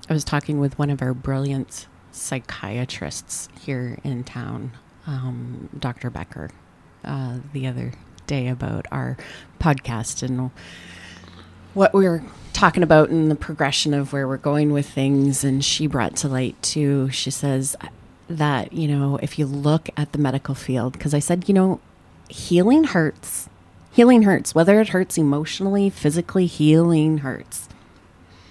I 0.09 0.13
was 0.13 0.25
talking 0.25 0.59
with 0.61 0.79
one 0.79 0.91
of 0.91 1.01
our 1.03 1.15
brilliant 1.15 1.87
psychiatrists 2.11 3.49
here 3.61 3.99
in 4.03 4.25
town, 4.25 4.73
um, 5.07 5.69
Dr. 5.79 6.11
Becker, 6.11 6.51
uh, 7.05 7.39
the 7.53 7.67
other 7.67 7.93
day 8.27 8.49
about 8.49 8.87
our 8.93 9.17
podcast 9.59 10.23
and 10.23 10.51
what 11.75 11.93
we 11.95 12.07
are 12.07 12.23
talking 12.53 12.83
about 12.83 13.09
and 13.11 13.31
the 13.31 13.35
progression 13.35 13.95
of 13.95 14.13
where 14.13 14.27
we're 14.27 14.37
going 14.37 14.73
with 14.73 14.89
things. 14.89 15.45
And 15.45 15.65
she 15.65 15.87
brought 15.87 16.17
to 16.17 16.29
light, 16.29 16.61
too, 16.63 17.11
she 17.11 17.31
says 17.31 17.77
that, 18.29 18.73
you 18.73 18.87
know, 18.89 19.19
if 19.23 19.39
you 19.39 19.47
look 19.47 19.89
at 19.97 20.13
the 20.13 20.19
medical 20.19 20.55
field, 20.55 20.93
because 20.95 21.15
I 21.15 21.19
said, 21.19 21.49
you 21.49 21.55
know, 21.55 21.81
healing 22.29 22.85
hurts. 22.85 23.49
Healing 23.93 24.23
hurts, 24.23 24.55
whether 24.55 24.81
it 24.81 24.91
hurts 24.91 25.19
emotionally, 25.19 25.91
physically, 25.91 26.47
healing 26.47 27.19
hurts. 27.19 27.69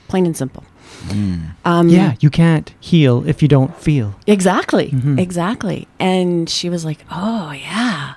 Plain 0.09 0.25
and 0.25 0.35
simple. 0.35 0.65
Mm. 1.07 1.51
Um, 1.63 1.87
yeah. 1.87 2.15
You 2.19 2.29
can't 2.29 2.73
heal 2.79 3.25
if 3.27 3.41
you 3.41 3.47
don't 3.47 3.75
feel. 3.77 4.15
Exactly. 4.27 4.89
Mhm. 4.89 5.17
Exactly. 5.19 5.87
And 5.99 6.49
she 6.49 6.69
was 6.69 6.83
like, 6.83 7.05
"Oh, 7.11 7.51
yeah." 7.51 8.15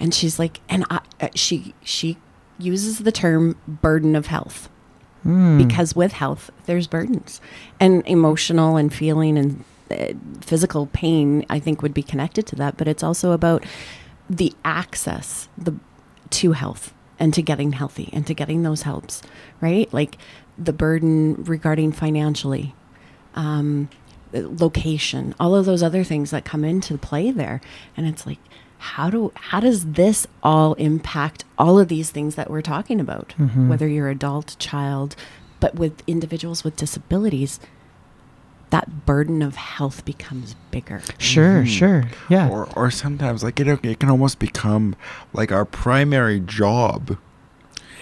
And 0.00 0.12
she's 0.14 0.38
like, 0.38 0.60
and 0.68 0.84
I, 0.90 1.00
uh, 1.20 1.28
she 1.34 1.74
she 1.84 2.16
uses 2.58 2.98
the 2.98 3.12
term 3.12 3.56
burden 3.68 4.16
of 4.16 4.26
health 4.26 4.68
Mm. 5.24 5.58
because 5.58 5.94
with 5.94 6.12
health 6.12 6.50
there's 6.64 6.86
burdens 6.86 7.42
and 7.78 8.02
emotional 8.06 8.78
and 8.78 8.90
feeling 8.90 9.36
and 9.36 9.64
uh, 9.90 10.14
physical 10.40 10.86
pain 10.94 11.44
I 11.50 11.58
think 11.58 11.82
would 11.82 11.92
be 11.92 12.02
connected 12.02 12.46
to 12.46 12.56
that, 12.56 12.78
but 12.78 12.88
it's 12.88 13.02
also 13.02 13.32
about 13.32 13.62
the 14.30 14.54
access 14.64 15.48
the 15.58 15.74
to 16.30 16.52
health 16.52 16.94
and 17.18 17.34
to 17.34 17.42
getting 17.42 17.72
healthy 17.72 18.08
and 18.14 18.26
to 18.28 18.32
getting 18.32 18.62
those 18.62 18.82
helps, 18.82 19.20
right? 19.60 19.92
Like 19.92 20.16
the 20.56 20.72
burden 20.72 21.44
regarding 21.44 21.92
financially, 21.92 22.74
um, 23.34 23.90
location, 24.32 25.34
all 25.38 25.54
of 25.54 25.66
those 25.66 25.82
other 25.82 26.02
things 26.02 26.30
that 26.30 26.46
come 26.46 26.64
into 26.64 26.96
play 26.96 27.30
there, 27.30 27.60
and 27.94 28.06
it's 28.06 28.26
like. 28.26 28.38
How 28.80 29.10
do 29.10 29.30
how 29.34 29.60
does 29.60 29.84
this 29.92 30.26
all 30.42 30.72
impact 30.74 31.44
all 31.58 31.78
of 31.78 31.88
these 31.88 32.10
things 32.10 32.34
that 32.34 32.50
we're 32.50 32.62
talking 32.62 32.98
about? 33.00 33.34
Mhm. 33.38 33.68
Whether 33.68 33.86
you're 33.86 34.08
adult, 34.08 34.56
child, 34.58 35.14
but 35.60 35.74
with 35.76 36.02
individuals 36.06 36.64
with 36.64 36.76
disabilities, 36.76 37.60
that 38.70 39.04
burden 39.04 39.42
of 39.42 39.56
health 39.56 40.04
becomes 40.04 40.54
bigger. 40.70 41.02
Sure, 41.18 41.62
Mhm. 41.62 41.66
sure. 41.66 42.04
Yeah. 42.28 42.48
Or, 42.48 42.68
or 42.76 42.90
sometimes 42.90 43.42
like 43.42 43.58
it, 43.60 43.66
it 43.84 43.98
can 44.00 44.08
almost 44.08 44.38
become 44.38 44.94
like 45.32 45.50
our 45.52 45.64
primary 45.64 46.40
job 46.40 47.16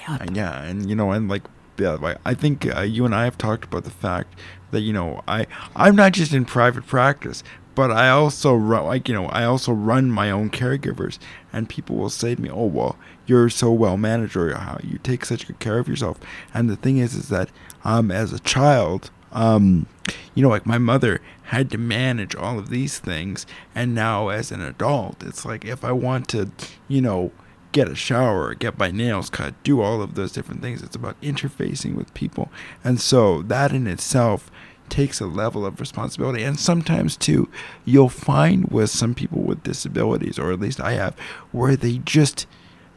Yep. 0.08 0.20
And 0.22 0.36
yeah, 0.36 0.62
and 0.62 0.88
you 0.88 0.96
know, 0.96 1.10
and 1.12 1.28
like 1.28 1.42
the 1.76 1.92
other 1.92 2.00
way. 2.02 2.16
I 2.24 2.32
think 2.34 2.66
uh, 2.74 2.80
you 2.80 3.04
and 3.04 3.14
I 3.14 3.24
have 3.24 3.36
talked 3.36 3.64
about 3.64 3.84
the 3.84 3.90
fact 3.90 4.34
that 4.70 4.80
you 4.80 4.92
know 4.92 5.22
I 5.28 5.46
I'm 5.76 5.94
not 5.96 6.12
just 6.12 6.32
in 6.32 6.44
private 6.46 6.86
practice, 6.86 7.42
but 7.78 7.92
I 7.92 8.10
also 8.10 8.56
run 8.56 8.86
like 8.86 9.08
you 9.08 9.14
know 9.14 9.26
I 9.26 9.44
also 9.44 9.70
run 9.70 10.10
my 10.10 10.32
own 10.32 10.50
caregivers, 10.50 11.20
and 11.52 11.68
people 11.68 11.94
will 11.94 12.10
say 12.10 12.34
to 12.34 12.42
me, 12.42 12.50
"Oh 12.50 12.66
well, 12.66 12.98
you're 13.24 13.48
so 13.48 13.70
well 13.70 13.96
managed, 13.96 14.34
or 14.34 14.52
how 14.52 14.80
you 14.82 14.98
take 14.98 15.24
such 15.24 15.46
good 15.46 15.60
care 15.60 15.78
of 15.78 15.86
yourself." 15.86 16.18
And 16.52 16.68
the 16.68 16.74
thing 16.74 16.98
is, 16.98 17.14
is 17.14 17.28
that 17.28 17.50
um 17.84 18.10
as 18.10 18.32
a 18.32 18.40
child, 18.40 19.12
um, 19.30 19.86
you 20.34 20.42
know, 20.42 20.48
like 20.48 20.66
my 20.66 20.78
mother 20.78 21.20
had 21.54 21.70
to 21.70 21.78
manage 21.78 22.34
all 22.34 22.58
of 22.58 22.68
these 22.68 22.98
things, 22.98 23.46
and 23.76 23.94
now 23.94 24.26
as 24.26 24.50
an 24.50 24.60
adult, 24.60 25.22
it's 25.22 25.44
like 25.44 25.64
if 25.64 25.84
I 25.84 25.92
want 25.92 26.26
to, 26.30 26.50
you 26.88 27.00
know 27.00 27.30
get 27.70 27.86
a 27.86 27.94
shower, 27.94 28.54
get 28.54 28.78
my 28.78 28.90
nails 28.90 29.30
cut, 29.30 29.54
do 29.62 29.80
all 29.82 30.00
of 30.02 30.14
those 30.14 30.32
different 30.32 30.62
things. 30.62 30.82
It's 30.82 30.96
about 30.96 31.20
interfacing 31.20 31.94
with 31.94 32.14
people. 32.14 32.50
And 32.82 32.98
so 32.98 33.42
that 33.42 33.72
in 33.72 33.86
itself 33.86 34.50
takes 34.90 35.20
a 35.20 35.26
level 35.26 35.64
of 35.66 35.80
responsibility. 35.80 36.42
And 36.42 36.58
sometimes, 36.58 37.16
too, 37.16 37.48
you'll 37.84 38.08
find 38.08 38.68
with 38.70 38.90
some 38.90 39.14
people 39.14 39.42
with 39.42 39.62
disabilities, 39.62 40.38
or 40.38 40.52
at 40.52 40.60
least 40.60 40.80
I 40.80 40.92
have, 40.92 41.18
where 41.52 41.76
they 41.76 41.98
just 41.98 42.46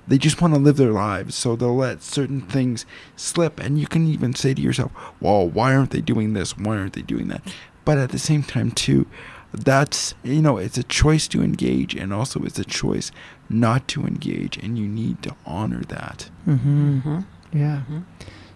they 0.08 0.18
just 0.18 0.42
want 0.42 0.54
to 0.54 0.60
live 0.60 0.78
their 0.78 0.92
lives 0.92 1.36
so 1.36 1.56
they'll 1.56 1.76
let 1.76 2.02
certain 2.02 2.42
things 2.42 2.86
slip 3.16 3.60
and 3.60 3.80
you 3.80 3.86
can 3.86 4.08
even 4.08 4.34
say 4.34 4.54
to 4.54 4.62
yourself 4.62 4.92
well 5.22 5.48
why 5.48 5.76
aren't 5.76 5.92
they 5.92 6.02
doing 6.02 6.34
this 6.34 6.58
why 6.58 6.76
aren't 6.76 6.94
they 6.94 7.04
doing 7.04 7.28
that 7.28 7.42
but 7.86 8.00
at 8.00 8.10
the 8.10 8.20
same 8.20 8.42
time 8.42 8.72
too 8.72 9.06
that's 9.54 10.16
you 10.24 10.42
know 10.42 10.58
it's 10.58 10.78
a 10.78 10.84
choice 10.84 11.28
to 11.28 11.44
engage 11.44 11.94
and 11.96 12.12
also 12.12 12.42
it's 12.44 12.58
a 12.60 12.66
choice 12.66 13.12
not 13.48 13.88
to 13.88 14.02
engage 14.04 14.58
and 14.58 14.78
you 14.78 14.88
need 14.88 15.22
to 15.22 15.36
honor 15.46 15.82
that 15.82 16.30
Mm-hmm. 16.48 16.98
Mm-hmm. 16.98 17.20
Yeah. 17.58 17.82
Mm-hmm. 17.84 18.00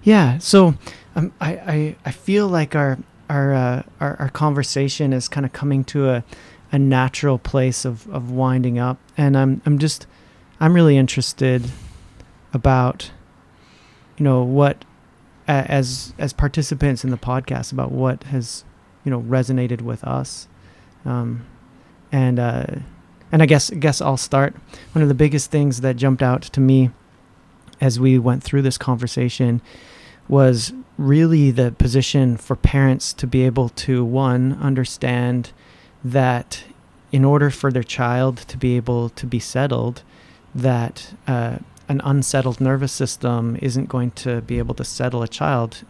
Yeah. 0.03 0.37
So 0.37 0.75
um, 1.15 1.31
I, 1.41 1.51
I 1.55 1.95
I 2.05 2.11
feel 2.11 2.47
like 2.47 2.75
our 2.75 2.97
our 3.29 3.53
uh, 3.53 3.83
our, 3.99 4.15
our 4.19 4.29
conversation 4.29 5.13
is 5.13 5.27
kind 5.27 5.45
of 5.45 5.53
coming 5.53 5.83
to 5.85 6.09
a, 6.09 6.23
a 6.71 6.79
natural 6.79 7.37
place 7.37 7.85
of, 7.85 8.07
of 8.09 8.31
winding 8.31 8.77
up, 8.79 8.97
and 9.17 9.37
I'm 9.37 9.61
I'm 9.65 9.79
just 9.79 10.07
I'm 10.59 10.73
really 10.73 10.97
interested 10.97 11.69
about 12.53 13.11
you 14.17 14.23
know 14.23 14.43
what 14.43 14.85
as 15.47 16.13
as 16.17 16.33
participants 16.33 17.03
in 17.03 17.11
the 17.11 17.17
podcast 17.17 17.71
about 17.71 17.91
what 17.91 18.23
has 18.25 18.63
you 19.03 19.11
know 19.11 19.21
resonated 19.21 19.81
with 19.81 20.03
us, 20.03 20.47
um, 21.05 21.45
and 22.11 22.39
uh, 22.39 22.65
and 23.31 23.41
I 23.41 23.45
guess 23.45 23.71
I 23.71 23.75
guess 23.75 24.01
I'll 24.01 24.17
start. 24.17 24.55
One 24.93 25.01
of 25.01 25.07
the 25.07 25.15
biggest 25.15 25.51
things 25.51 25.81
that 25.81 25.95
jumped 25.95 26.23
out 26.23 26.41
to 26.43 26.59
me 26.59 26.91
as 27.81 27.99
we 27.99 28.17
went 28.17 28.43
through 28.43 28.61
this 28.61 28.77
conversation 28.77 29.61
was 30.27 30.73
really 30.97 31.51
the 31.51 31.71
position 31.71 32.37
for 32.37 32.55
parents 32.55 33.13
to 33.13 33.27
be 33.27 33.43
able 33.45 33.69
to 33.69 34.03
one 34.05 34.53
understand 34.61 35.51
that 36.03 36.63
in 37.11 37.25
order 37.25 37.49
for 37.49 37.71
their 37.71 37.83
child 37.83 38.37
to 38.37 38.57
be 38.57 38.75
able 38.75 39.09
to 39.09 39.25
be 39.25 39.39
settled 39.39 40.03
that 40.53 41.13
uh, 41.27 41.57
an 41.89 42.01
unsettled 42.03 42.61
nervous 42.61 42.91
system 42.91 43.57
isn't 43.61 43.89
going 43.89 44.11
to 44.11 44.41
be 44.41 44.57
able 44.57 44.73
to 44.75 44.83
settle 44.83 45.21
a 45.21 45.27
child 45.27 45.83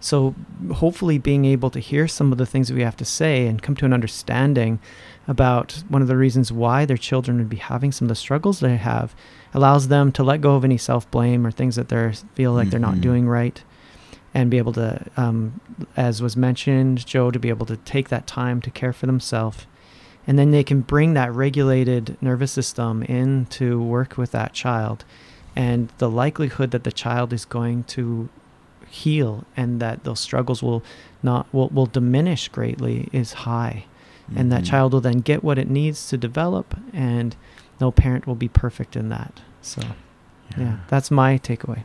so 0.00 0.34
hopefully 0.74 1.16
being 1.18 1.44
able 1.44 1.70
to 1.70 1.78
hear 1.78 2.08
some 2.08 2.32
of 2.32 2.38
the 2.38 2.46
things 2.46 2.66
that 2.68 2.74
we 2.74 2.82
have 2.82 2.96
to 2.96 3.04
say 3.04 3.46
and 3.46 3.62
come 3.62 3.76
to 3.76 3.84
an 3.84 3.92
understanding 3.92 4.80
about 5.28 5.82
one 5.88 6.02
of 6.02 6.08
the 6.08 6.16
reasons 6.16 6.50
why 6.50 6.84
their 6.84 6.96
children 6.96 7.38
would 7.38 7.48
be 7.48 7.56
having 7.56 7.92
some 7.92 8.06
of 8.06 8.08
the 8.08 8.14
struggles 8.16 8.58
they 8.60 8.76
have 8.76 9.14
allows 9.54 9.88
them 9.88 10.10
to 10.10 10.24
let 10.24 10.40
go 10.40 10.56
of 10.56 10.64
any 10.64 10.76
self-blame 10.78 11.46
or 11.46 11.50
things 11.52 11.76
that 11.76 11.88
they 11.88 12.12
feel 12.34 12.52
like 12.52 12.70
they're 12.70 12.80
not 12.80 12.94
Mhm. 12.96 13.00
doing 13.00 13.28
right 13.28 13.62
and 14.34 14.50
be 14.50 14.58
able 14.58 14.72
to 14.72 15.04
um, 15.16 15.60
as 15.96 16.22
was 16.22 16.36
mentioned 16.36 17.04
joe 17.06 17.30
to 17.30 17.38
be 17.38 17.48
able 17.50 17.66
to 17.66 17.76
take 17.78 18.08
that 18.08 18.26
time 18.26 18.60
to 18.60 18.70
care 18.70 18.92
for 18.92 19.06
themselves. 19.06 19.66
And 20.26 20.38
then 20.38 20.52
they 20.52 20.62
can 20.62 20.82
bring 20.82 21.14
that 21.14 21.32
regulated 21.34 22.16
nervous 22.20 22.52
system 22.52 23.02
in 23.02 23.46
to 23.46 23.82
work 23.82 24.16
with 24.16 24.30
that 24.30 24.52
child. 24.52 25.04
And 25.56 25.88
the 25.98 26.08
likelihood 26.08 26.70
that 26.70 26.84
the 26.84 26.92
child 26.92 27.32
is 27.32 27.44
going 27.44 27.82
to 27.84 28.28
heal 28.88 29.44
and 29.56 29.80
that 29.80 30.04
those 30.04 30.20
struggles 30.20 30.62
will 30.62 30.84
not 31.24 31.52
will, 31.52 31.68
will 31.70 31.86
diminish 31.86 32.48
greatly 32.48 33.08
is 33.12 33.32
high. 33.32 33.86
And 34.36 34.52
that 34.52 34.62
Mhm. 34.62 34.66
child 34.66 34.92
will 34.92 35.00
then 35.00 35.18
get 35.18 35.42
what 35.42 35.58
it 35.58 35.68
needs 35.68 36.08
to 36.10 36.16
develop 36.16 36.76
and 36.92 37.34
no 37.80 37.90
parent 37.90 38.24
will 38.26 38.36
be 38.36 38.48
perfect 38.48 38.94
in 38.94 39.08
that. 39.08 39.40
So 39.60 39.82
yeah, 40.56 40.76
that's 40.86 41.10
my 41.10 41.36
takeaway. 41.36 41.82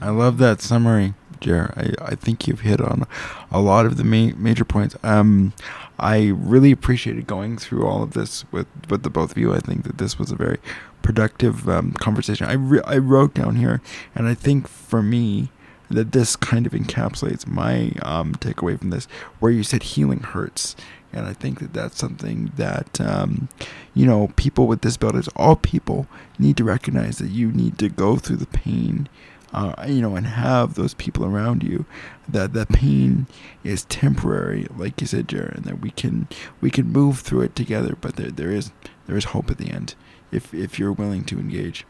I 0.00 0.08
love 0.10 0.38
that 0.38 0.62
summary, 0.62 1.12
Jer. 1.44 1.72
I, 1.76 2.12
I 2.12 2.14
think 2.14 2.48
you've 2.48 2.60
hit 2.60 2.80
on 2.80 3.06
a 3.50 3.60
lot 3.60 3.86
of 3.86 3.96
the 3.96 4.04
ma- 4.04 4.34
major 4.36 4.64
points. 4.64 4.96
Um, 5.02 5.52
I 5.98 6.32
really 6.34 6.72
appreciated 6.72 7.26
going 7.26 7.56
through 7.56 7.86
all 7.86 8.02
of 8.02 8.14
this 8.14 8.44
with, 8.50 8.66
with 8.90 9.02
the 9.02 9.10
both 9.10 9.30
of 9.32 9.38
you. 9.38 9.54
I 9.54 9.60
think 9.60 9.84
that 9.84 9.98
this 9.98 10.18
was 10.18 10.32
a 10.32 10.36
very 10.36 10.58
productive 11.02 11.68
um, 11.68 11.92
conversation. 11.92 12.48
I, 12.48 12.54
re- 12.54 12.82
I 12.84 12.98
wrote 12.98 13.34
down 13.34 13.56
here, 13.56 13.80
and 14.14 14.26
I 14.26 14.34
think 14.34 14.66
for 14.66 15.02
me, 15.02 15.50
that 15.90 16.12
this 16.12 16.34
kind 16.34 16.66
of 16.66 16.72
encapsulates 16.72 17.46
my 17.46 17.92
um, 18.02 18.34
takeaway 18.36 18.78
from 18.78 18.90
this, 18.90 19.06
where 19.38 19.52
you 19.52 19.62
said 19.62 19.82
healing 19.82 20.20
hurts. 20.20 20.74
And 21.12 21.26
I 21.26 21.32
think 21.32 21.60
that 21.60 21.72
that's 21.72 21.98
something 21.98 22.50
that, 22.56 23.00
um, 23.00 23.48
you 23.94 24.04
know, 24.04 24.32
people 24.34 24.66
with 24.66 24.80
disabilities, 24.80 25.28
all 25.36 25.54
people, 25.54 26.08
need 26.38 26.56
to 26.56 26.64
recognize 26.64 27.18
that 27.18 27.30
you 27.30 27.52
need 27.52 27.78
to 27.78 27.88
go 27.88 28.16
through 28.16 28.38
the 28.38 28.46
pain 28.46 29.08
uh, 29.54 29.86
you 29.86 30.02
know, 30.02 30.16
and 30.16 30.26
have 30.26 30.74
those 30.74 30.94
people 30.94 31.24
around 31.24 31.62
you, 31.62 31.86
that 32.28 32.52
that 32.52 32.68
pain 32.70 33.26
is 33.62 33.84
temporary, 33.84 34.66
like 34.76 35.00
you 35.00 35.06
said, 35.06 35.28
Jared, 35.28 35.54
and 35.56 35.64
that 35.64 35.80
we 35.80 35.90
can 35.90 36.28
we 36.60 36.70
can 36.70 36.90
move 36.90 37.20
through 37.20 37.42
it 37.42 37.54
together. 37.54 37.96
But 38.00 38.16
there 38.16 38.30
there 38.30 38.50
is 38.50 38.72
there 39.06 39.16
is 39.16 39.26
hope 39.26 39.50
at 39.50 39.58
the 39.58 39.70
end 39.70 39.94
if 40.32 40.52
if 40.52 40.78
you're 40.78 40.92
willing 40.92 41.24
to 41.24 41.38
engage. 41.38 41.86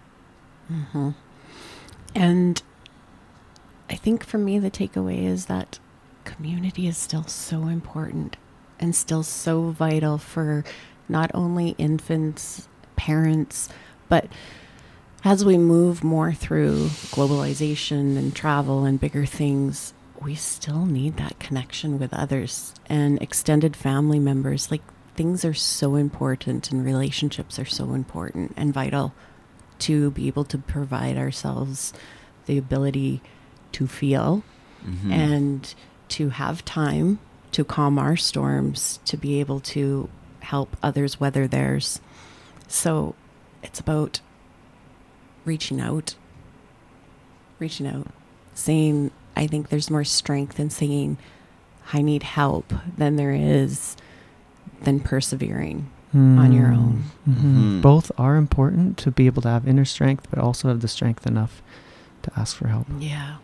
Mm-hmm. 0.71 1.11
And 2.15 2.63
I 3.91 3.95
think 3.97 4.25
for 4.25 4.39
me, 4.39 4.59
the 4.59 4.71
takeaway 4.71 5.25
is 5.25 5.47
that 5.47 5.79
community 6.25 6.87
is 6.87 6.97
still 6.97 7.25
so 7.25 7.67
important 7.67 8.37
and 8.81 8.95
still 8.95 9.23
so 9.23 9.71
vital 9.71 10.19
for 10.19 10.65
not 11.09 11.31
only 11.35 11.71
infants, 11.79 12.69
parents, 12.97 13.69
but 14.09 14.27
as 15.25 15.45
we 15.45 15.57
move 15.59 16.05
more 16.05 16.33
through 16.33 16.87
globalization 17.11 18.17
and 18.17 18.35
travel 18.35 18.85
and 18.85 19.01
bigger 19.01 19.25
things, 19.27 19.95
we 20.21 20.35
still 20.35 20.85
need 20.87 21.17
that 21.17 21.39
connection 21.39 21.99
with 21.99 22.13
others 22.13 22.75
and 22.87 23.21
extended 23.23 23.75
family 23.77 24.19
members. 24.19 24.71
Like 24.71 24.83
things 25.17 25.45
are 25.45 25.55
so 25.55 25.95
important 25.97 26.71
and 26.71 26.85
relationships 26.85 27.59
are 27.59 27.65
so 27.65 27.95
important 27.95 28.53
and 28.57 28.73
vital 28.75 29.15
to 29.81 30.11
be 30.13 30.27
able 30.29 30.45
to 30.45 30.59
provide 30.59 31.17
ourselves 31.17 31.93
the 32.47 32.59
ability 32.59 33.21
to 33.73 33.87
feel 33.87 34.45
Mm-hmm. 34.87 35.13
and 35.13 35.75
to 36.11 36.29
have 36.29 36.63
time 36.67 37.19
to 37.53 37.65
calm 37.65 37.99
our 37.99 38.17
storms, 38.19 39.01
to 39.07 39.17
be 39.17 39.41
able 39.41 39.59
to 39.61 40.11
help 40.41 40.77
others 40.83 41.19
weather 41.19 41.47
theirs. 41.47 42.03
So 42.69 43.15
it's 43.63 43.81
about 43.81 44.21
reaching 45.45 45.81
out, 45.81 46.15
reaching 47.59 47.87
out, 47.87 48.09
saying, 48.55 49.11
I 49.37 49.47
think 49.47 49.69
there's 49.69 49.91
more 49.91 50.05
strength 50.05 50.59
in 50.61 50.71
saying, 50.71 51.19
I 51.93 52.03
need 52.03 52.23
help 52.23 52.73
than 52.97 53.17
there 53.17 53.33
is 53.33 53.97
than 54.83 55.01
persevering 55.01 55.91
on 56.15 56.53
your 56.53 56.69
own. 56.69 57.03
hmm 57.25 57.33
Mhm. 57.79 57.83
Both 57.83 58.13
are 58.17 58.37
important 58.37 58.99
to 58.99 59.11
be 59.11 59.27
able 59.27 59.43
to 59.43 59.49
have 59.49 59.67
inner 59.67 59.85
strength, 59.85 60.29
but 60.31 60.39
also 60.39 60.69
have 60.69 60.81
the 60.81 60.87
strength 60.89 61.27
enough 61.27 61.61
to 62.23 62.31
ask 62.39 62.57
for 62.57 62.69
help. 62.69 62.87
Yeah. 63.01 63.37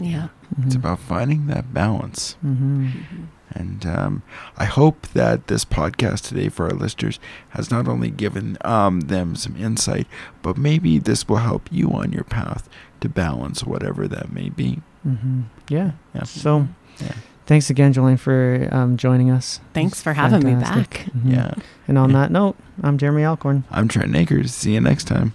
Yeah. 0.00 0.28
It's 0.62 0.74
Mhm. 0.74 0.78
about 0.78 0.98
finding 1.00 1.46
that 1.48 1.74
balance. 1.74 2.36
Mhm. 2.44 2.56
Mhm. 2.92 3.26
And 3.50 3.84
um, 3.86 4.22
I 4.56 4.64
hope 4.64 5.06
that 5.08 5.46
this 5.46 5.64
podcast 5.64 6.26
today 6.28 6.48
for 6.48 6.64
our 6.66 6.72
listeners 6.76 7.20
has 7.50 7.70
not 7.70 7.86
only 7.86 8.10
given 8.10 8.56
um, 8.64 9.00
them 9.02 9.36
some 9.36 9.56
insight, 9.56 10.06
but 10.42 10.56
maybe 10.56 10.98
this 10.98 11.28
will 11.28 11.36
help 11.36 11.68
you 11.70 11.90
on 11.90 12.12
your 12.12 12.24
path 12.24 12.68
to 13.00 13.08
balance 13.08 13.64
whatever 13.64 14.08
that 14.08 14.32
may 14.32 14.48
be. 14.48 14.80
Mhm. 15.06 15.44
Yeah. 15.68 15.92
Yeah. 16.14 16.24
So, 16.24 16.68
Yeah. 16.98 17.12
thanks 17.46 17.68
again, 17.70 17.92
Jolene, 17.92 18.18
for 18.18 18.68
um, 18.72 18.96
joining 18.96 19.30
us. 19.30 19.60
Thanks 19.74 20.00
for 20.02 20.14
having 20.14 20.42
me 20.44 20.52
Fantastic. 20.54 20.90
back. 20.90 21.12
Mhm. 21.14 21.32
Yeah. 21.32 21.54
And 21.86 21.98
on 21.98 22.10
Yeah. 22.10 22.20
that 22.22 22.32
note, 22.32 22.56
I'm 22.82 22.96
Jeremy 22.98 23.24
Alcorn. 23.24 23.64
I'm 23.70 23.86
Trent 23.88 24.16
Akers. 24.16 24.52
See 24.54 24.72
you 24.74 24.80
next 24.80 25.04
time. 25.04 25.34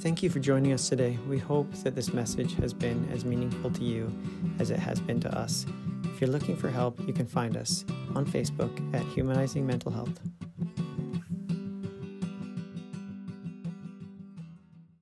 Thank 0.00 0.22
you 0.22 0.28
for 0.28 0.38
joining 0.38 0.72
us 0.72 0.88
today. 0.88 1.18
We 1.28 1.38
hope 1.38 1.72
that 1.76 1.94
this 1.94 2.12
message 2.12 2.54
has 2.56 2.74
been 2.74 3.08
as 3.12 3.24
meaningful 3.24 3.70
to 3.70 3.82
you 3.82 4.12
as 4.58 4.70
it 4.70 4.78
has 4.78 5.00
been 5.00 5.18
to 5.20 5.38
us. 5.38 5.66
If 6.04 6.20
you're 6.20 6.30
looking 6.30 6.56
for 6.56 6.68
help, 6.68 7.00
you 7.06 7.14
can 7.14 7.26
find 7.26 7.56
us 7.56 7.84
on 8.14 8.26
Facebook 8.26 8.94
at 8.94 9.02
Humanizing 9.06 9.66
Mental 9.66 9.90
Health. 9.90 10.20